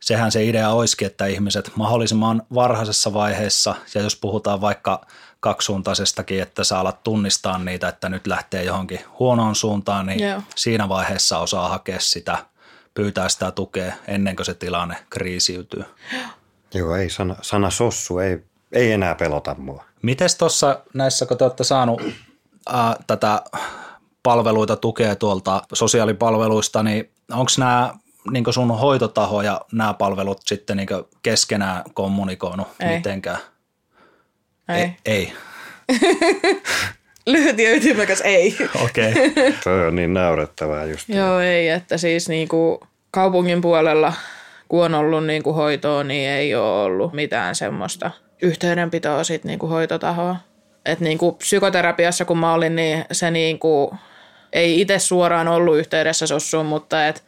sehän 0.00 0.32
se 0.32 0.44
idea 0.44 0.70
olisikin, 0.70 1.06
että 1.06 1.26
ihmiset 1.26 1.70
mahdollisimman 1.76 2.42
varhaisessa 2.54 3.12
vaiheessa, 3.12 3.74
ja 3.94 4.02
jos 4.02 4.16
puhutaan 4.16 4.60
vaikka 4.60 5.06
kaksisuuntaisestakin, 5.40 6.42
että 6.42 6.64
saa 6.64 6.80
alat 6.80 7.02
tunnistaa 7.02 7.58
niitä, 7.58 7.88
että 7.88 8.08
nyt 8.08 8.26
lähtee 8.26 8.64
johonkin 8.64 9.00
huonoon 9.18 9.54
suuntaan, 9.54 10.06
niin 10.06 10.20
Joo. 10.20 10.42
siinä 10.56 10.88
vaiheessa 10.88 11.38
osaa 11.38 11.68
hakea 11.68 12.00
sitä, 12.00 12.38
pyytää 12.94 13.28
sitä 13.28 13.50
tukea 13.50 13.92
ennen 14.06 14.36
kuin 14.36 14.46
se 14.46 14.54
tilanne 14.54 14.96
kriisiytyy. 15.10 15.84
Joo, 16.74 16.96
ei 16.96 17.10
sana, 17.10 17.36
sana 17.42 17.70
sossu 17.70 18.18
ei, 18.18 18.44
ei 18.72 18.92
enää 18.92 19.14
pelota 19.14 19.54
mua. 19.58 19.84
Mites 20.02 20.36
tuossa 20.36 20.80
näissä, 20.94 21.26
kun 21.26 21.38
te 21.38 21.44
olette 21.44 21.64
saanut 21.64 22.02
ää, 22.66 22.96
tätä 23.06 23.42
palveluita 24.24 24.76
tukea 24.76 25.16
tuolta 25.16 25.62
sosiaalipalveluista, 25.72 26.82
niin 26.82 27.10
onko 27.32 27.50
nämä 27.58 27.94
niin 28.30 28.44
sun 28.50 28.78
hoitotaho 28.78 29.42
ja 29.42 29.60
nämä 29.72 29.94
palvelut 29.94 30.40
sitten 30.46 30.76
niin 30.76 30.88
keskenään 31.22 31.82
kommunikoinut 31.94 32.68
Ei. 32.80 32.96
mitenkään? 32.96 33.38
Ei. 34.68 34.96
Ei. 35.06 35.32
Lyhyt 37.26 37.58
ja 37.58 37.74
ytimekäs 37.74 38.20
ei. 38.20 38.56
Okei. 38.84 39.12
Okay. 39.12 39.52
Se 39.64 39.70
on 39.70 39.96
niin 39.96 40.14
naurettavaa 40.14 40.84
just. 40.84 41.08
Joo, 41.08 41.40
ei, 41.40 41.68
että 41.68 41.98
siis 41.98 42.28
niinku 42.28 42.86
kaupungin 43.10 43.60
puolella 43.60 44.12
kun 44.68 44.84
on 44.84 44.94
ollut 44.94 45.26
niin 45.26 45.42
kuin 45.42 45.56
hoitoa, 45.56 46.04
niin 46.04 46.30
ei 46.30 46.54
ole 46.54 46.82
ollut 46.82 47.12
mitään 47.12 47.54
semmoista 47.54 48.10
yhteydenpitoa 48.42 49.24
sit 49.24 49.44
niin 49.44 49.58
kuin 49.58 49.70
hoitotahoa. 49.70 50.36
Et 50.84 51.00
niin 51.00 51.18
kuin 51.18 51.34
psykoterapiassa 51.34 52.24
kun 52.24 52.38
mä 52.38 52.54
olin, 52.54 52.76
niin 52.76 53.04
se 53.12 53.30
niin 53.30 53.58
kuin, 53.58 53.90
ei 54.54 54.80
itse 54.80 54.98
suoraan 54.98 55.48
ollut 55.48 55.78
yhteydessä 55.78 56.26
sossuun, 56.26 56.66
mutta 56.66 57.06
et 57.06 57.24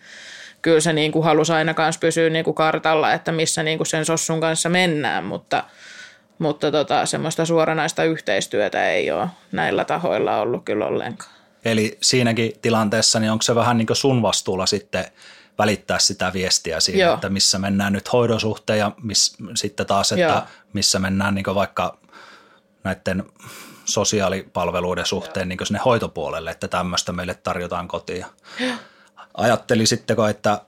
kyllä 0.62 0.80
se 0.80 0.92
niin 0.92 1.12
kuin 1.12 1.24
halusi 1.24 1.52
aina 1.52 1.74
kanssa 1.74 1.98
pysyä 1.98 2.30
niin 2.30 2.44
kuin 2.44 2.54
kartalla, 2.54 3.12
että 3.12 3.32
missä 3.32 3.62
niin 3.62 3.78
kuin 3.78 3.86
sen 3.86 4.04
sossun 4.04 4.40
kanssa 4.40 4.68
mennään, 4.68 5.24
mutta, 5.24 5.64
mutta 6.38 6.70
tota, 6.70 7.06
semmoista 7.06 7.44
suoranaista 7.44 8.04
yhteistyötä 8.04 8.90
ei 8.90 9.10
ole 9.10 9.28
näillä 9.52 9.84
tahoilla 9.84 10.40
ollut 10.40 10.64
kyllä 10.64 10.86
ollenkaan. 10.86 11.32
Eli 11.64 11.98
siinäkin 12.02 12.52
tilanteessa, 12.62 13.20
niin 13.20 13.30
onko 13.32 13.42
se 13.42 13.54
vähän 13.54 13.78
niin 13.78 13.86
kuin 13.86 13.96
sun 13.96 14.22
vastuulla 14.22 14.66
sitten 14.66 15.04
välittää 15.58 15.98
sitä 15.98 16.32
viestiä 16.32 16.80
siitä, 16.80 17.02
Joo. 17.02 17.14
että 17.14 17.28
missä 17.28 17.58
mennään 17.58 17.92
nyt 17.92 18.12
hoidon 18.12 18.40
suhteen 18.40 18.78
ja 18.78 18.92
miss, 19.02 19.36
sitten 19.54 19.86
taas, 19.86 20.12
että 20.12 20.22
Joo. 20.24 20.42
missä 20.72 20.98
mennään 20.98 21.34
niin 21.34 21.54
vaikka 21.54 21.98
näiden 22.84 23.24
sosiaalipalveluiden 23.86 25.06
suhteen 25.06 25.48
niin 25.48 25.58
sinne 25.62 25.80
hoitopuolelle, 25.84 26.50
että 26.50 26.68
tämmöistä 26.68 27.12
meille 27.12 27.34
tarjotaan 27.34 27.88
kotiin. 27.88 28.26
Ajattelisitteko, 29.34 30.26
että 30.26 30.60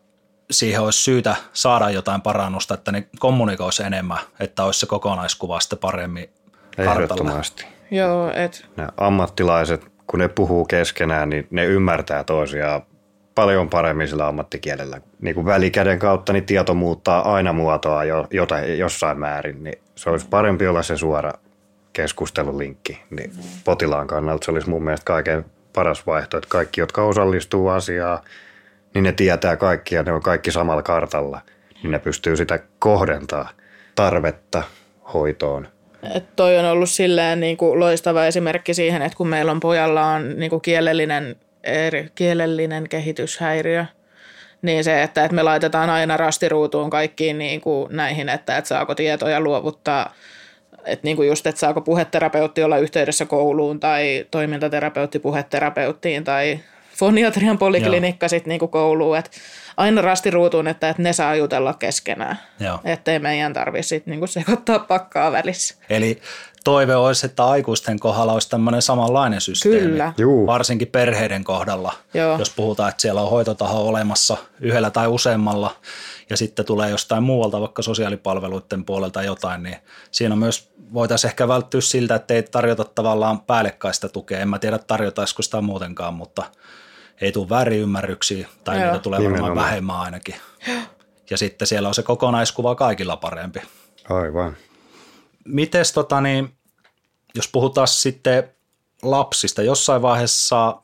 siihen 0.50 0.80
olisi 0.80 1.02
syytä 1.02 1.36
saada 1.52 1.90
jotain 1.90 2.22
parannusta, 2.22 2.74
että 2.74 2.92
ne 2.92 3.08
kommunikoisi 3.18 3.82
enemmän, 3.82 4.18
että 4.40 4.64
olisi 4.64 4.80
se 4.80 4.86
kokonaiskuva 4.86 5.60
sitten 5.60 5.78
paremmin 5.78 6.30
kartalla? 6.76 7.02
Ehdottomasti. 7.02 7.66
Joo, 7.90 8.32
et, 8.34 8.66
Nämä 8.76 8.88
ammattilaiset, 8.96 9.86
kun 10.06 10.18
ne 10.18 10.28
puhuu 10.28 10.64
keskenään, 10.64 11.30
niin 11.30 11.46
ne 11.50 11.64
ymmärtää 11.64 12.24
toisiaan 12.24 12.82
paljon 13.34 13.70
paremmin 13.70 14.08
sillä 14.08 14.26
ammattikielellä. 14.26 15.00
Niin 15.20 15.34
kuin 15.34 15.46
välikäden 15.46 15.98
kautta 15.98 16.32
niin 16.32 16.46
tieto 16.46 16.74
muuttaa 16.74 17.34
aina 17.34 17.52
muotoa 17.52 18.04
jo, 18.04 18.26
jotain, 18.30 18.78
jossain 18.78 19.18
määrin, 19.18 19.64
niin 19.64 19.82
se 19.94 20.10
olisi 20.10 20.26
parempi 20.30 20.66
olla 20.66 20.82
se 20.82 20.96
suora 20.96 21.32
keskustelulinkki. 21.92 23.02
Niin 23.10 23.32
potilaan 23.64 24.06
kannalta 24.06 24.44
se 24.44 24.50
olisi 24.50 24.68
mun 24.68 24.84
mielestä 24.84 25.04
kaiken 25.04 25.44
paras 25.72 26.06
vaihtoehto, 26.06 26.38
että 26.38 26.48
kaikki, 26.48 26.80
jotka 26.80 27.02
osallistuu 27.02 27.68
asiaan, 27.68 28.18
niin 28.94 29.04
ne 29.04 29.12
tietää 29.12 29.56
kaikki 29.56 29.94
ja 29.94 30.02
ne 30.02 30.12
on 30.12 30.22
kaikki 30.22 30.52
samalla 30.52 30.82
kartalla, 30.82 31.40
niin 31.82 31.90
ne 31.90 31.98
pystyy 31.98 32.36
sitä 32.36 32.58
kohdentaa 32.78 33.50
tarvetta 33.94 34.62
hoitoon. 35.14 35.68
et 36.14 36.36
toi 36.36 36.58
on 36.58 36.64
ollut 36.64 36.90
silleen 36.90 37.40
niin 37.40 37.56
kuin 37.56 37.80
loistava 37.80 38.26
esimerkki 38.26 38.74
siihen, 38.74 39.02
että 39.02 39.16
kun 39.16 39.28
meillä 39.28 39.52
on 39.52 39.60
pojalla 39.60 40.06
on 40.06 40.38
niin 40.38 40.50
kuin 40.50 40.62
kielellinen, 40.62 41.36
eri, 41.64 42.08
kielellinen 42.14 42.88
kehityshäiriö, 42.88 43.84
niin 44.62 44.84
se, 44.84 45.02
että, 45.02 45.24
että 45.24 45.34
me 45.34 45.42
laitetaan 45.42 45.90
aina 45.90 46.16
rastiruutuun 46.16 46.90
kaikkiin 46.90 47.38
niin 47.38 47.60
kuin 47.60 47.96
näihin, 47.96 48.28
että, 48.28 48.56
että 48.56 48.68
saako 48.68 48.94
tietoja 48.94 49.40
luovuttaa, 49.40 50.14
että 50.88 51.04
niin 51.04 51.16
kuin 51.16 51.28
just, 51.28 51.46
että 51.46 51.60
saako 51.60 51.80
puheterapeutti 51.80 52.62
olla 52.62 52.78
yhteydessä 52.78 53.26
kouluun 53.26 53.80
tai 53.80 54.26
toimintaterapeutti 54.30 55.18
puheterapeuttiin 55.18 56.24
tai 56.24 56.60
foniatrian 56.96 57.58
poliklinikka 57.58 58.28
sitten 58.28 58.48
niin 58.48 58.58
kuin 58.58 58.70
kouluun, 58.70 59.16
että 59.16 59.30
aina 59.76 60.02
rastiruutuun, 60.02 60.68
että, 60.68 60.88
että 60.88 61.02
ne 61.02 61.12
saa 61.12 61.34
jutella 61.34 61.74
keskenään, 61.74 62.38
Joo. 62.60 62.80
ettei 62.84 63.18
meidän 63.18 63.52
tarvitse 63.52 63.88
sitten 63.88 64.10
niin 64.10 64.18
kuin 64.18 64.28
sekoittaa 64.28 64.78
pakkaa 64.78 65.32
välissä. 65.32 65.74
Eli 65.90 66.20
toive 66.64 66.96
olisi, 66.96 67.26
että 67.26 67.46
aikuisten 67.46 68.00
kohdalla 68.00 68.32
olisi 68.32 68.50
tämmöinen 68.50 68.82
samanlainen 68.82 69.40
systeemi. 69.40 69.80
Kyllä. 69.80 70.12
Juu. 70.18 70.46
Varsinkin 70.46 70.88
perheiden 70.88 71.44
kohdalla, 71.44 71.92
Joo. 72.14 72.38
jos 72.38 72.50
puhutaan, 72.50 72.88
että 72.88 73.02
siellä 73.02 73.22
on 73.22 73.30
hoitotaho 73.30 73.88
olemassa 73.88 74.36
yhdellä 74.60 74.90
tai 74.90 75.06
useammalla 75.06 75.76
ja 76.30 76.36
sitten 76.36 76.64
tulee 76.64 76.90
jostain 76.90 77.22
muualta, 77.22 77.60
vaikka 77.60 77.82
sosiaalipalveluiden 77.82 78.84
puolelta 78.84 79.22
jotain, 79.22 79.62
niin 79.62 79.76
siinä 80.10 80.36
myös 80.36 80.72
voitaisiin 80.92 81.28
ehkä 81.28 81.48
välttyä 81.48 81.80
siltä, 81.80 82.14
että 82.14 82.34
ei 82.34 82.42
tarjota 82.42 82.84
tavallaan 82.84 83.40
päällekkäistä 83.40 84.08
tukea. 84.08 84.40
En 84.40 84.48
mä 84.48 84.58
tiedä 84.58 84.78
tarjotaisiko 84.78 85.42
sitä 85.42 85.60
muutenkaan, 85.60 86.14
mutta 86.14 86.42
ei 87.20 87.32
tule 87.32 87.48
väärinymmärryksiä 87.48 88.48
tai 88.64 88.76
Joo. 88.76 88.84
niitä 88.84 89.02
tulee 89.02 89.18
varmaan 89.18 89.34
Nimenomaan. 89.34 89.66
vähemmän 89.66 89.96
ainakin. 89.96 90.34
Ja 91.30 91.38
sitten 91.38 91.68
siellä 91.68 91.88
on 91.88 91.94
se 91.94 92.02
kokonaiskuva 92.02 92.74
kaikilla 92.74 93.16
parempi. 93.16 93.60
Aivan. 94.10 94.56
Mites 95.44 95.92
tota 95.92 96.20
niin, 96.20 96.52
jos 97.34 97.48
puhutaan 97.48 97.88
sitten 97.88 98.50
lapsista, 99.02 99.62
jossain 99.62 100.02
vaiheessa 100.02 100.82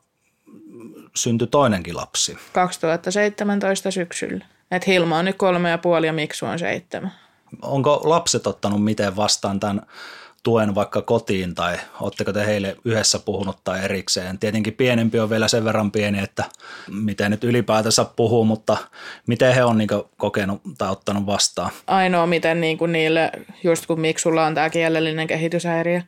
syntyi 1.15 1.47
toinenkin 1.47 1.97
lapsi. 1.97 2.37
2017 2.53 3.91
syksyllä. 3.91 4.45
Et 4.71 4.87
Hilma 4.87 5.17
on 5.17 5.25
nyt 5.25 5.37
kolme 5.37 5.69
ja 5.69 5.77
puoli 5.77 6.07
ja 6.07 6.13
Miksu 6.13 6.45
on 6.45 6.59
seitsemän. 6.59 7.11
Onko 7.61 8.01
lapset 8.03 8.47
ottanut 8.47 8.83
miten 8.83 9.15
vastaan 9.15 9.59
tämän 9.59 9.81
tuen 10.43 10.75
vaikka 10.75 11.01
kotiin 11.01 11.55
tai 11.55 11.77
oletteko 12.01 12.33
te 12.33 12.45
heille 12.45 12.77
yhdessä 12.85 13.19
puhunut 13.19 13.57
tai 13.63 13.83
erikseen? 13.83 14.39
Tietenkin 14.39 14.73
pienempi 14.73 15.19
on 15.19 15.29
vielä 15.29 15.47
sen 15.47 15.65
verran 15.65 15.91
pieni, 15.91 16.19
että 16.19 16.43
miten 16.91 17.31
nyt 17.31 17.43
ylipäätänsä 17.43 18.05
puhuu, 18.15 18.45
mutta 18.45 18.77
miten 19.27 19.55
he 19.55 19.63
on 19.63 19.77
niin 19.77 19.89
kokenut 20.17 20.61
tai 20.77 20.91
ottanut 20.91 21.25
vastaan? 21.25 21.71
Ainoa, 21.87 22.27
miten 22.27 22.61
niin 22.61 22.77
kuin 22.77 22.91
niille, 22.91 23.31
just 23.63 23.85
kun 23.85 23.99
Miksulla 23.99 24.45
on 24.45 24.55
tämä 24.55 24.69
kielellinen 24.69 25.27
kehityshäiriö, 25.27 26.01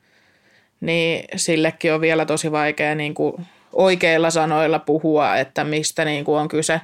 niin 0.82 1.26
sillekin 1.36 1.94
on 1.94 2.02
vielä 2.02 2.26
tosi 2.26 2.52
vaikea 2.52 2.96
niin 2.96 3.14
kuin 3.14 3.48
oikeilla 3.74 4.30
sanoilla 4.30 4.80
puhua, 4.80 5.36
että 5.36 5.64
mistä 5.64 6.06
niin 6.06 6.26
kuin 6.26 6.40
on 6.40 6.48
kyse. 6.48 6.82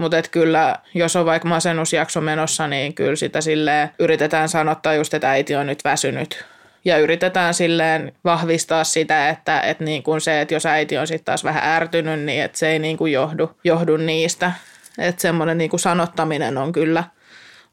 Mutta 0.00 0.22
kyllä, 0.30 0.76
jos 0.94 1.16
on 1.16 1.26
vaikka 1.26 1.48
masennusjakso 1.48 2.20
menossa, 2.20 2.68
niin 2.68 2.94
kyllä 2.94 3.16
sitä 3.16 3.40
silleen 3.40 3.90
yritetään 3.98 4.48
sanottaa 4.48 4.94
just, 4.94 5.14
että 5.14 5.30
äiti 5.30 5.56
on 5.56 5.66
nyt 5.66 5.84
väsynyt. 5.84 6.44
Ja 6.84 6.98
yritetään 6.98 7.54
silleen 7.54 8.12
vahvistaa 8.24 8.84
sitä, 8.84 9.28
että, 9.28 9.60
että 9.60 9.84
niin 9.84 10.02
kuin 10.02 10.20
se, 10.20 10.40
että 10.40 10.54
jos 10.54 10.66
äiti 10.66 10.98
on 10.98 11.06
sitten 11.06 11.24
taas 11.24 11.44
vähän 11.44 11.72
ärtynyt, 11.76 12.20
niin 12.20 12.42
että 12.42 12.58
se 12.58 12.68
ei 12.68 12.78
niin 12.78 12.96
kuin 12.96 13.12
johdu, 13.12 13.50
johdu 13.64 13.96
niistä. 13.96 14.52
Että 14.98 15.22
semmoinen 15.22 15.58
niin 15.58 15.70
kuin 15.70 15.80
sanottaminen 15.80 16.58
on 16.58 16.72
kyllä, 16.72 17.04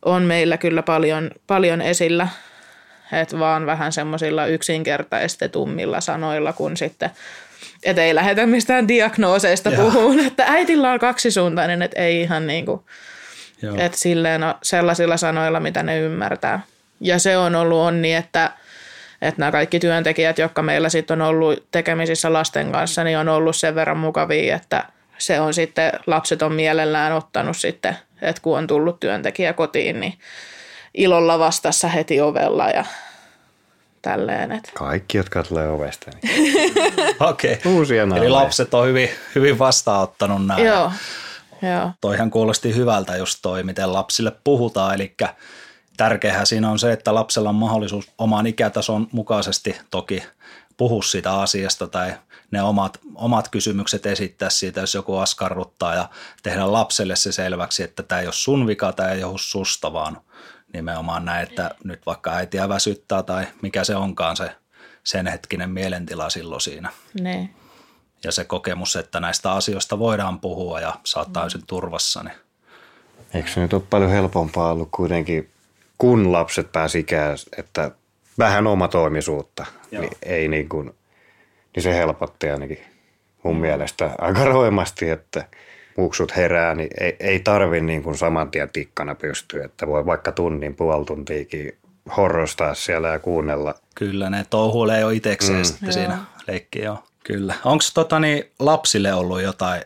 on 0.06 0.24
meillä 0.24 0.58
kyllä 0.58 0.84
paljon, 0.84 1.32
paljon 1.48 1.82
esillä. 1.82 2.28
Että 3.12 3.40
vaan 3.40 3.66
vähän 3.66 3.92
semmoisilla 3.92 4.46
yksinkertaistetummilla 4.46 6.02
sanoilla, 6.02 6.54
kun 6.54 6.78
sitten 6.78 7.10
että 7.84 8.04
ei 8.04 8.16
lähdetä 8.16 8.46
mistään 8.46 8.88
diagnooseista 8.88 9.72
puhumaan, 9.72 10.20
että 10.20 10.44
äitillä 10.48 10.92
on 10.92 11.00
kaksisuuntainen, 11.00 11.82
että 11.82 12.02
ei 12.02 12.22
ihan 12.22 12.48
niin 12.48 12.66
kuin, 12.66 12.82
Joo. 13.62 13.76
että 13.80 13.98
silleen 13.98 14.44
on 14.44 14.56
sellaisilla 14.64 15.18
sanoilla, 15.18 15.60
mitä 15.60 15.84
ne 15.84 16.00
ymmärtää. 16.00 16.60
Ja 17.00 17.20
se 17.20 17.38
on 17.38 17.56
ollut 17.56 17.78
onni, 17.78 18.14
että, 18.14 18.52
että 19.22 19.40
nämä 19.42 19.52
kaikki 19.52 19.80
työntekijät, 19.80 20.38
jotka 20.38 20.62
meillä 20.62 20.90
sitten 20.90 21.22
on 21.22 21.28
ollut 21.28 21.66
tekemisissä 21.72 22.34
lasten 22.34 22.72
kanssa, 22.72 23.04
niin 23.04 23.18
on 23.18 23.30
ollut 23.30 23.56
sen 23.56 23.76
verran 23.76 23.98
mukavia, 23.98 24.56
että 24.56 24.84
se 25.18 25.40
on 25.40 25.54
sitten, 25.54 25.92
lapset 26.08 26.42
on 26.42 26.54
mielellään 26.54 27.14
ottanut 27.14 27.58
sitten, 27.58 27.98
että 28.22 28.42
kun 28.42 28.58
on 28.58 28.68
tullut 28.68 29.00
työntekijä 29.00 29.54
kotiin, 29.54 30.00
niin 30.00 30.14
ilolla 30.94 31.40
vastassa 31.40 31.88
heti 31.88 32.22
ovella 32.22 32.70
ja 32.70 32.86
tälleen. 34.02 34.52
Että. 34.52 34.72
Kaikki, 34.74 35.18
jotka 35.18 35.44
tulee 35.44 35.70
ovesta. 35.70 36.12
Niin. 36.24 36.47
Okei. 37.30 37.54
Okay. 37.54 37.74
Uusia 37.74 38.04
Eli 38.04 38.30
lapset 38.30 38.74
on 38.74 38.88
hyvin, 38.88 39.10
hyvin 39.36 39.60
vastaanottanut 39.60 40.46
nämä. 40.46 40.60
Joo, 40.60 40.92
joo. 41.62 41.92
Toihan 42.02 42.32
kuulosti 42.32 42.76
hyvältä 42.76 43.16
just 43.16 43.40
toi, 43.42 43.64
miten 43.64 43.94
lapsille 43.94 44.32
puhutaan, 44.44 44.96
eli 44.96 45.16
tärkeähän 45.98 46.48
siinä 46.48 46.72
on 46.72 46.80
se, 46.80 46.92
että 46.92 47.16
lapsella 47.16 47.50
on 47.50 47.56
mahdollisuus 47.56 48.12
oman 48.18 48.48
ikätason 48.48 49.08
mukaisesti 49.12 49.78
toki 49.92 50.24
puhua 50.78 51.04
siitä 51.04 51.34
asiasta 51.34 51.88
tai 51.88 52.14
ne 52.52 52.62
omat, 52.62 53.00
omat 53.16 53.50
kysymykset 53.50 54.06
esittää 54.06 54.50
siitä, 54.50 54.80
jos 54.80 54.96
joku 54.96 55.18
askarruttaa 55.18 55.96
ja 55.96 56.10
tehdä 56.44 56.72
lapselle 56.72 57.16
se 57.16 57.32
selväksi, 57.32 57.84
että 57.84 58.04
tämä 58.04 58.22
ei 58.22 58.28
ole 58.28 58.34
sun 58.34 58.68
vika, 58.68 58.92
tämä 58.92 59.10
ei 59.10 59.24
ole 59.24 59.38
susta, 59.38 59.94
vaan 59.94 60.22
nimenomaan 60.74 61.26
näin, 61.26 61.44
että 61.44 61.76
nyt 61.84 62.06
vaikka 62.06 62.32
äitiä 62.32 62.70
väsyttää 62.70 63.24
tai 63.24 63.48
mikä 63.62 63.84
se 63.84 63.96
onkaan 63.96 64.38
se 64.38 64.56
sen 65.08 65.28
hetkinen 65.28 65.70
mielentila 65.70 66.30
silloin 66.30 66.62
siinä. 66.62 66.90
Niin. 67.22 67.50
Ja 68.24 68.32
se 68.32 68.46
kokemus, 68.46 68.96
että 68.96 69.20
näistä 69.20 69.52
asioista 69.52 70.00
voidaan 70.00 70.40
puhua 70.40 70.80
ja 70.80 70.96
sä 71.04 71.20
oot 71.20 71.34
täysin 71.34 71.62
turvassa, 71.68 72.24
niin 72.24 72.36
Eikö 73.34 73.50
se 73.50 73.60
nyt 73.60 73.74
ole 73.74 73.82
paljon 73.90 74.12
helpompaa 74.12 74.72
ollut 74.72 74.90
kuitenkin, 74.92 75.50
kun 75.98 76.32
lapset 76.32 76.72
pääsi 76.72 77.00
ikään, 77.00 77.38
että 77.58 77.92
vähän 78.40 78.68
omatoimisuutta, 78.68 79.66
Joo. 79.92 80.02
niin 80.02 80.14
ei 80.24 80.48
niin 80.48 80.70
kuin, 80.70 80.96
niin 81.76 81.84
se 81.84 81.96
helpotti 81.96 82.50
ainakin 82.50 82.80
mun 83.44 83.58
mielestä 83.58 84.12
aika 84.18 84.46
roimasti, 84.46 85.10
että 85.10 85.46
muksut 85.98 86.36
herää, 86.36 86.76
niin 86.76 86.90
ei, 87.00 87.16
ei 87.20 87.40
tarvi 87.40 87.82
niin 87.82 88.04
kuin 88.04 88.18
saman 88.18 88.52
tien 88.52 88.70
tikkana 88.74 89.16
pystyä, 89.16 89.66
että 89.66 89.88
voi 89.88 90.06
vaikka 90.06 90.32
tunnin, 90.32 90.76
puoli 90.76 91.06
tuntiakin 91.06 91.78
horrostaa 92.18 92.74
siellä 92.74 93.08
ja 93.08 93.20
kuunnella. 93.20 93.76
Kyllä, 93.96 94.30
ne 94.30 94.46
touhuilee 94.50 95.00
jo 95.00 95.10
itsekseen 95.10 95.58
mm. 95.58 95.64
sitten 95.64 95.88
Joo. 95.88 95.94
siinä 95.94 96.18
leikkiä 96.48 96.86
joo. 96.86 97.04
Kyllä. 97.24 97.56
Onko 97.66 97.84
tota, 97.94 98.20
niin, 98.20 98.52
lapsille 98.60 99.14
ollut 99.14 99.42
jotain 99.42 99.82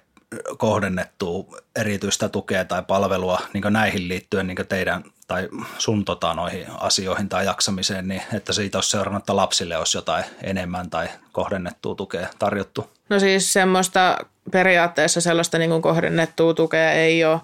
kohdennettua 0.58 1.46
erityistä 1.76 2.30
tukea 2.30 2.66
tai 2.66 2.84
palvelua 2.88 3.40
niin 3.54 3.64
näihin 3.70 4.08
liittyen 4.08 4.48
niin 4.48 4.58
teidän 4.70 5.04
tai 5.28 5.50
sun 5.78 6.06
tota, 6.06 6.34
noihin 6.34 6.66
asioihin 6.80 7.30
tai 7.30 7.46
jaksamiseen, 7.46 8.08
niin 8.08 8.22
että 8.34 8.54
siitä 8.54 8.78
olisi 8.78 8.90
seurannut, 8.90 9.22
että 9.22 9.36
lapsille 9.36 9.78
olisi 9.78 9.98
jotain 9.98 10.24
enemmän 10.44 10.90
tai 10.90 11.10
kohdennettua 11.32 11.96
tukea 11.96 12.28
tarjottu? 12.40 12.90
No 13.10 13.20
siis 13.20 13.54
semmoista 13.54 14.18
periaatteessa 14.52 15.22
sellaista 15.22 15.58
niin 15.58 15.70
kuin 15.70 15.82
kohdennettua 15.82 16.54
tukea 16.54 16.92
ei 16.92 17.26
ole. 17.26 17.42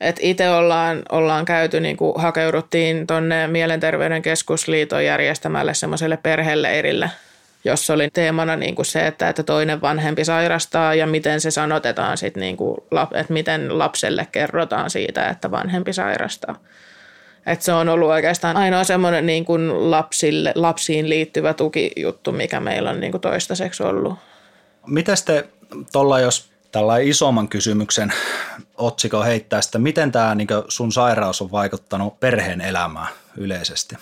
Että 0.00 0.20
itse 0.24 0.50
ollaan, 0.50 1.02
ollaan 1.12 1.44
käyty, 1.44 1.80
niin 1.80 1.96
kuin 1.96 2.12
hakeuduttiin 2.16 3.06
tuonne 3.06 3.46
Mielenterveyden 3.46 4.22
keskusliiton 4.22 5.04
järjestämälle 5.04 5.74
semmoiselle 5.74 6.16
perheleirille– 6.16 7.10
jossa 7.64 7.94
oli 7.94 8.10
teemana 8.12 8.56
niin 8.56 8.74
kuin 8.74 8.86
se, 8.86 9.06
että, 9.06 9.28
että 9.28 9.42
toinen 9.42 9.80
vanhempi 9.80 10.24
sairastaa 10.24 10.94
ja 10.94 11.06
miten 11.06 11.40
se 11.40 11.50
sanotetaan 11.50 12.18
sitten, 12.18 12.40
niin 12.40 12.56
kuin, 12.56 12.76
että 13.14 13.32
miten 13.32 13.78
lapselle 13.78 14.28
kerrotaan 14.32 14.90
siitä, 14.90 15.28
että 15.28 15.50
vanhempi 15.50 15.92
sairastaa. 15.92 16.56
Et 17.46 17.62
se 17.62 17.72
on 17.72 17.88
ollut 17.88 18.10
oikeastaan 18.10 18.56
ainoa 18.56 18.84
semmoinen 18.84 19.26
niin 19.26 19.44
kuin 19.44 19.90
lapsille, 19.90 20.52
lapsiin 20.54 21.08
liittyvä 21.08 21.54
tukijuttu, 21.54 22.32
mikä 22.32 22.60
meillä 22.60 22.90
on 22.90 23.00
niin 23.00 23.12
kuin 23.12 23.20
toistaiseksi 23.20 23.82
ollut. 23.82 24.14
Miten 24.86 25.16
te 25.24 25.44
tuolla, 25.92 26.20
jos 26.20 26.50
tällä 26.72 26.98
isomman 26.98 27.48
kysymyksen 27.48 28.12
otsikon 28.76 29.24
heittää 29.24 29.62
sitä, 29.62 29.78
miten 29.78 30.12
tämä 30.12 30.34
niin 30.34 30.48
sun 30.68 30.92
sairaus 30.92 31.42
on 31.42 31.52
vaikuttanut 31.52 32.20
perheen 32.20 32.60
elämään 32.60 33.08
yleisesti? 33.36 33.96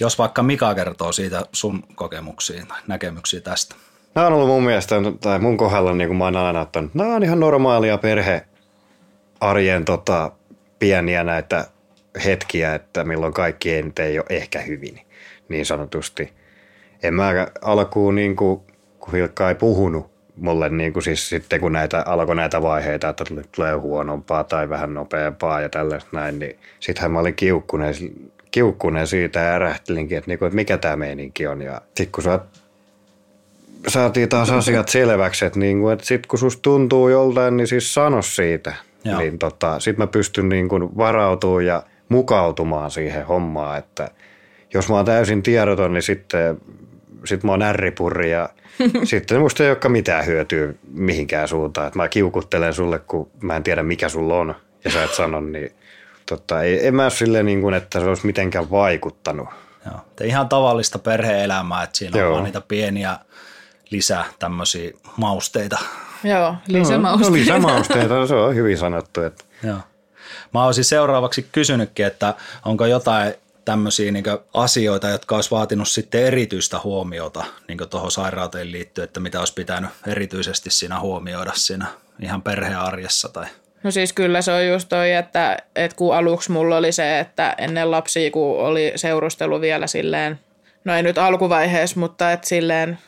Jos 0.00 0.18
vaikka 0.18 0.42
Mika 0.42 0.74
kertoo 0.74 1.12
siitä 1.12 1.42
sun 1.52 1.82
kokemuksiin 1.94 2.66
tai 2.66 2.78
näkemyksiä 2.86 3.40
tästä. 3.40 3.74
Nämä 4.14 4.26
on 4.26 4.32
ollut 4.32 4.48
mun 4.48 4.62
mielestä, 4.62 4.94
tai 5.20 5.38
mun 5.38 5.56
kohdalla, 5.56 5.92
niin 5.92 6.08
kuin 6.08 6.16
mä 6.18 6.24
oon 6.24 6.36
aina 6.36 6.60
ottanut, 6.60 6.94
nämä 6.94 7.14
on 7.14 7.22
ihan 7.22 7.40
normaalia 7.40 7.98
perhe 7.98 8.46
arjen 9.40 9.84
tota, 9.84 10.32
pieniä 10.78 11.24
näitä 11.24 11.66
hetkiä, 12.24 12.74
että 12.74 13.04
milloin 13.04 13.32
kaikki 13.32 13.70
ei, 13.70 13.84
ei 13.98 14.18
ole 14.18 14.26
ehkä 14.30 14.60
hyvin, 14.60 15.00
niin 15.48 15.66
sanotusti. 15.66 16.32
En 17.02 17.14
mä 17.14 17.30
alkuun, 17.62 18.14
niin 18.14 18.36
kuin, 18.36 18.60
kun 18.98 19.12
Hilkka 19.12 19.48
ei 19.48 19.54
puhunut 19.54 20.10
mulle 20.40 20.68
niin 20.68 20.92
kuin 20.92 21.02
siis 21.02 21.28
sitten, 21.28 21.60
kun 21.60 21.72
näitä, 21.72 22.02
alkoi 22.06 22.36
näitä 22.36 22.62
vaiheita, 22.62 23.08
että 23.08 23.24
tulee 23.56 23.74
huonompaa 23.74 24.44
tai 24.44 24.68
vähän 24.68 24.94
nopeampaa 24.94 25.60
ja 25.60 25.68
tällaista 25.68 26.10
näin, 26.12 26.38
niin 26.38 26.58
sittenhän 26.80 27.10
mä 27.10 27.18
olin 27.18 27.34
kiukkunen 27.34 27.94
kiukkunen 28.50 29.06
siitä 29.06 29.40
ja 29.40 29.52
ärähtelinkin, 29.54 30.18
että, 30.18 30.30
niinku, 30.30 30.44
että 30.44 30.56
mikä 30.56 30.78
tämä 30.78 30.96
meininki 30.96 31.46
on. 31.46 31.62
Ja 31.62 31.80
sitten 31.86 32.12
kun 32.12 32.24
sä 32.24 32.40
saatiin 33.88 34.28
taas 34.28 34.50
asiat 34.50 34.88
selväksi, 34.88 35.44
että, 35.44 35.58
niinku, 35.58 35.88
että 35.88 36.06
sitten 36.06 36.28
kun 36.28 36.38
susta 36.38 36.62
tuntuu 36.62 37.08
joltain, 37.08 37.56
niin 37.56 37.66
siis 37.66 37.94
sano 37.94 38.22
siitä. 38.22 38.74
Joo. 39.04 39.18
Niin 39.18 39.38
tota, 39.38 39.80
sitten 39.80 40.02
mä 40.02 40.06
pystyn 40.06 40.48
niinku 40.48 40.74
varautumaan 40.96 41.66
ja 41.66 41.82
mukautumaan 42.08 42.90
siihen 42.90 43.26
hommaan, 43.26 43.78
että 43.78 44.08
jos 44.74 44.88
mä 44.88 44.94
oon 44.96 45.04
täysin 45.04 45.42
tiedoton, 45.42 45.92
niin 45.94 46.02
sitten 46.02 46.60
sit 47.24 47.44
mä 47.44 47.52
oon 47.52 47.62
ärripurri 47.62 48.30
ja 48.30 48.48
sitten 49.04 49.40
musta 49.40 49.62
ei 49.62 49.70
olekaan 49.70 49.92
mitään 49.92 50.26
hyötyä 50.26 50.72
mihinkään 50.92 51.48
suuntaan. 51.48 51.86
Että 51.86 51.98
mä 51.98 52.08
kiukuttelen 52.08 52.74
sulle, 52.74 52.98
kun 52.98 53.30
mä 53.40 53.56
en 53.56 53.62
tiedä 53.62 53.82
mikä 53.82 54.08
sulla 54.08 54.36
on 54.36 54.54
ja 54.84 54.90
sä 54.90 55.04
et 55.04 55.14
sano, 55.14 55.40
niin 55.40 55.72
tota, 56.26 56.62
ei, 56.62 56.86
en 56.86 56.94
mä 56.94 57.10
silleen 57.10 57.46
niin 57.46 57.60
kuin, 57.60 57.74
että 57.74 58.00
se 58.00 58.06
olisi 58.06 58.26
mitenkään 58.26 58.70
vaikuttanut. 58.70 59.48
Joo. 59.86 60.00
Te 60.16 60.26
ihan 60.26 60.48
tavallista 60.48 60.98
perhe-elämää, 60.98 61.82
että 61.82 61.98
siinä 61.98 62.18
Joo. 62.18 62.28
on 62.28 62.32
vaan 62.32 62.44
niitä 62.44 62.60
pieniä 62.60 63.18
lisää 63.90 64.24
tämmöisiä 64.38 64.90
mausteita. 65.16 65.78
Joo, 66.24 66.54
lisämausteita. 66.66 67.24
No, 67.24 67.28
no 67.28 67.32
lisämausteita, 67.32 68.26
se 68.26 68.34
on 68.34 68.54
hyvin 68.54 68.78
sanottu. 68.78 69.22
Että. 69.22 69.44
Joo. 69.62 69.78
Mä 70.54 70.64
olisin 70.64 70.84
seuraavaksi 70.84 71.48
kysynytkin, 71.52 72.06
että 72.06 72.34
onko 72.64 72.86
jotain 72.86 73.34
tämmöisiä 73.70 74.12
niin 74.12 74.24
asioita, 74.54 75.08
jotka 75.08 75.34
olisi 75.34 75.50
vaatinut 75.50 75.88
sitten 75.88 76.24
erityistä 76.24 76.80
huomiota 76.84 77.44
niin 77.68 77.78
tuohon 77.90 78.10
sairauteen 78.10 78.72
liittyen, 78.72 79.04
että 79.04 79.20
mitä 79.20 79.38
olisi 79.38 79.54
pitänyt 79.54 79.90
erityisesti 80.06 80.70
siinä 80.70 81.00
huomioida 81.00 81.52
siinä 81.54 81.86
ihan 82.22 82.42
perhearjessa 82.42 83.28
tai– 83.28 83.46
No 83.82 83.90
siis 83.90 84.12
kyllä 84.12 84.42
se 84.42 84.52
on 84.52 84.68
just 84.68 84.88
toi, 84.88 85.12
että, 85.12 85.58
että 85.76 85.96
kun 85.96 86.16
aluksi 86.16 86.52
mulla 86.52 86.76
oli 86.76 86.92
se, 86.92 87.18
että 87.18 87.54
ennen 87.58 87.90
lapsia, 87.90 88.30
kun 88.30 88.58
oli 88.58 88.92
seurustelu 88.96 89.60
vielä 89.60 89.86
silleen, 89.86 90.40
no 90.84 90.94
ei 90.96 91.02
nyt 91.02 91.18
alkuvaiheessa, 91.18 92.00
mutta 92.00 92.32
että 92.32 92.48
silleen, 92.48 92.98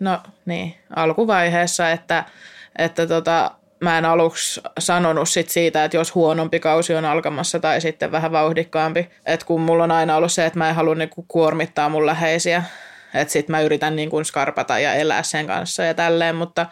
no 0.00 0.18
niin, 0.46 0.74
alkuvaiheessa, 0.96 1.90
että, 1.90 2.24
että 2.78 3.06
tota, 3.06 3.50
mä 3.80 3.98
en 3.98 4.04
aluksi 4.04 4.60
sanonut 4.78 5.28
sit 5.28 5.48
siitä, 5.48 5.84
että 5.84 5.96
jos 5.96 6.14
huonompi 6.14 6.60
kausi 6.60 6.94
on 6.94 7.04
alkamassa 7.04 7.60
tai 7.60 7.80
sitten 7.80 8.12
vähän 8.12 8.32
vauhdikkaampi. 8.32 9.08
Että 9.26 9.46
kun 9.46 9.60
mulla 9.60 9.84
on 9.84 9.90
aina 9.90 10.16
ollut 10.16 10.32
se, 10.32 10.46
että 10.46 10.58
mä 10.58 10.68
en 10.68 10.74
halua 10.74 10.94
niinku 10.94 11.24
kuormittaa 11.28 11.88
mun 11.88 12.06
läheisiä, 12.06 12.62
että 13.14 13.32
sit 13.32 13.48
mä 13.48 13.60
yritän 13.60 13.96
niinku 13.96 14.24
skarpata 14.24 14.78
ja 14.78 14.94
elää 14.94 15.22
sen 15.22 15.46
kanssa 15.46 15.84
ja 15.84 15.94
tälleen, 15.94 16.36
mutta 16.36 16.66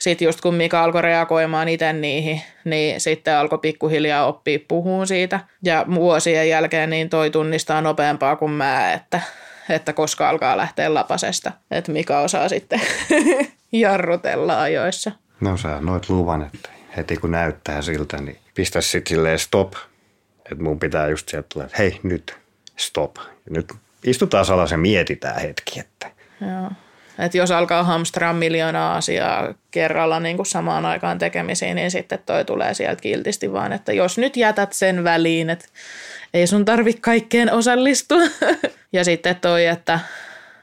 sitten 0.00 0.26
just 0.26 0.40
kun 0.40 0.54
Mika 0.54 0.84
alkoi 0.84 1.02
reagoimaan 1.02 1.68
itse 1.68 1.92
niihin, 1.92 2.42
niin 2.64 3.00
sitten 3.00 3.36
alkoi 3.36 3.58
pikkuhiljaa 3.58 4.26
oppia 4.26 4.58
puhuun 4.68 5.06
siitä. 5.06 5.40
Ja 5.62 5.84
vuosien 5.94 6.48
jälkeen 6.48 6.90
niin 6.90 7.08
toi 7.10 7.30
tunnistaa 7.30 7.80
nopeampaa 7.80 8.36
kuin 8.36 8.52
mä, 8.52 8.92
että, 8.92 9.20
että 9.68 9.92
koska 9.92 10.28
alkaa 10.28 10.56
lähteä 10.56 10.94
lapasesta. 10.94 11.52
Että 11.70 11.92
Mika 11.92 12.20
osaa 12.20 12.48
sitten 12.48 12.80
jarrutella 13.72 14.62
ajoissa. 14.62 15.12
No 15.40 15.56
sä 15.56 15.80
noit 15.80 16.08
luvan, 16.08 16.42
että 16.42 16.68
heti 16.96 17.16
kun 17.16 17.30
näyttää 17.30 17.82
siltä, 17.82 18.16
niin 18.16 18.38
pistä 18.54 18.80
sitten 18.80 19.16
silleen 19.16 19.38
stop. 19.38 19.72
Että 20.50 20.64
mun 20.64 20.78
pitää 20.78 21.08
just 21.08 21.28
sieltä 21.28 21.48
tulla, 21.52 21.66
että 21.66 21.78
hei 21.78 22.00
nyt 22.02 22.36
stop. 22.76 23.16
Ja 23.16 23.50
nyt 23.50 23.72
istutaan 24.04 24.44
alas 24.50 24.70
ja 24.70 24.78
mietitään 24.78 25.40
hetki, 25.40 25.80
että 25.80 26.10
Joo. 26.40 26.70
Että 27.18 27.38
jos 27.38 27.50
alkaa 27.50 27.82
hamstraa 27.82 28.32
miljoonaa 28.32 28.96
asiaa 28.96 29.54
kerralla 29.70 30.20
niin 30.20 30.46
samaan 30.46 30.86
aikaan 30.86 31.18
tekemisiin, 31.18 31.76
niin 31.76 31.90
sitten 31.90 32.18
toi 32.26 32.44
tulee 32.44 32.74
sieltä 32.74 33.02
kiltisti 33.02 33.52
vaan, 33.52 33.72
että 33.72 33.92
jos 33.92 34.18
nyt 34.18 34.36
jätät 34.36 34.72
sen 34.72 35.04
väliin, 35.04 35.50
että 35.50 35.66
ei 36.34 36.46
sun 36.46 36.64
tarvi 36.64 36.94
kaikkeen 36.94 37.52
osallistua. 37.52 38.18
ja 38.92 39.04
sitten 39.04 39.36
toi, 39.36 39.66
että, 39.66 40.00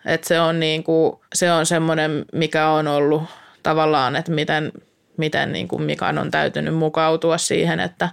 että 0.06 0.28
se 0.28 0.40
on, 0.40 0.60
niin 0.60 0.84
kuin, 0.84 1.20
se 1.34 1.52
on 1.52 1.66
semmoinen, 1.66 2.26
mikä 2.34 2.70
on 2.70 2.88
ollut 2.88 3.24
tavallaan, 3.68 4.16
että 4.16 4.32
miten, 4.32 4.72
miten 5.18 5.52
niin 5.52 5.68
kuin 5.68 5.82
Mikan 5.82 6.18
on 6.18 6.32
täytynyt 6.32 6.76
mukautua 6.76 7.38
siihen, 7.38 7.80
että, 7.80 8.10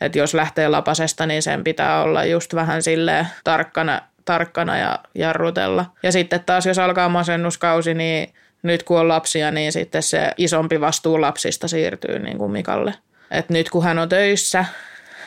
että 0.00 0.18
jos 0.18 0.34
lähtee 0.34 0.68
lapasesta, 0.68 1.26
niin 1.26 1.42
sen 1.42 1.64
pitää 1.64 2.02
olla 2.02 2.24
just 2.24 2.54
vähän 2.54 2.82
sille 2.82 3.26
tarkkana 3.44 4.00
tarkkana 4.24 4.78
ja 4.78 4.98
jarrutella. 5.14 5.86
Ja 6.02 6.12
sitten 6.12 6.44
taas, 6.46 6.66
jos 6.66 6.78
alkaa 6.78 7.08
masennuskausi, 7.08 7.94
niin 7.94 8.34
nyt 8.62 8.82
kun 8.82 9.00
on 9.00 9.08
lapsia, 9.08 9.50
niin 9.50 9.72
sitten 9.72 10.02
se 10.02 10.30
isompi 10.36 10.80
vastuu 10.80 11.20
lapsista 11.20 11.68
siirtyy 11.68 12.18
niin 12.18 12.38
kuin 12.38 12.52
Mikalle. 12.52 12.94
Et 13.30 13.48
nyt 13.48 13.70
kun 13.70 13.84
hän 13.84 13.98
on 13.98 14.08
töissä, 14.08 14.64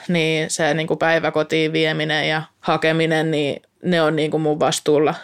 niin 0.07 0.49
se 0.49 0.73
niin 0.73 0.87
kuin 0.87 0.99
päiväkotiin 0.99 1.73
vieminen 1.73 2.29
ja 2.29 2.41
hakeminen, 2.59 3.31
niin 3.31 3.61
ne 3.83 4.01
on 4.01 4.15
niin 4.15 4.31
kuin 4.31 4.41
mun 4.41 4.59
vastuulla. 4.59 5.15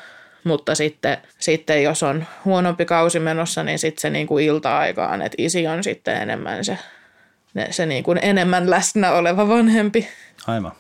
Mutta 0.44 0.76
sitten, 0.76 1.18
sitten 1.40 1.84
jos 1.84 2.04
on 2.04 2.26
huonompi 2.46 2.86
kausi 2.86 3.20
menossa, 3.20 3.64
niin 3.64 3.80
sitten 3.80 4.02
se 4.02 4.10
niin 4.10 4.28
kuin 4.28 4.46
ilta-aikaan, 4.46 5.22
että 5.22 5.36
isi 5.38 5.68
on 5.68 5.84
sitten 5.84 6.22
enemmän 6.22 6.66
se, 6.66 6.78
se 7.72 7.86
niin 7.86 8.04
kuin 8.04 8.20
enemmän 8.22 8.70
läsnä 8.70 9.12
oleva 9.12 9.48
vanhempi. 9.48 10.08
Aivan 10.48 10.72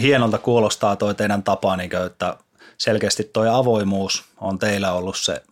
hienolta 0.00 0.38
kuulostaa 0.38 0.96
toi 0.96 1.14
teidän 1.14 1.42
tapa, 1.42 1.76
niin 1.76 1.90
kuin, 1.90 2.06
että 2.06 2.36
selkeästi 2.78 3.24
toi 3.24 3.48
avoimuus 3.48 4.24
on 4.40 4.58
teillä 4.58 4.92
ollut 4.92 5.16
se 5.16 5.42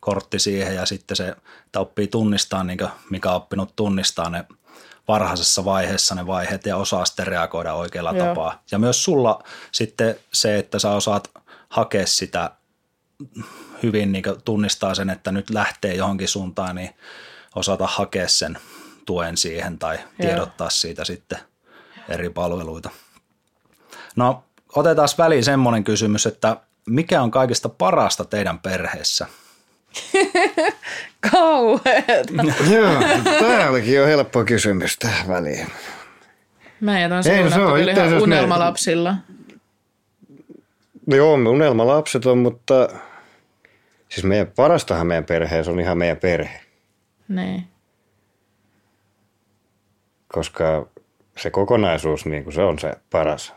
kortti 0.00 0.38
siihen 0.38 0.74
ja 0.74 0.86
sitten 0.86 1.16
se, 1.16 1.28
että 1.66 1.80
oppii 1.80 2.06
tunnistaa, 2.06 2.64
niin 2.64 2.78
kuin 2.78 2.90
mikä 3.10 3.30
on 3.30 3.36
oppinut 3.36 3.76
tunnistaa 3.76 4.30
ne 4.30 4.44
varhaisessa 5.08 5.64
vaiheessa 5.64 6.14
ne 6.14 6.26
vaiheet 6.26 6.66
ja 6.66 6.76
osaa 6.76 7.04
sitten 7.04 7.26
reagoida 7.26 7.74
oikealla 7.74 8.12
Joo. 8.12 8.26
tapaa. 8.26 8.62
Ja 8.70 8.78
myös 8.78 9.04
sulla 9.04 9.42
sitten 9.72 10.16
se, 10.32 10.58
että 10.58 10.78
sä 10.78 10.90
osaat 10.90 11.30
hakea 11.68 12.06
sitä 12.06 12.50
hyvin 13.82 14.12
niin 14.12 14.24
tunnistaa 14.44 14.94
sen, 14.94 15.10
että 15.10 15.32
nyt 15.32 15.50
lähtee 15.50 15.94
johonkin 15.94 16.28
suuntaan, 16.28 16.76
niin 16.76 16.90
osata 17.54 17.86
hakea 17.86 18.28
sen 18.28 18.58
tuen 19.06 19.36
siihen 19.36 19.78
tai 19.78 19.98
tiedottaa 20.20 20.64
Joo. 20.64 20.70
siitä 20.70 21.04
sitten 21.04 21.38
eri 22.08 22.30
palveluita. 22.30 22.90
No 24.16 24.44
otetaan 24.76 25.08
väliin 25.18 25.44
semmoinen 25.44 25.84
kysymys, 25.84 26.26
että 26.26 26.56
mikä 26.86 27.22
on 27.22 27.30
kaikista 27.30 27.68
parasta 27.68 28.24
teidän 28.24 28.58
perheessä? 28.58 29.26
Kauheeta. 31.32 32.32
Joo, 32.74 33.02
tämä 33.40 33.68
olikin 33.70 33.94
jo 33.94 34.06
helppo 34.06 34.44
kysymys 34.44 34.98
tähän 34.98 35.28
väliin. 35.28 35.66
Mä 36.80 37.00
jätän 37.00 37.24
suunnattu 37.24 37.74
kyllä 37.74 37.92
ihan 37.92 38.22
unelmalapsilla. 38.22 39.14
No 41.06 41.16
joo, 41.16 41.36
me 41.36 41.48
unelmalapset 41.48 42.26
on, 42.26 42.38
mutta 42.38 42.88
siis 44.08 44.24
meidän 44.24 44.46
parastahan 44.56 45.06
meidän 45.06 45.24
perheessä 45.24 45.72
on 45.72 45.80
ihan 45.80 45.98
meidän 45.98 46.16
perhe. 46.16 46.60
Niin. 47.28 47.68
koska 50.34 50.86
se 51.36 51.50
kokonaisuus, 51.50 52.26
niin 52.26 52.44
kuin 52.44 52.54
se 52.54 52.62
on 52.62 52.78
se 52.78 52.92
paras. 53.10 53.54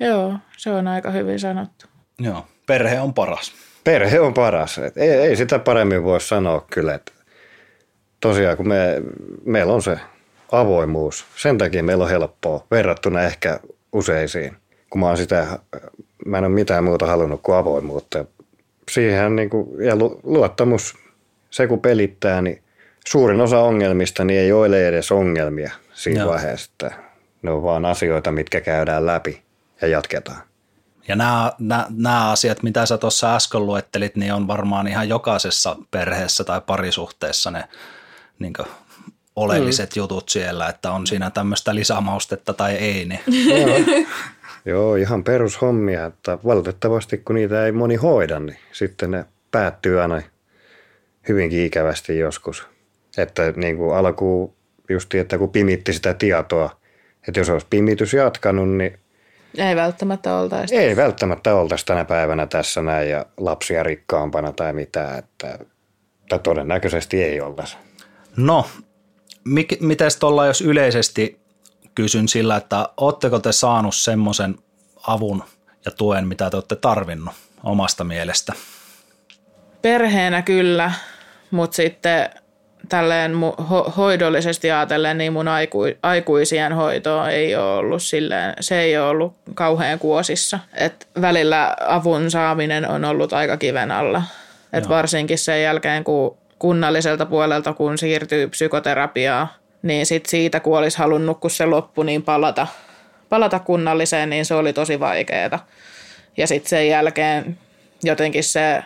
Joo, 0.00 0.34
se 0.56 0.70
on 0.70 0.88
aika 0.88 1.10
hyvin 1.10 1.40
sanottu. 1.40 1.86
Joo, 2.18 2.46
perhe 2.66 3.00
on 3.00 3.14
paras. 3.14 3.52
Perhe 3.84 4.20
on 4.20 4.34
paras. 4.34 4.78
Et 4.78 4.96
ei, 4.96 5.10
ei 5.10 5.36
sitä 5.36 5.58
paremmin 5.58 6.04
voi 6.04 6.20
sanoa 6.20 6.66
kyllä. 6.70 6.94
Että 6.94 7.12
tosiaan, 8.20 8.56
kun 8.56 8.68
me, 8.68 9.02
meillä 9.44 9.72
on 9.72 9.82
se 9.82 10.00
avoimuus, 10.52 11.26
sen 11.36 11.58
takia 11.58 11.82
meillä 11.82 12.04
on 12.04 12.10
helppoa 12.10 12.66
verrattuna 12.70 13.22
ehkä 13.22 13.60
useisiin. 13.96 14.56
Kun 14.90 15.00
mä, 15.00 15.06
oon 15.06 15.16
sitä, 15.16 15.58
mä 16.26 16.38
en 16.38 16.44
ole 16.44 16.52
mitään 16.52 16.84
muuta 16.84 17.06
halunnut 17.06 17.40
kuin 17.42 17.56
avoimuutta. 17.56 18.24
Siihen 18.90 19.36
niin 19.36 19.50
kuin, 19.50 19.84
ja 19.84 19.96
lu- 19.96 20.20
luottamus, 20.22 20.94
se 21.50 21.66
kun 21.66 21.80
pelittää, 21.80 22.42
niin 22.42 22.62
suurin 23.06 23.40
osa 23.40 23.60
ongelmista 23.60 24.24
niin 24.24 24.40
ei 24.40 24.52
ole 24.52 24.88
edes 24.88 25.12
ongelmia 25.12 25.70
siinä 25.92 26.20
Joo. 26.20 26.30
vaiheessa. 26.32 26.70
Että 26.72 27.02
ne 27.42 27.50
on 27.50 27.62
vaan 27.62 27.84
asioita, 27.84 28.32
mitkä 28.32 28.60
käydään 28.60 29.06
läpi 29.06 29.42
ja 29.80 29.88
jatketaan. 29.88 30.42
Ja 31.08 31.16
nämä, 31.16 31.52
nämä, 31.58 31.86
nämä 31.90 32.30
asiat, 32.30 32.62
mitä 32.62 32.86
sä 32.86 32.98
tuossa 32.98 33.36
äsken 33.36 33.66
luettelit, 33.66 34.16
niin 34.16 34.32
on 34.32 34.46
varmaan 34.46 34.88
ihan 34.88 35.08
jokaisessa 35.08 35.76
perheessä 35.90 36.44
tai 36.44 36.60
parisuhteessa 36.60 37.50
ne 37.50 37.64
niin 38.38 38.52
oleelliset 39.36 39.96
mm. 39.96 40.00
jutut 40.00 40.28
siellä, 40.28 40.68
että 40.68 40.90
on 40.90 41.06
siinä 41.06 41.30
tämmöistä 41.30 41.74
lisämaustetta 41.74 42.52
tai 42.52 42.74
ei. 42.74 43.04
Niin. 43.04 43.20
Joo, 44.64 44.94
ihan 44.96 45.24
perushommia, 45.24 46.04
että 46.04 46.38
valitettavasti 46.44 47.18
kun 47.18 47.34
niitä 47.34 47.66
ei 47.66 47.72
moni 47.72 47.94
hoida, 47.96 48.40
niin 48.40 48.58
sitten 48.72 49.10
ne 49.10 49.24
päättyy 49.50 50.00
aina 50.00 50.22
hyvinkin 51.28 51.66
ikävästi 51.66 52.18
joskus. 52.18 52.66
Että 53.16 53.52
niin 53.56 53.76
kuin 53.76 53.96
alkuun 53.96 54.54
justi, 54.88 55.18
että 55.18 55.38
kun 55.38 55.50
pimitti 55.50 55.92
sitä 55.92 56.14
tietoa, 56.14 56.76
että 57.28 57.40
jos 57.40 57.50
olisi 57.50 57.66
pimitys 57.70 58.12
jatkanut, 58.14 58.68
niin 58.68 58.98
Ei 59.58 59.76
välttämättä 59.76 60.36
oltaisi. 60.36 60.76
ei 60.76 60.96
välttämättä 60.96 61.54
oltaisi 61.54 61.86
tänä 61.86 62.04
päivänä 62.04 62.46
tässä 62.46 62.82
näin 62.82 63.10
ja 63.10 63.26
lapsia 63.36 63.82
rikkaampana 63.82 64.52
tai 64.52 64.72
mitään, 64.72 65.18
että, 65.18 65.58
että 66.22 66.38
todennäköisesti 66.38 67.22
ei 67.22 67.40
oltaisi. 67.40 67.76
No, 68.36 68.66
mik, 69.46 69.80
mites 69.80 70.16
tuolla, 70.16 70.46
jos 70.46 70.60
yleisesti 70.60 71.40
kysyn 71.94 72.28
sillä, 72.28 72.56
että 72.56 72.88
ootteko 72.96 73.38
te 73.38 73.52
saanut 73.52 73.94
semmoisen 73.94 74.54
avun 75.06 75.44
ja 75.84 75.90
tuen, 75.90 76.28
mitä 76.28 76.50
te 76.50 76.56
olette 76.56 76.76
tarvinnut 76.76 77.34
omasta 77.64 78.04
mielestä? 78.04 78.52
Perheenä 79.82 80.42
kyllä, 80.42 80.92
mutta 81.50 81.76
sitten 81.76 82.30
tälleen 82.88 83.32
ho- 83.60 83.90
hoidollisesti 83.96 84.70
ajatellen, 84.70 85.18
niin 85.18 85.32
mun 85.32 85.48
aiku- 85.48 85.98
aikuisien 86.02 86.72
hoito 86.72 87.26
ei 87.26 87.56
ole 87.56 87.76
ollut 87.76 88.02
silleen, 88.02 88.54
se 88.60 88.80
ei 88.80 88.98
ole 88.98 89.08
ollut 89.08 89.34
kauhean 89.54 89.98
kuosissa. 89.98 90.58
Et 90.74 91.08
välillä 91.20 91.76
avun 91.86 92.30
saaminen 92.30 92.88
on 92.88 93.04
ollut 93.04 93.32
aika 93.32 93.56
kiven 93.56 93.90
alla. 93.90 94.22
Et 94.72 94.88
varsinkin 94.88 95.38
sen 95.38 95.62
jälkeen, 95.62 96.04
kun 96.04 96.36
kunnalliselta 96.58 97.26
puolelta, 97.26 97.72
kun 97.72 97.98
siirtyy 97.98 98.48
psykoterapiaa, 98.48 99.54
niin 99.82 100.06
sit 100.06 100.26
siitä, 100.26 100.60
kun 100.60 100.78
olisi 100.78 100.98
halunnut, 100.98 101.40
kun 101.40 101.50
se 101.50 101.66
loppu, 101.66 102.02
niin 102.02 102.22
palata, 102.22 102.66
palata 103.28 103.58
kunnalliseen, 103.58 104.30
niin 104.30 104.44
se 104.44 104.54
oli 104.54 104.72
tosi 104.72 105.00
vaikeaa. 105.00 105.66
Ja 106.36 106.46
sitten 106.46 106.70
sen 106.70 106.88
jälkeen 106.88 107.58
jotenkin 108.02 108.44
se 108.44 108.82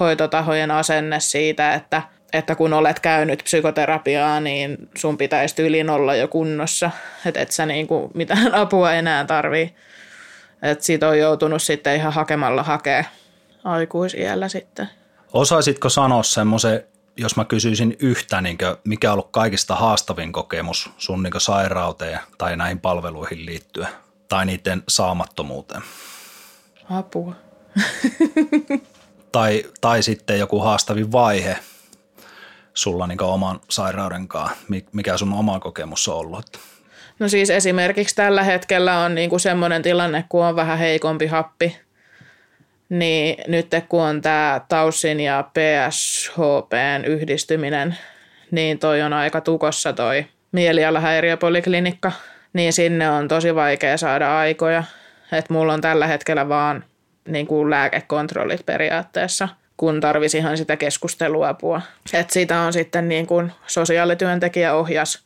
hoitotahojen 0.00 0.70
asenne 0.70 1.20
siitä, 1.20 1.74
että, 1.74 2.02
että 2.32 2.54
kun 2.54 2.72
olet 2.72 3.00
käynyt 3.00 3.40
psykoterapiaa, 3.44 4.40
niin 4.40 4.88
sun 4.96 5.18
pitäisi 5.18 5.56
tyylin 5.56 5.90
olla 5.90 6.14
jo 6.14 6.28
kunnossa, 6.28 6.90
että 7.26 7.40
et 7.40 7.50
sä 7.50 7.66
niinku 7.66 8.10
mitään 8.14 8.54
apua 8.62 8.92
enää 8.92 9.24
tarvii. 9.24 9.74
Että 10.62 10.84
siitä 10.84 11.08
on 11.08 11.18
joutunut 11.18 11.62
sitten 11.62 11.96
ihan 11.96 12.12
hakemalla 12.12 12.62
hakea 12.62 13.04
aikuisiellä 13.64 14.48
sitten. 14.48 14.88
Osaisitko 15.32 15.88
sanoa 15.88 16.22
semmoisen, 16.22 16.84
jos 17.18 17.36
mä 17.36 17.44
kysyisin 17.44 17.96
yhtä, 18.00 18.40
niin 18.40 18.58
mikä 18.84 19.08
on 19.08 19.12
ollut 19.12 19.28
kaikista 19.30 19.74
haastavin 19.74 20.32
kokemus 20.32 20.90
sun 20.98 21.22
niin 21.22 21.32
sairauteen 21.38 22.18
tai 22.38 22.56
näihin 22.56 22.80
palveluihin 22.80 23.46
liittyen 23.46 23.88
tai 24.28 24.46
niiden 24.46 24.82
saamattomuuteen? 24.88 25.82
Apua. 26.90 27.34
Tai, 29.32 29.64
tai 29.80 30.02
sitten 30.02 30.38
joku 30.38 30.60
haastavin 30.60 31.12
vaihe 31.12 31.58
sulla 32.74 33.06
niin 33.06 33.22
oman 33.22 33.60
sairauden 33.70 34.28
kanssa, 34.28 34.56
mikä 34.92 35.16
sun 35.16 35.32
oma 35.32 35.60
kokemus 35.60 36.08
on 36.08 36.16
ollut? 36.16 36.58
No 37.18 37.28
siis 37.28 37.50
esimerkiksi 37.50 38.14
tällä 38.14 38.42
hetkellä 38.42 38.98
on 38.98 39.14
niinku 39.14 39.38
semmoinen 39.38 39.82
tilanne, 39.82 40.24
kun 40.28 40.44
on 40.44 40.56
vähän 40.56 40.78
heikompi 40.78 41.26
happi, 41.26 41.76
niin 42.88 43.36
nyt 43.46 43.66
kun 43.88 44.02
on 44.02 44.20
tämä 44.20 44.60
Taussin 44.68 45.20
ja 45.20 45.44
PSHPn 45.54 47.04
yhdistyminen, 47.06 47.96
niin 48.50 48.78
toi 48.78 49.02
on 49.02 49.12
aika 49.12 49.40
tukossa 49.40 49.92
toi 49.92 50.26
mielialahäiriöpoliklinikka, 50.52 52.12
niin 52.52 52.72
sinne 52.72 53.10
on 53.10 53.28
tosi 53.28 53.54
vaikea 53.54 53.96
saada 53.96 54.38
aikoja. 54.38 54.84
Että 55.32 55.52
mulla 55.52 55.72
on 55.74 55.80
tällä 55.80 56.06
hetkellä 56.06 56.48
vaan 56.48 56.84
niin 57.28 57.46
kuin 57.46 57.70
lääkekontrollit 57.70 58.66
periaatteessa, 58.66 59.48
kun 59.76 60.00
tarvisihan 60.00 60.56
sitä 60.56 60.76
keskusteluapua. 60.76 61.82
Et 62.12 62.30
sitä 62.30 62.60
on 62.60 62.72
sitten 62.72 63.08
niin 63.08 63.26
kuin 63.26 63.52
sosiaalityöntekijä 63.66 64.74
ohjas, 64.74 65.24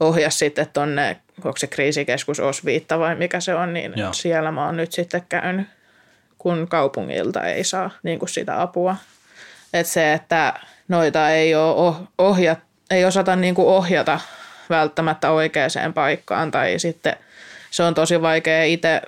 ohjas 0.00 0.38
sitten 0.38 0.66
tonne, 0.72 1.16
onko 1.44 1.56
se 1.56 1.66
kriisikeskus 1.66 2.40
Osviitta 2.40 2.98
vai 2.98 3.14
mikä 3.14 3.40
se 3.40 3.54
on, 3.54 3.72
niin 3.72 3.92
Joo. 3.96 4.12
siellä 4.12 4.52
mä 4.52 4.66
oon 4.66 4.76
nyt 4.76 4.92
sitten 4.92 5.22
käynyt, 5.28 5.66
kun 6.38 6.66
kaupungilta 6.68 7.44
ei 7.44 7.64
saa 7.64 7.90
niin 8.02 8.18
kuin 8.18 8.28
sitä 8.28 8.62
apua. 8.62 8.96
Et 9.72 9.86
se, 9.86 10.12
että 10.12 10.54
noita 10.88 11.30
ei, 11.30 11.54
ole 11.54 11.90
oh- 11.90 12.08
ohja, 12.18 12.56
ei 12.90 13.04
osata 13.04 13.36
niin 13.36 13.54
kuin 13.54 13.68
ohjata 13.68 14.20
välttämättä 14.70 15.30
oikeaan 15.30 15.94
paikkaan 15.94 16.50
tai 16.50 16.78
sitten 16.78 17.16
se 17.70 17.82
on 17.82 17.94
tosi 17.94 18.22
vaikea 18.22 18.64
itse 18.64 19.02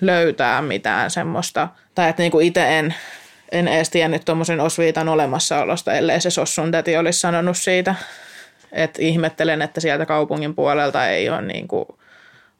löytää 0.00 0.62
mitään 0.62 1.10
semmoista, 1.10 1.68
tai 1.94 2.08
että 2.08 2.22
niinku 2.22 2.40
itse 2.40 2.78
en, 2.78 2.94
en 3.52 3.68
edes 3.68 3.90
tiennyt 3.90 4.24
tuommoisen 4.24 4.60
osviitan 4.60 5.08
olemassaolosta, 5.08 5.92
ellei 5.92 6.20
se 6.20 6.30
Sossun 6.30 6.70
täti 6.70 6.96
olisi 6.96 7.20
sanonut 7.20 7.56
siitä. 7.56 7.94
Et 8.72 8.98
ihmettelen, 8.98 9.62
että 9.62 9.80
sieltä 9.80 10.06
kaupungin 10.06 10.54
puolelta 10.54 11.08
ei 11.08 11.28
ole 11.28 11.42
niinku 11.42 11.98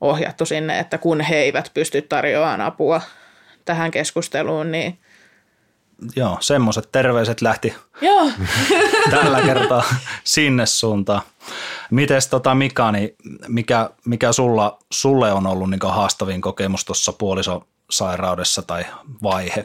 ohjattu 0.01 0.47
sinne, 0.47 0.79
että 0.79 0.99
kun 0.99 1.21
he 1.21 1.37
eivät 1.37 1.71
pysty 1.75 2.03
tarjoamaan 2.03 2.61
apua 2.61 3.01
tähän 3.67 3.91
keskusteluun, 3.91 4.73
niin 4.73 4.99
Joo, 6.17 6.37
semmoiset 6.41 6.89
terveiset 6.93 7.43
lähti 7.43 7.75
joo, 8.01 8.31
tällä 9.11 9.41
kertaa 9.41 9.85
sinne 10.25 10.67
suuntaan. 10.67 11.23
Mites 11.91 12.29
tota 12.29 12.55
Mika, 12.55 12.93
niin 12.93 13.17
mikä, 13.49 13.91
mikä 14.05 14.33
sulla, 14.33 14.79
sulle 14.91 15.33
on 15.33 15.47
ollut 15.47 15.71
niin 15.71 15.81
haastavin 15.89 16.41
kokemus 16.41 16.85
tuossa 16.85 17.13
puolisosairaudessa 17.13 18.63
tai 18.63 18.85
vaihe? 19.23 19.65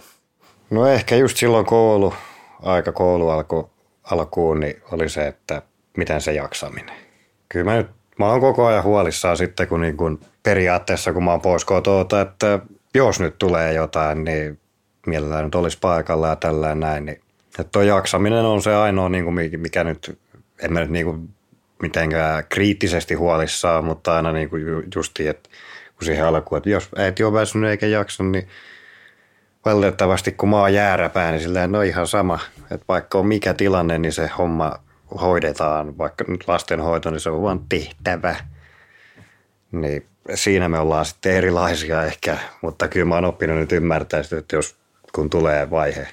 No 0.69 0.87
ehkä 0.87 1.15
just 1.15 1.37
silloin 1.37 1.65
koulu, 1.65 2.13
aika 2.61 2.91
koulu 2.91 3.29
alku, 3.29 3.69
alkuun, 4.03 4.59
niin 4.59 4.81
oli 4.91 5.09
se, 5.09 5.27
että 5.27 5.61
miten 5.97 6.21
se 6.21 6.33
jaksaminen. 6.33 6.95
Kyllä 7.49 7.71
mä 7.71 7.77
nyt, 7.77 7.89
mä 8.19 8.27
oon 8.27 8.41
koko 8.41 8.65
ajan 8.65 8.83
huolissaan 8.83 9.37
sitten, 9.37 9.67
kun, 9.67 9.81
niin 9.81 9.97
kun 9.97 10.19
periaatteessa 10.43 11.13
kun 11.13 11.23
mä 11.23 11.31
oon 11.31 11.41
pois 11.41 11.65
kotoa, 11.65 12.01
että 12.21 12.59
jos 12.95 13.19
nyt 13.19 13.37
tulee 13.37 13.73
jotain, 13.73 14.23
niin 14.23 14.59
mielellään 15.07 15.45
nyt 15.45 15.55
olisi 15.55 15.77
paikalla 15.81 16.27
ja 16.27 16.35
tällä 16.35 16.75
näin. 16.75 17.05
Niin, 17.05 17.21
että 17.59 17.71
tuo 17.71 17.81
jaksaminen 17.81 18.45
on 18.45 18.61
se 18.61 18.75
ainoa, 18.75 19.09
niin 19.09 19.23
kuin 19.23 19.35
mikä, 19.57 19.83
nyt, 19.83 20.19
en 20.59 20.73
mä 20.73 20.79
nyt 20.79 20.89
niin 20.89 21.05
kuin 21.05 21.29
mitenkään 21.81 22.43
kriittisesti 22.49 23.13
huolissaan, 23.13 23.85
mutta 23.85 24.15
aina 24.15 24.31
niin 24.31 24.49
kuin 24.49 24.67
ju- 24.67 24.83
justiin, 24.95 25.29
että 25.29 25.49
kun 25.95 26.05
siihen 26.05 26.25
alkuun, 26.25 26.57
että 26.57 26.69
jos 26.69 26.89
äiti 26.97 27.23
on 27.23 27.33
väsynyt 27.33 27.69
eikä 27.69 27.87
jaksa, 27.87 28.23
niin 28.23 28.47
valitettavasti 29.65 30.31
kun 30.31 30.53
oon 30.53 30.73
jääräpää, 30.73 31.31
niin 31.31 31.41
silleen 31.41 31.71
no 31.71 31.81
ihan 31.81 32.07
sama, 32.07 32.39
että 32.71 32.85
vaikka 32.87 33.17
on 33.17 33.25
mikä 33.25 33.53
tilanne, 33.53 33.97
niin 33.97 34.13
se 34.13 34.29
homma 34.37 34.79
hoidetaan, 35.21 35.97
vaikka 35.97 36.25
nyt 36.27 36.47
lastenhoito, 36.47 37.11
niin 37.11 37.19
se 37.19 37.29
on 37.29 37.41
vaan 37.41 37.61
tehtävä. 37.69 38.35
Niin 39.71 40.05
siinä 40.35 40.69
me 40.69 40.79
ollaan 40.79 41.05
sitten 41.05 41.33
erilaisia 41.33 42.03
ehkä, 42.03 42.37
mutta 42.61 42.87
kyllä 42.87 43.05
mä 43.05 43.15
oon 43.15 43.25
oppinut 43.25 43.57
nyt 43.57 43.71
ymmärtää 43.71 44.23
sitä, 44.23 44.37
että 44.37 44.55
jos 44.55 44.75
kun 45.15 45.29
tulee 45.29 45.69
vaihe, 45.69 46.07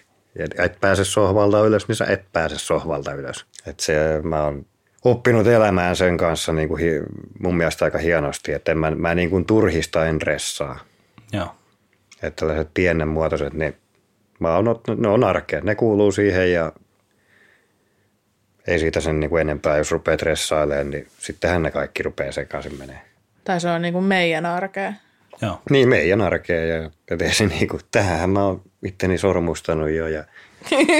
et 0.58 0.80
pääse 0.80 1.04
sohvalta 1.04 1.60
ylös, 1.60 1.88
niin 1.88 1.96
sä 1.96 2.04
et 2.04 2.24
pääse 2.32 2.58
sohvalta 2.58 3.14
ylös. 3.14 3.46
Et 3.66 3.80
se, 3.80 4.20
mä 4.22 4.44
oon 4.44 4.66
oppinut 5.04 5.46
elämään 5.46 5.96
sen 5.96 6.16
kanssa 6.16 6.52
niin 6.52 6.68
kuin 6.68 6.82
mun 7.38 7.56
mielestä 7.56 7.84
aika 7.84 7.98
hienosti, 7.98 8.52
että 8.52 8.74
mä, 8.74 8.90
mä 8.90 9.14
niin 9.14 9.30
kuin 9.30 9.44
turhista 9.44 10.06
en 10.06 10.22
ressaa. 10.22 10.78
Joo. 11.32 11.54
Että 12.22 12.40
tällaiset 12.40 12.68
pienenmuotoiset, 12.74 13.52
niin 13.52 13.76
mä 14.40 14.56
oon, 14.56 14.80
ne 14.96 15.08
on 15.08 15.24
arkea, 15.24 15.60
ne 15.60 15.74
kuuluu 15.74 16.12
siihen 16.12 16.52
ja 16.52 16.72
ei 18.66 18.78
siitä 18.78 19.00
sen 19.00 19.20
niin 19.20 19.30
kuin 19.30 19.40
enempää, 19.40 19.78
jos 19.78 19.90
rupeaa 19.90 20.16
tressailemaan, 20.16 20.90
niin 20.90 21.08
sittenhän 21.18 21.62
ne 21.62 21.70
kaikki 21.70 22.02
rupeaa 22.02 22.32
sekaisin 22.32 22.78
menee. 22.78 23.07
Tai 23.48 23.60
se 23.60 23.70
on 23.70 23.82
niin 23.82 23.92
kuin 23.94 24.04
meidän 24.04 24.46
arkea. 24.46 24.92
Joo. 25.42 25.60
Niin, 25.70 25.88
meidän 25.88 26.20
arkea 26.20 26.64
ja, 26.64 26.90
se 27.32 27.46
niin 27.46 27.68
kuin, 27.68 27.80
tähän 27.90 28.30
mä 28.30 28.44
oon 28.44 28.62
itteni 28.82 29.18
sormustanut 29.18 29.90
jo 29.90 30.06
ja 30.08 30.24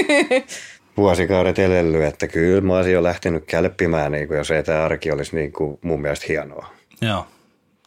vuosikaudet 0.97 1.59
elellyt, 1.59 2.03
että 2.03 2.27
kyllä 2.27 2.61
mä 2.61 2.75
olisin 2.75 2.93
jo 2.93 3.03
lähtenyt 3.03 3.43
kälppimään, 3.45 4.11
niin 4.11 4.27
kuin, 4.27 4.37
jos 4.37 4.51
ei 4.51 4.63
tämä 4.63 4.85
arki 4.85 5.11
olisi 5.11 5.35
niin 5.35 5.51
kuin, 5.51 5.79
mun 5.81 6.01
mielestä 6.01 6.25
hienoa. 6.29 6.73
Joo. 7.01 7.27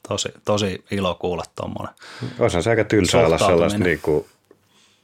Tosi, 0.08 0.28
tosi 0.44 0.84
ilo 0.90 1.14
kuulla 1.14 1.44
tuommoinen. 1.56 1.94
Olisihan 2.38 2.62
se 2.62 2.70
aika 2.70 2.84
tylsä 2.84 3.18
olla 3.18 3.38
sellaista 3.38 3.78
niin 3.78 4.00
kuin, 4.02 4.24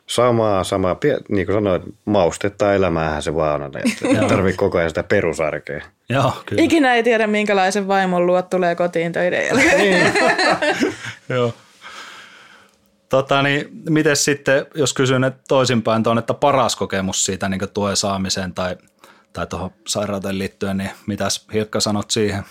samaa, 0.09 0.65
samaa, 0.65 0.97
niin 1.29 1.47
kuin 1.47 1.57
sanoit, 1.57 1.83
maustetta 2.05 2.75
elämäähän 2.75 3.23
se 3.23 3.35
vaan 3.35 3.63
on. 3.63 3.73
Tarvitse 4.29 4.59
koko 4.59 4.79
ajan 4.79 4.91
sitä 4.91 5.03
perusarkea. 5.03 5.81
Joo, 6.09 6.33
kyllä. 6.47 6.63
Ikinä 6.63 6.95
ei 6.95 7.03
tiedä, 7.03 7.27
minkälaisen 7.27 7.89
vaimon 7.89 8.27
luot 8.27 8.51
tulee 8.51 8.75
kotiin 8.75 9.13
töiden 9.13 9.47
jälkeen. 9.47 10.13
Joo. 11.29 11.55
Tota, 13.09 13.43
niin, 13.43 13.69
miten 13.91 14.17
sitten, 14.17 14.67
jos 14.75 14.95
kysyn 14.95 15.25
että 15.25 15.41
toisinpäin 15.49 16.03
tuon, 16.03 16.19
että 16.19 16.35
paras 16.35 16.77
kokemus 16.77 17.25
siitä 17.25 17.49
niin 17.49 17.61
tuen 17.75 17.97
saamiseen 17.97 18.55
tai, 18.55 18.77
tai 19.33 19.47
tuohon 19.47 19.71
sairauteen 19.87 20.39
liittyen, 20.39 20.77
niin 20.77 20.91
mitäs 21.07 21.47
Hilkka 21.53 21.81
sanot 21.81 22.11
siihen? 22.11 22.43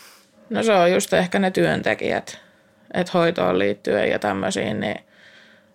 No 0.50 0.64
se 0.64 0.74
on 0.74 0.92
just 0.92 1.14
ehkä 1.14 1.40
ne 1.40 1.52
työntekijät, 1.52 2.40
että 2.94 3.12
hoitoon 3.14 3.60
liittyen 3.60 4.10
ja 4.10 4.20
tämmöisiin, 4.20 4.80
niin, 4.80 5.00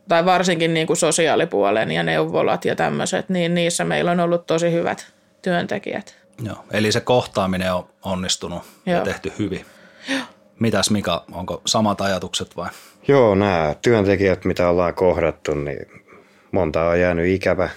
tai 0.09 0.25
varsinkin 0.25 0.75
niin 0.75 0.87
kuin 0.87 0.97
sosiaalipuolen 0.97 1.91
ja 1.91 2.03
neuvolat 2.03 2.65
ja 2.65 2.77
tämmöiset, 2.77 3.29
niin 3.29 3.55
niissä 3.55 3.85
meillä 3.85 4.11
on 4.11 4.21
ollut 4.21 4.47
tosi 4.47 4.73
hyvät 4.73 5.07
työntekijät. 5.43 6.17
Joo. 6.45 6.65
Eli 6.71 6.93
se 6.93 7.01
kohtaaminen 7.01 7.75
on 7.75 7.89
onnistunut 8.05 8.63
ja 8.87 8.93
Joo. 8.93 9.05
tehty 9.05 9.33
hyvin. 9.39 9.67
Mitäs 10.59 10.91
Mika, 10.91 11.25
onko 11.33 11.63
samat 11.67 12.01
ajatukset 12.01 12.57
vai? 12.57 12.69
Joo, 13.09 13.35
nämä 13.35 13.75
työntekijät, 13.83 14.45
mitä 14.45 14.69
ollaan 14.69 14.95
kohdattu, 14.95 15.55
niin 15.55 15.87
monta 16.53 16.85
on 16.85 17.01
jäänyt 17.01 17.27
ikävä 17.27 17.69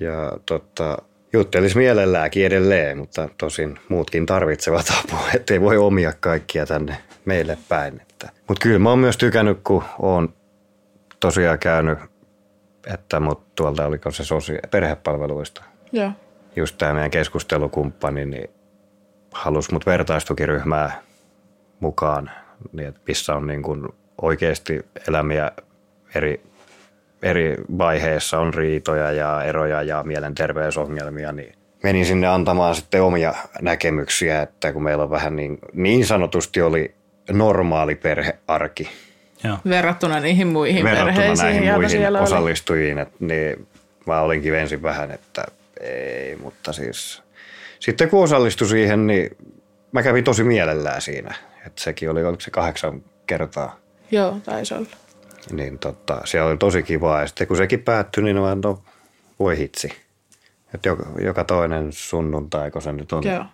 ja 0.00 0.32
totta, 0.46 0.98
juttelis 1.32 1.76
mielelläänkin 1.76 2.46
edelleen, 2.46 2.98
mutta 2.98 3.28
tosin 3.38 3.78
muutkin 3.88 4.26
tarvitsevat 4.26 4.86
apua, 4.98 5.28
ettei 5.34 5.60
voi 5.60 5.76
omia 5.76 6.12
kaikkia 6.20 6.66
tänne 6.66 6.96
meille 7.24 7.58
päin. 7.68 8.00
Mutta 8.48 8.62
kyllä 8.62 8.78
mä 8.78 8.90
oon 8.90 8.98
myös 8.98 9.16
tykännyt, 9.16 9.58
kun 9.64 9.84
oon 9.98 10.34
tosiaan 11.20 11.58
käynyt, 11.58 11.98
että 12.94 13.20
mut 13.20 13.54
tuolta 13.54 13.86
oliko 13.86 14.10
se 14.10 14.24
sosia- 14.24 14.68
perhepalveluista. 14.70 15.64
Joo. 15.92 16.12
Just 16.56 16.78
tämä 16.78 16.92
meidän 16.92 17.10
keskustelukumppani, 17.10 18.24
niin 18.24 18.50
halusi 19.32 19.72
mut 19.72 19.86
vertaistukiryhmää 19.86 21.02
mukaan, 21.80 22.30
niin 22.72 22.88
että 22.88 23.00
missä 23.08 23.34
on 23.34 23.46
niin 23.46 23.62
kuin 23.62 23.88
oikeasti 24.22 24.86
elämiä 25.08 25.50
eri, 26.14 26.40
eri 27.22 27.56
vaiheissa 27.78 28.38
on 28.38 28.54
riitoja 28.54 29.12
ja 29.12 29.42
eroja 29.42 29.82
ja 29.82 30.02
mielenterveysongelmia, 30.02 31.32
niin 31.32 31.54
menin 31.82 32.06
sinne 32.06 32.26
antamaan 32.26 32.74
sitten 32.74 33.02
omia 33.02 33.34
näkemyksiä, 33.60 34.42
että 34.42 34.72
kun 34.72 34.82
meillä 34.82 35.04
on 35.04 35.10
vähän 35.10 35.36
niin, 35.36 35.58
niin 35.72 36.06
sanotusti 36.06 36.62
oli 36.62 36.94
normaali 37.30 37.94
perhearki 37.94 38.88
Joo. 39.44 39.58
Verrattuna 39.68 40.20
niihin 40.20 40.46
muihin 40.46 40.84
verrattuna 40.84 41.16
perheisiin, 41.16 41.46
näihin 41.46 41.72
muihin 41.72 41.90
siellä 41.90 42.20
osallistujiin, 42.20 42.98
että 42.98 43.16
niin 43.20 43.66
mä 44.06 44.20
olinkin 44.20 44.54
ensin 44.54 44.82
vähän, 44.82 45.10
että 45.10 45.44
ei, 45.80 46.36
mutta 46.36 46.72
siis 46.72 47.22
sitten 47.80 48.08
kun 48.10 48.22
osallistui 48.24 48.68
siihen, 48.68 49.06
niin 49.06 49.36
mä 49.92 50.02
kävin 50.02 50.24
tosi 50.24 50.44
mielellään 50.44 51.02
siinä, 51.02 51.34
että 51.66 51.82
sekin 51.82 52.10
oli, 52.10 52.24
oliko 52.24 52.40
se 52.40 52.50
kahdeksan 52.50 53.02
kertaa, 53.26 53.76
Joo, 54.10 54.36
taisi 54.44 54.74
olla. 54.74 54.88
niin 55.52 55.78
tota, 55.78 56.20
siellä 56.24 56.48
oli 56.50 56.56
tosi 56.56 56.82
kivaa 56.82 57.20
ja 57.20 57.26
sitten 57.26 57.46
kun 57.46 57.56
sekin 57.56 57.82
päättyi, 57.82 58.22
niin 58.22 58.36
mä 58.36 58.56
no 58.64 58.82
voi 59.38 59.58
hitsi. 59.58 59.92
Että 60.74 60.88
joka, 60.88 61.06
joka 61.20 61.44
toinen 61.44 61.92
sunnuntai, 61.92 62.70
kun 62.70 62.82
se 62.82 62.92
nyt 62.92 63.12
on, 63.12 63.24
Joo. 63.24 63.44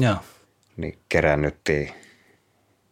Joo. 0.00 0.16
niin 0.76 0.98
kerännyttiin 1.08 1.90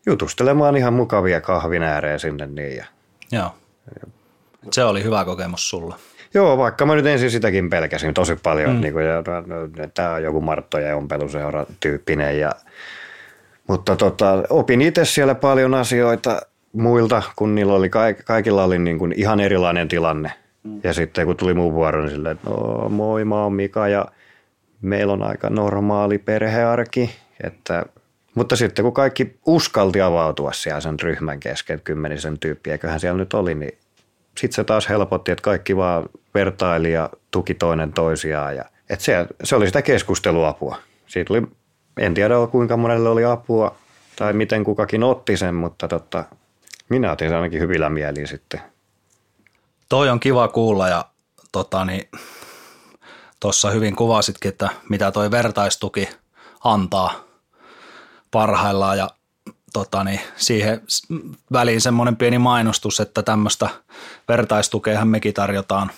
jutustelemaan 0.07 0.77
ihan 0.77 0.93
mukavia 0.93 1.41
kahvin 1.41 1.83
ääreen 1.83 2.21
sinne 2.21 2.47
niin 2.47 2.77
ja 2.77 2.85
Joo. 3.33 3.55
Se 4.71 4.85
oli 4.85 5.05
hyvä 5.05 5.25
kokemus 5.25 5.71
sulla. 5.71 5.99
Joo, 6.35 6.59
vaikka 6.59 6.87
mä 6.87 6.95
nyt 6.95 7.07
ensin 7.07 7.31
sitäkin 7.31 7.71
pelkäsin 7.71 8.15
tosi 8.15 8.37
paljon, 8.43 8.75
mm. 8.75 8.81
niin 8.81 8.93
kuin, 8.93 9.07
ja, 9.07 9.23
tämä 9.95 10.15
on 10.15 10.23
joku 10.23 10.41
Martto 10.41 10.79
ja 10.79 10.97
ompeluseura 10.97 11.67
tyyppinen. 11.81 12.41
Ja, 12.41 12.53
mutta 13.69 13.97
tota, 13.97 14.43
opin 14.51 14.83
itse 14.83 15.05
siellä 15.05 15.35
paljon 15.35 15.75
asioita 15.75 16.43
muilta, 16.73 17.23
kun 17.37 17.55
niillä 17.55 17.73
oli, 17.73 17.91
kaikilla 18.25 18.65
oli 18.65 18.79
niin 18.79 18.99
kuin 18.99 19.15
ihan 19.17 19.41
erilainen 19.41 19.89
tilanne. 19.89 20.33
Mm. 20.63 20.81
Ja 20.85 20.93
sitten 20.93 21.27
kun 21.27 21.37
tuli 21.37 21.55
mun 21.55 21.73
vuoro, 21.73 22.01
niin 22.01 22.11
silleen, 22.11 22.37
että 22.37 22.51
no, 22.51 22.89
moi, 22.89 23.25
mä 23.25 23.43
oon 23.43 23.53
Mika 23.53 23.89
ja 23.89 24.07
meillä 24.81 25.13
on 25.13 25.23
aika 25.23 25.51
normaali 25.51 26.19
perhearki. 26.19 27.11
Että, 27.45 27.87
mutta 28.35 28.57
sitten 28.57 28.83
kun 28.83 28.93
kaikki 28.93 29.39
uskalti 29.47 30.01
avautua 30.01 30.53
siellä 30.53 30.81
sen 30.81 31.01
ryhmän 31.01 31.41
kesken, 31.41 31.81
kymmenisen 31.81 32.39
tyyppiä, 32.39 32.73
eiköhän 32.73 33.01
siellä 33.01 33.19
nyt 33.19 33.35
oli, 33.35 33.55
niin 33.55 33.79
sitten 34.39 34.57
se 34.57 34.65
taas 34.65 34.89
helpotti, 34.89 35.33
että 35.33 35.43
kaikki 35.43 35.77
vaan 35.77 36.09
vertaili 36.35 36.93
ja 36.93 37.11
tuki 37.31 37.55
toinen 37.55 37.93
toisiaan. 37.93 38.57
Ja, 38.57 38.65
et 38.91 39.01
se, 39.01 39.27
se 39.45 39.57
oli 39.57 39.67
sitä 39.67 39.83
keskusteluapua. 39.83 40.77
Siitä 41.07 41.33
oli, 41.33 41.43
en 41.99 42.15
tiedä 42.15 42.35
kuinka 42.51 42.77
monelle 42.77 43.09
oli 43.09 43.25
apua 43.25 43.77
tai 44.17 44.33
miten 44.33 44.65
kukakin 44.65 45.03
otti 45.03 45.37
sen, 45.37 45.55
mutta 45.55 45.89
totta, 45.89 46.25
minä 46.89 47.13
otin 47.13 47.29
sen 47.29 47.37
ainakin 47.37 47.61
hyvillä 47.61 47.91
mieliin 47.91 48.29
sitten. 48.29 48.61
Toi 49.89 50.09
on 50.09 50.21
kiva 50.21 50.49
kuulla 50.49 50.89
ja 50.89 51.05
tota, 51.53 51.85
niin, 51.85 52.09
hyvin 53.75 53.97
kuvasitkin, 53.97 54.49
että 54.49 54.69
mitä 54.89 55.11
toi 55.11 55.31
vertaistuki 55.31 56.09
antaa 56.65 57.24
parhaillaan 58.35 58.99
ja 58.99 59.11
tota, 59.73 60.05
niin, 60.05 60.21
siihen 60.37 60.83
väliin 61.53 61.81
semmoinen 61.81 62.17
pieni 62.17 62.39
mainostus, 62.39 63.01
että 63.01 63.23
tämmöistä 63.23 63.69
vertaistukeahan 64.29 65.09
mekin 65.09 65.35
tarjotaan 65.35 65.91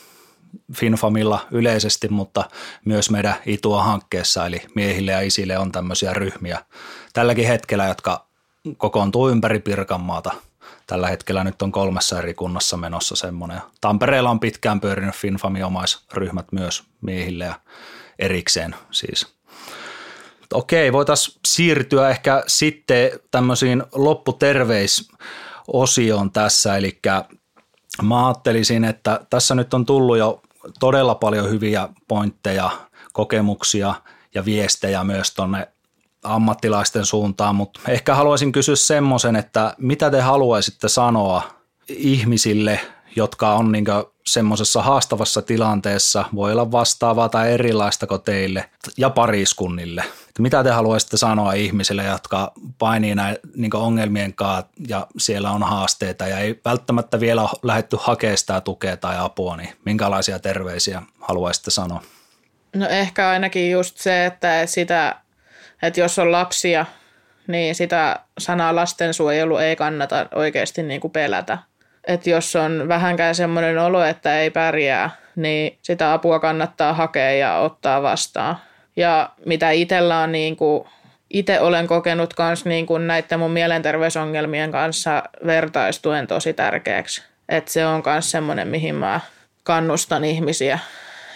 FinFamilla 0.74 1.46
yleisesti, 1.50 2.08
mutta 2.08 2.44
myös 2.84 3.10
meidän 3.10 3.34
ITUA-hankkeessa, 3.46 4.46
eli 4.46 4.62
miehille 4.74 5.12
ja 5.12 5.20
isille 5.20 5.58
on 5.58 5.72
tämmöisiä 5.72 6.14
ryhmiä 6.14 6.64
tälläkin 7.12 7.48
hetkellä, 7.48 7.84
jotka 7.84 8.26
kokoontuu 8.76 9.28
ympäri 9.28 9.60
Pirkanmaata. 9.60 10.30
Tällä 10.86 11.08
hetkellä 11.08 11.44
nyt 11.44 11.62
on 11.62 11.72
kolmessa 11.72 12.18
eri 12.18 12.34
kunnassa 12.34 12.76
menossa 12.76 13.16
semmoinen. 13.16 13.60
Tampereella 13.80 14.30
on 14.30 14.40
pitkään 14.40 14.80
pyörinyt 14.80 15.14
FinFamin 15.14 15.64
omaisryhmät 15.64 16.52
myös 16.52 16.84
miehille 17.00 17.44
ja 17.44 17.60
erikseen 18.18 18.74
siis. 18.90 19.35
Okei, 20.54 20.92
voitaisiin 20.92 21.38
siirtyä 21.46 22.10
ehkä 22.10 22.44
sitten 22.46 23.10
tämmöisiin 23.30 23.82
lopputerveisosioon 23.92 26.32
tässä, 26.32 26.76
eli 26.76 26.98
mä 28.02 28.26
ajattelisin, 28.26 28.84
että 28.84 29.20
tässä 29.30 29.54
nyt 29.54 29.74
on 29.74 29.86
tullut 29.86 30.18
jo 30.18 30.42
todella 30.80 31.14
paljon 31.14 31.50
hyviä 31.50 31.88
pointteja, 32.08 32.70
kokemuksia 33.12 33.94
ja 34.34 34.44
viestejä 34.44 35.04
myös 35.04 35.34
tonne 35.34 35.68
ammattilaisten 36.22 37.06
suuntaan, 37.06 37.54
mutta 37.54 37.80
ehkä 37.88 38.14
haluaisin 38.14 38.52
kysyä 38.52 38.76
semmoisen, 38.76 39.36
että 39.36 39.74
mitä 39.78 40.10
te 40.10 40.20
haluaisitte 40.20 40.88
sanoa 40.88 41.42
ihmisille, 41.88 42.80
jotka 43.16 43.54
on 43.54 43.72
niin 43.72 43.84
semmoisessa 44.26 44.82
haastavassa 44.82 45.42
tilanteessa, 45.42 46.24
voi 46.34 46.52
olla 46.52 46.72
vastaavaa 46.72 47.28
tai 47.28 47.52
erilaista 47.52 48.06
kuin 48.06 48.22
teille 48.22 48.70
ja 48.96 49.10
pariskunnille. 49.10 50.04
Että 50.36 50.42
mitä 50.42 50.64
te 50.64 50.70
haluaisitte 50.70 51.16
sanoa 51.16 51.52
ihmisille, 51.52 52.04
jotka 52.04 52.52
painii 52.78 53.14
näin 53.14 53.36
niin 53.54 53.76
ongelmien 53.76 54.34
kanssa 54.34 54.70
ja 54.88 55.06
siellä 55.18 55.50
on 55.50 55.62
haasteita 55.62 56.26
ja 56.26 56.38
ei 56.38 56.60
välttämättä 56.64 57.20
vielä 57.20 57.42
ole 57.42 57.50
lähdetty 57.62 57.96
hakemaan 58.00 58.38
sitä 58.38 58.60
tukea 58.60 58.96
tai 58.96 59.16
apua, 59.18 59.56
niin 59.56 59.68
minkälaisia 59.84 60.38
terveisiä 60.38 61.02
haluaisitte 61.20 61.70
sanoa? 61.70 62.02
No 62.74 62.88
ehkä 62.88 63.28
ainakin 63.28 63.70
just 63.70 63.96
se, 63.98 64.26
että 64.26 64.66
sitä, 64.66 65.16
että 65.82 66.00
jos 66.00 66.18
on 66.18 66.32
lapsia, 66.32 66.86
niin 67.46 67.74
sitä 67.74 68.20
sanaa 68.38 68.74
lastensuojelu 68.74 69.56
ei 69.56 69.76
kannata 69.76 70.26
oikeasti 70.34 70.82
niin 70.82 71.00
kuin 71.00 71.10
pelätä. 71.10 71.58
Että 72.06 72.30
jos 72.30 72.56
on 72.56 72.88
vähänkään 72.88 73.34
semmoinen 73.34 73.78
olo, 73.78 74.04
että 74.04 74.40
ei 74.40 74.50
pärjää, 74.50 75.10
niin 75.36 75.78
sitä 75.82 76.12
apua 76.12 76.40
kannattaa 76.40 76.92
hakea 76.92 77.32
ja 77.32 77.58
ottaa 77.58 78.02
vastaan. 78.02 78.56
Ja 78.96 79.30
mitä 79.44 79.70
itsellä 79.70 80.18
on, 80.18 80.32
niin 80.32 80.56
kuin, 80.56 80.88
itse 81.30 81.60
olen 81.60 81.86
kokenut 81.86 82.34
myös 82.38 82.64
niin 82.64 82.86
kuin 82.86 83.06
näiden 83.06 83.38
mun 83.38 83.50
mielenterveysongelmien 83.50 84.72
kanssa 84.72 85.22
vertaistuen 85.46 86.26
tosi 86.26 86.52
tärkeäksi. 86.52 87.22
Että 87.48 87.72
se 87.72 87.86
on 87.86 88.02
myös 88.06 88.30
semmoinen, 88.30 88.68
mihin 88.68 88.94
mä 88.94 89.20
kannustan 89.64 90.24
ihmisiä. 90.24 90.78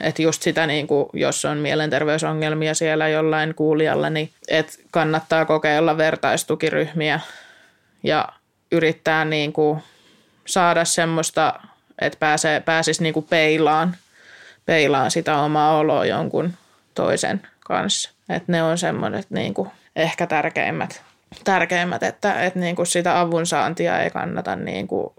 että 0.00 0.22
just 0.22 0.42
sitä, 0.42 0.66
niin 0.66 0.86
kuin, 0.86 1.06
jos 1.12 1.44
on 1.44 1.58
mielenterveysongelmia 1.58 2.74
siellä 2.74 3.08
jollain 3.08 3.54
kuulijalla, 3.54 4.11
niin 4.11 4.30
että 4.48 4.72
kannattaa 4.90 5.44
kokeilla 5.44 5.96
vertaistukiryhmiä 5.96 7.20
ja 8.02 8.28
yrittää 8.72 9.24
niin 9.24 9.52
kuin 9.52 9.82
saada 10.46 10.84
semmoista, 10.84 11.61
että 12.00 12.18
pääsee, 12.18 12.61
pääsisi 12.61 13.02
niin 13.02 13.14
kuin 13.14 13.26
peilaan, 13.30 13.96
peilaan 14.66 15.11
sitä 15.11 15.38
omaa 15.38 15.78
oloa 15.78 16.06
jonkun 16.06 16.54
toisen 16.94 17.42
kanssa. 17.70 18.10
Että 18.28 18.52
ne 18.52 18.62
on 18.62 18.78
semmoiset 18.78 19.30
niin 19.30 19.54
kuin 19.54 19.68
ehkä 19.96 20.26
tärkeimmät, 20.26 21.02
tärkeimmät 21.44 22.02
että, 22.02 22.42
että 22.44 22.58
niin 22.58 22.76
kuin 22.76 22.86
sitä 22.86 23.20
avunsaantia 23.20 24.00
ei 24.00 24.10
kannata 24.10 24.56
niin 24.56 24.88
kuin 24.88 25.14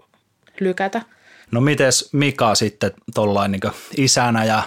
lykätä. 0.60 1.02
No 1.50 1.60
mites 1.60 2.08
Mika 2.12 2.54
sitten 2.54 2.90
tuollain 3.14 3.52
niin 3.52 3.72
isänä 3.96 4.44
ja 4.44 4.62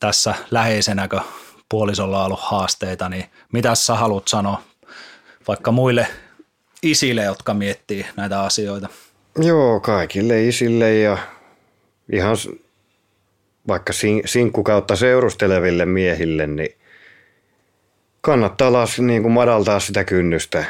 tässä 0.00 0.34
läheisenä, 0.50 1.08
kun 1.08 1.20
puolisolla 1.68 2.18
on 2.18 2.26
ollut 2.26 2.40
haasteita, 2.40 3.08
niin 3.08 3.24
mitä 3.52 3.74
sä 3.74 3.94
haluat 3.94 4.28
sanoa 4.28 4.62
vaikka 5.48 5.72
muille 5.72 6.06
isille, 6.82 7.22
jotka 7.22 7.54
miettii 7.54 8.06
näitä 8.16 8.42
asioita? 8.42 8.88
Joo, 9.38 9.80
kaikille 9.80 10.44
isille 10.44 10.94
ja 10.94 11.18
ihan 12.12 12.36
vaikka 13.68 13.92
sinkku 14.24 14.62
kautta 14.62 14.96
seurusteleville 14.96 15.86
miehille, 15.86 16.46
niin 16.46 16.77
kannattaa 18.20 18.72
las, 18.72 19.00
niin 19.00 19.22
kuin 19.22 19.32
madaltaa 19.32 19.80
sitä 19.80 20.04
kynnystä, 20.04 20.64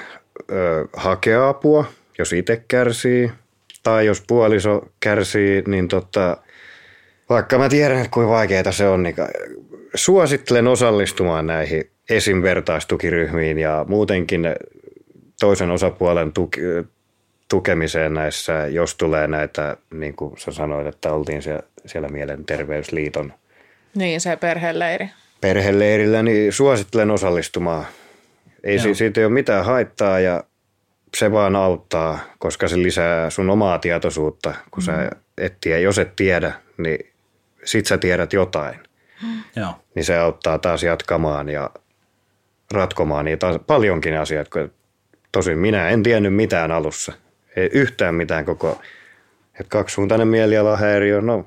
ö, 0.51 0.89
hakea 0.93 1.49
apua, 1.49 1.85
jos 2.19 2.33
itse 2.33 2.63
kärsii, 2.69 3.31
tai 3.83 4.07
jos 4.07 4.23
puoliso 4.27 4.83
kärsii, 5.01 5.63
niin 5.67 5.89
tota, 5.89 6.37
vaikka 7.29 7.59
mä 7.59 7.69
tiedän, 7.69 7.99
että 7.99 8.11
kuinka 8.11 8.33
vaikeaa 8.33 8.73
se 8.73 8.89
on, 8.89 9.03
niin 9.03 9.15
suosittelen 9.95 10.67
osallistumaan 10.67 11.47
näihin 11.47 11.91
esimvertaistukiryhmiin 12.11 13.59
ja 13.59 13.85
muutenkin 13.89 14.47
toisen 15.41 15.71
osapuolen 15.71 16.33
tuki, 16.33 16.61
tukemiseen 17.49 18.15
näissä, 18.15 18.67
jos 18.67 18.95
tulee 18.95 19.27
näitä, 19.27 19.77
niin 19.95 20.17
kuin 20.17 20.39
sä 20.39 20.53
sanoit, 20.53 20.87
että 20.87 21.13
oltiin 21.13 21.43
siellä, 21.43 21.63
siellä 21.87 22.09
Mielenterveysliiton 22.09 23.33
niin, 23.95 24.21
se 24.21 24.37
perheleiri. 24.37 25.09
Perheleirillä, 25.41 26.22
niin 26.22 26.53
suosittelen 26.53 27.11
osallistumaan. 27.11 27.86
Ei 28.64 28.76
Joo. 28.76 28.95
siitä 28.95 29.20
ei 29.20 29.24
ole 29.24 29.32
mitään 29.32 29.64
haittaa 29.64 30.20
ja 30.20 30.45
se 31.16 31.32
vaan 31.32 31.57
auttaa, 31.57 32.18
koska 32.39 32.68
se 32.68 32.76
lisää 32.82 33.30
sun 33.30 33.51
omaa 33.51 33.78
tietoisuutta, 33.78 34.55
kun 34.70 34.82
mm. 34.82 34.84
sä 34.84 35.11
et 35.39 35.57
tiedä. 35.61 35.80
Jos 35.80 35.99
et 35.99 36.16
tiedä, 36.16 36.53
niin 36.78 37.12
sit 37.64 37.86
sä 37.86 37.99
tiedät 37.99 38.32
jotain. 38.32 38.80
Joo. 39.57 39.74
Niin 39.95 40.05
se 40.05 40.18
auttaa 40.18 40.59
taas 40.59 40.82
jatkamaan 40.82 41.49
ja 41.49 41.70
ratkomaan 42.70 43.24
niitä 43.24 43.61
paljonkin 43.66 44.18
asioita. 44.18 44.59
Tosin 45.32 45.59
minä 45.59 45.89
en 45.89 46.03
tiennyt 46.03 46.34
mitään 46.34 46.72
alussa. 46.72 47.12
Ei 47.57 47.70
yhtään 47.72 48.14
mitään 48.14 48.45
koko, 48.45 48.80
että 49.61 49.68
kaksisuuntainen 49.68 50.28
mielialahäiriö, 50.28 51.20
no 51.20 51.45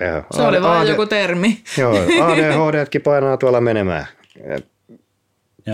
ja 0.00 0.22
se 0.30 0.42
oli 0.42 0.62
vain 0.62 0.88
joku 0.88 1.06
termi. 1.06 1.62
Joo, 1.78 1.92
ADHDkin 2.26 3.02
painaa 3.02 3.36
tuolla 3.36 3.60
menemään. 3.60 4.06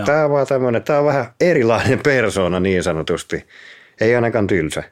Tämä 0.05 0.25
on 0.25 0.31
vaan 0.31 0.47
tämmöinen, 0.47 0.83
tämä 0.83 0.99
on 0.99 1.05
vähän 1.05 1.25
erilainen 1.41 1.99
persoona 2.03 2.59
niin 2.59 2.83
sanotusti. 2.83 3.47
Ei 4.01 4.15
ainakaan 4.15 4.47
tylsä. 4.47 4.83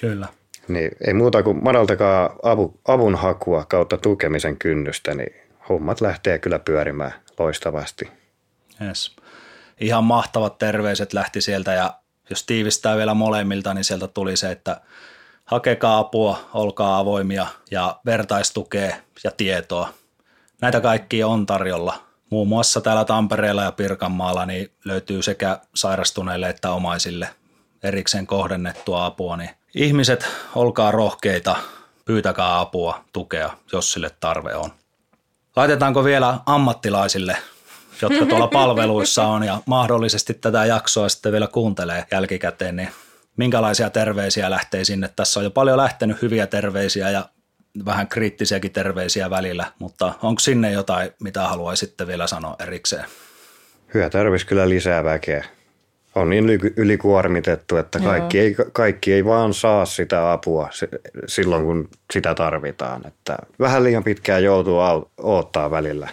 Kyllä. 0.00 0.28
Niin 0.68 0.90
ei 1.06 1.14
muuta 1.14 1.42
kuin 1.42 1.64
madaltakaa 1.64 2.36
avu, 2.42 2.80
avun 2.88 3.14
hakua 3.14 3.64
kautta 3.64 3.96
tukemisen 3.96 4.56
kynnystä, 4.56 5.14
niin 5.14 5.34
hommat 5.68 6.00
lähtee 6.00 6.38
kyllä 6.38 6.58
pyörimään 6.58 7.12
loistavasti. 7.38 8.08
Yes. 8.86 9.16
Ihan 9.80 10.04
mahtavat 10.04 10.58
terveiset 10.58 11.12
lähti 11.12 11.40
sieltä 11.40 11.72
ja 11.72 11.94
jos 12.30 12.46
tiivistää 12.46 12.96
vielä 12.96 13.14
molemmilta, 13.14 13.74
niin 13.74 13.84
sieltä 13.84 14.08
tuli 14.08 14.36
se, 14.36 14.50
että 14.50 14.80
hakekaa 15.44 15.98
apua, 15.98 16.38
olkaa 16.54 16.98
avoimia 16.98 17.46
ja 17.70 18.00
vertaistukea 18.06 18.96
ja 19.24 19.30
tietoa. 19.30 19.88
Näitä 20.60 20.80
kaikkia 20.80 21.28
on 21.28 21.46
tarjolla 21.46 22.04
muun 22.30 22.48
muassa 22.48 22.80
täällä 22.80 23.04
Tampereella 23.04 23.62
ja 23.62 23.72
Pirkanmaalla 23.72 24.46
niin 24.46 24.72
löytyy 24.84 25.22
sekä 25.22 25.58
sairastuneille 25.74 26.48
että 26.48 26.70
omaisille 26.70 27.28
erikseen 27.82 28.26
kohdennettua 28.26 29.06
apua. 29.06 29.36
Niin 29.36 29.50
ihmiset, 29.74 30.26
olkaa 30.54 30.90
rohkeita, 30.90 31.56
pyytäkää 32.04 32.60
apua, 32.60 33.04
tukea, 33.12 33.50
jos 33.72 33.92
sille 33.92 34.10
tarve 34.20 34.54
on. 34.54 34.70
Laitetaanko 35.56 36.04
vielä 36.04 36.38
ammattilaisille, 36.46 37.36
jotka 38.02 38.26
tuolla 38.26 38.48
palveluissa 38.48 39.26
on 39.26 39.42
ja 39.42 39.60
mahdollisesti 39.66 40.34
tätä 40.34 40.64
jaksoa 40.64 41.08
sitten 41.08 41.32
vielä 41.32 41.46
kuuntelee 41.46 42.06
jälkikäteen, 42.10 42.76
niin 42.76 42.88
minkälaisia 43.36 43.90
terveisiä 43.90 44.50
lähtee 44.50 44.84
sinne. 44.84 45.10
Tässä 45.16 45.40
on 45.40 45.44
jo 45.44 45.50
paljon 45.50 45.76
lähtenyt 45.76 46.22
hyviä 46.22 46.46
terveisiä 46.46 47.10
ja 47.10 47.28
vähän 47.84 48.08
kriittisiäkin 48.08 48.72
terveisiä 48.72 49.30
välillä, 49.30 49.66
mutta 49.78 50.12
onko 50.22 50.40
sinne 50.40 50.72
jotain, 50.72 51.10
mitä 51.20 51.48
haluaisitte 51.48 52.06
vielä 52.06 52.26
sanoa 52.26 52.56
erikseen? 52.58 53.04
Hyvä 53.94 54.10
tarvitsisi 54.10 54.46
kyllä 54.46 54.68
lisää 54.68 55.04
väkeä. 55.04 55.44
On 56.14 56.30
niin 56.30 56.60
ylikuormitettu, 56.76 57.76
että 57.76 58.00
kaikki 58.00 58.40
ei, 58.40 58.56
kaikki 58.72 59.12
ei 59.12 59.24
vaan 59.24 59.54
saa 59.54 59.86
sitä 59.86 60.32
apua 60.32 60.68
silloin, 61.26 61.64
kun 61.64 61.88
sitä 62.12 62.34
tarvitaan. 62.34 63.06
Että 63.06 63.38
vähän 63.58 63.84
liian 63.84 64.04
pitkään 64.04 64.44
joutuu 64.44 64.78
odottaa 65.22 65.70
välillä 65.70 66.08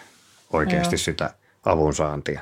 oikeasti 0.54 0.96
Joo. 0.96 0.98
sitä 0.98 1.30
avunsaantia. 1.66 2.42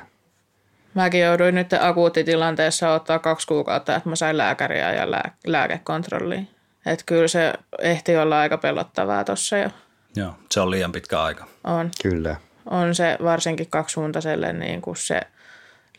Mäkin 0.94 1.20
jouduin 1.20 1.54
nyt 1.54 1.72
akuuttitilanteessa 1.72 2.92
ottaa 2.92 3.18
kaksi 3.18 3.46
kuukautta, 3.46 3.96
että 3.96 4.08
mä 4.08 4.16
sain 4.16 4.36
lääkäriä 4.36 4.92
ja 4.92 5.10
lää- 5.10 5.34
lääkekontrollia. 5.46 6.42
Että 6.86 7.04
kyllä 7.06 7.28
se 7.28 7.52
ehti 7.78 8.16
olla 8.16 8.40
aika 8.40 8.58
pelottavaa 8.58 9.24
tuossa 9.24 9.56
jo. 9.58 9.70
Joo, 10.16 10.34
se 10.50 10.60
on 10.60 10.70
liian 10.70 10.92
pitkä 10.92 11.22
aika. 11.22 11.46
On. 11.64 11.90
Kyllä. 12.02 12.36
On 12.66 12.94
se 12.94 13.16
varsinkin 13.22 13.70
kaksisuuntaiselle, 13.70 14.52
niin 14.52 14.82
kuin 14.82 14.96
se 14.96 15.20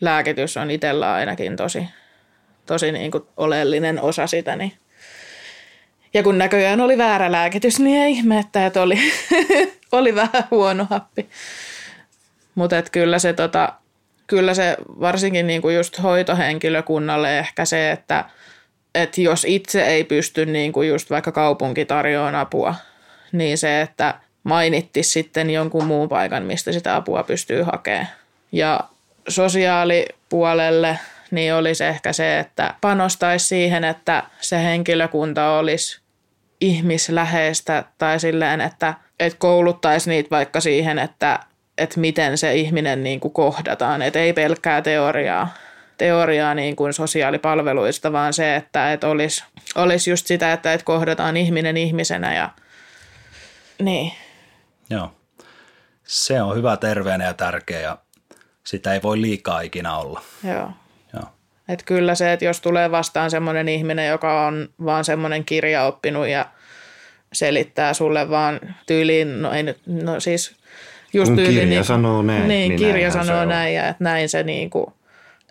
lääkitys 0.00 0.56
on 0.56 0.70
itsellä 0.70 1.12
ainakin 1.12 1.56
tosi, 1.56 1.88
tosi 2.66 2.92
niin 2.92 3.10
kuin 3.10 3.24
oleellinen 3.36 4.00
osa 4.00 4.26
sitä. 4.26 4.56
Niin. 4.56 4.72
Ja 6.14 6.22
kun 6.22 6.38
näköjään 6.38 6.80
oli 6.80 6.98
väärä 6.98 7.32
lääkitys, 7.32 7.80
niin 7.80 8.02
ei 8.02 8.12
ihme, 8.12 8.38
että 8.38 8.82
oli, 8.82 8.98
oli 9.92 10.14
vähän 10.14 10.44
huono 10.50 10.86
happi. 10.90 11.28
Mutta 12.54 12.82
kyllä 12.92 13.18
se, 13.18 13.32
tota, 13.32 13.72
kyllä 14.26 14.54
se 14.54 14.76
varsinkin 15.00 15.46
niin 15.46 15.62
kuin 15.62 15.76
just 15.76 16.02
hoitohenkilökunnalle 16.02 17.38
ehkä 17.38 17.64
se, 17.64 17.90
että– 17.90 18.24
että 18.94 19.20
jos 19.20 19.44
itse 19.48 19.86
ei 19.86 20.04
pysty 20.04 20.46
niin 20.46 20.72
kuin 20.72 20.88
just 20.88 21.10
vaikka 21.10 21.32
kaupunki 21.32 21.84
tarjoamaan 21.84 22.34
apua, 22.34 22.74
niin 23.32 23.58
se, 23.58 23.80
että 23.80 24.14
mainitti 24.44 25.02
sitten 25.02 25.50
jonkun 25.50 25.84
muun 25.84 26.08
paikan, 26.08 26.42
mistä 26.42 26.72
sitä 26.72 26.96
apua 26.96 27.22
pystyy 27.22 27.62
hakemaan. 27.62 28.06
Ja 28.52 28.80
sosiaalipuolelle 29.28 30.98
niin 31.30 31.54
olisi 31.54 31.84
ehkä 31.84 32.12
se, 32.12 32.38
että 32.38 32.74
panostaisi 32.80 33.46
siihen, 33.46 33.84
että 33.84 34.22
se 34.40 34.62
henkilökunta 34.62 35.50
olisi 35.50 36.00
ihmisläheistä 36.60 37.84
tai 37.98 38.20
silleen, 38.20 38.60
että, 38.60 38.94
että 39.20 39.38
kouluttaisi 39.38 40.10
niitä 40.10 40.30
vaikka 40.30 40.60
siihen, 40.60 40.98
että, 40.98 41.40
että 41.78 42.00
miten 42.00 42.38
se 42.38 42.54
ihminen 42.54 43.02
niin 43.02 43.20
kuin 43.20 43.32
kohdataan, 43.32 44.02
että 44.02 44.18
ei 44.18 44.32
pelkkää 44.32 44.82
teoriaa, 44.82 45.54
teoriaa 45.98 46.54
niin 46.54 46.76
kuin 46.76 46.92
sosiaalipalveluista, 46.92 48.12
vaan 48.12 48.32
se, 48.32 48.56
että, 48.56 48.92
että 48.92 49.08
olisi, 49.08 49.44
olisi 49.74 50.10
just 50.10 50.26
sitä, 50.26 50.52
että, 50.52 50.72
että 50.72 50.84
kohdataan 50.84 51.36
ihminen 51.36 51.76
ihmisenä 51.76 52.34
ja 52.34 52.50
niin. 53.82 54.12
Joo. 54.90 55.12
Se 56.04 56.42
on 56.42 56.56
hyvä, 56.56 56.76
terveenä 56.76 57.24
ja 57.24 57.34
tärkeä 57.34 57.80
ja 57.80 57.98
sitä 58.64 58.94
ei 58.94 59.02
voi 59.02 59.20
liikaa 59.20 59.60
ikinä 59.60 59.96
olla. 59.96 60.22
Joo. 60.44 60.70
Joo. 61.12 61.24
Et 61.68 61.82
kyllä 61.82 62.14
se, 62.14 62.32
että 62.32 62.44
jos 62.44 62.60
tulee 62.60 62.90
vastaan 62.90 63.30
semmoinen 63.30 63.68
ihminen, 63.68 64.08
joka 64.08 64.46
on 64.46 64.68
vaan 64.84 65.04
semmoinen 65.04 65.44
kirja 65.44 65.84
oppinut 65.84 66.28
ja 66.28 66.46
selittää 67.32 67.94
sulle 67.94 68.30
vaan 68.30 68.60
tyyliin, 68.86 69.42
no 69.42 69.52
ei 69.52 69.62
no 69.86 70.20
siis 70.20 70.61
just 71.14 71.34
tyyliin. 71.34 71.54
Kirja 71.54 71.66
niin, 71.66 71.84
sanoo 71.84 72.22
näin. 72.22 72.48
Niin, 72.48 72.68
niin 72.68 72.78
kirja 72.78 73.10
sanoo 73.10 73.44
näin 73.44 73.74
ja 73.74 73.88
että 73.88 74.04
näin 74.04 74.28
se 74.28 74.42
niin 74.42 74.70
kuin 74.70 74.86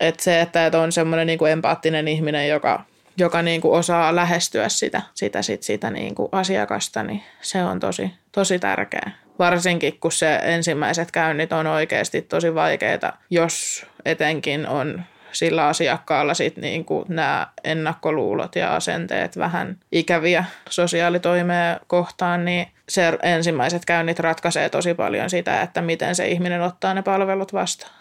että 0.01 0.23
se, 0.23 0.41
että 0.41 0.71
on 0.81 0.91
semmoinen 0.91 1.27
niin 1.27 1.39
kuin 1.39 1.51
empaattinen 1.51 2.07
ihminen, 2.07 2.49
joka, 2.49 2.85
joka 3.17 3.41
niin 3.41 3.61
kuin 3.61 3.79
osaa 3.79 4.15
lähestyä 4.15 4.69
sitä, 4.69 5.01
sitä, 5.13 5.41
sit, 5.41 5.63
sitä 5.63 5.89
niin 5.89 6.15
kuin 6.15 6.29
asiakasta, 6.31 7.03
niin 7.03 7.23
se 7.41 7.63
on 7.63 7.79
tosi, 7.79 8.11
tosi 8.31 8.59
tärkeää. 8.59 9.11
Varsinkin, 9.39 9.99
kun 9.99 10.11
se 10.11 10.35
ensimmäiset 10.35 11.11
käynnit 11.11 11.53
on 11.53 11.67
oikeasti 11.67 12.21
tosi 12.21 12.55
vaikeita, 12.55 13.13
jos 13.29 13.85
etenkin 14.05 14.67
on 14.67 15.03
sillä 15.31 15.67
asiakkaalla 15.67 16.33
sit 16.33 16.57
niin 16.57 16.85
kuin 16.85 17.05
nämä 17.09 17.47
ennakkoluulot 17.63 18.55
ja 18.55 18.75
asenteet 18.75 19.37
vähän 19.37 19.77
ikäviä 19.91 20.45
sosiaalitoimea 20.69 21.79
kohtaan, 21.87 22.45
niin 22.45 22.67
se 22.89 23.17
ensimmäiset 23.23 23.85
käynnit 23.85 24.19
ratkaisee 24.19 24.69
tosi 24.69 24.93
paljon 24.93 25.29
sitä, 25.29 25.61
että 25.61 25.81
miten 25.81 26.15
se 26.15 26.27
ihminen 26.27 26.61
ottaa 26.61 26.93
ne 26.93 27.01
palvelut 27.01 27.53
vastaan. 27.53 27.93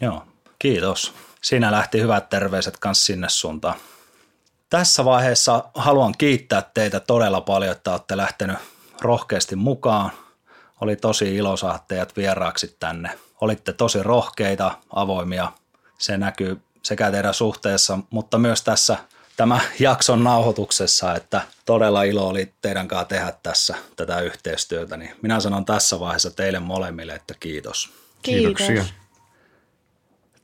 Joo, 0.00 0.22
kiitos. 0.58 1.14
Siinä 1.42 1.72
lähti 1.72 2.00
hyvät 2.00 2.28
terveiset 2.28 2.78
kanssa 2.78 3.04
sinne 3.04 3.28
suuntaan. 3.28 3.74
Tässä 4.70 5.04
vaiheessa 5.04 5.64
haluan 5.74 6.14
kiittää 6.18 6.62
teitä 6.74 7.00
todella 7.00 7.40
paljon, 7.40 7.72
että 7.72 7.92
olette 7.92 8.16
lähtenyt 8.16 8.56
rohkeasti 9.00 9.56
mukaan. 9.56 10.10
Oli 10.80 10.96
tosi 10.96 11.36
ilo 11.36 11.56
saada 11.56 11.78
teidät 11.88 12.16
vieraaksi 12.16 12.76
tänne. 12.80 13.10
Olitte 13.40 13.72
tosi 13.72 14.02
rohkeita, 14.02 14.72
avoimia. 14.90 15.52
Se 15.98 16.16
näkyy 16.16 16.60
sekä 16.82 17.10
teidän 17.10 17.34
suhteessa, 17.34 17.98
mutta 18.10 18.38
myös 18.38 18.62
tässä 18.62 18.96
tämä 19.36 19.60
jakson 19.78 20.24
nauhoituksessa, 20.24 21.14
että 21.14 21.40
todella 21.64 22.02
ilo 22.02 22.28
oli 22.28 22.52
teidän 22.62 22.88
kanssa 22.88 23.04
tehdä 23.04 23.32
tässä 23.42 23.74
tätä 23.96 24.20
yhteistyötä. 24.20 24.96
Niin 24.96 25.16
minä 25.22 25.40
sanon 25.40 25.64
tässä 25.64 26.00
vaiheessa 26.00 26.30
teille 26.30 26.58
molemmille, 26.58 27.14
että 27.14 27.34
kiitos. 27.40 27.92
Kiitoksia. 28.22 28.84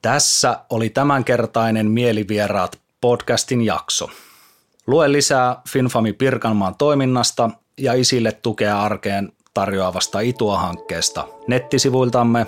Tässä 0.02 0.58
oli 0.70 0.88
tämänkertainen 0.90 1.90
Mielivieraat 1.90 2.78
podcastin 3.00 3.62
jakso. 3.62 4.10
Lue 4.86 5.12
lisää 5.12 5.62
Finfami 5.68 6.12
Pirkanmaan 6.12 6.74
toiminnasta 6.74 7.50
ja 7.78 7.94
isille 7.94 8.32
tukea 8.32 8.82
arkeen 8.82 9.32
tarjoavasta 9.54 10.20
Itua-hankkeesta 10.20 11.28
nettisivuiltamme 11.46 12.46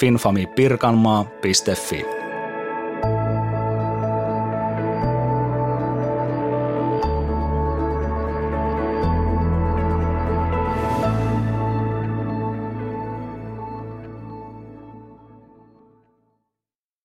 www.finfamipirkanmaa.fi. 0.00 2.19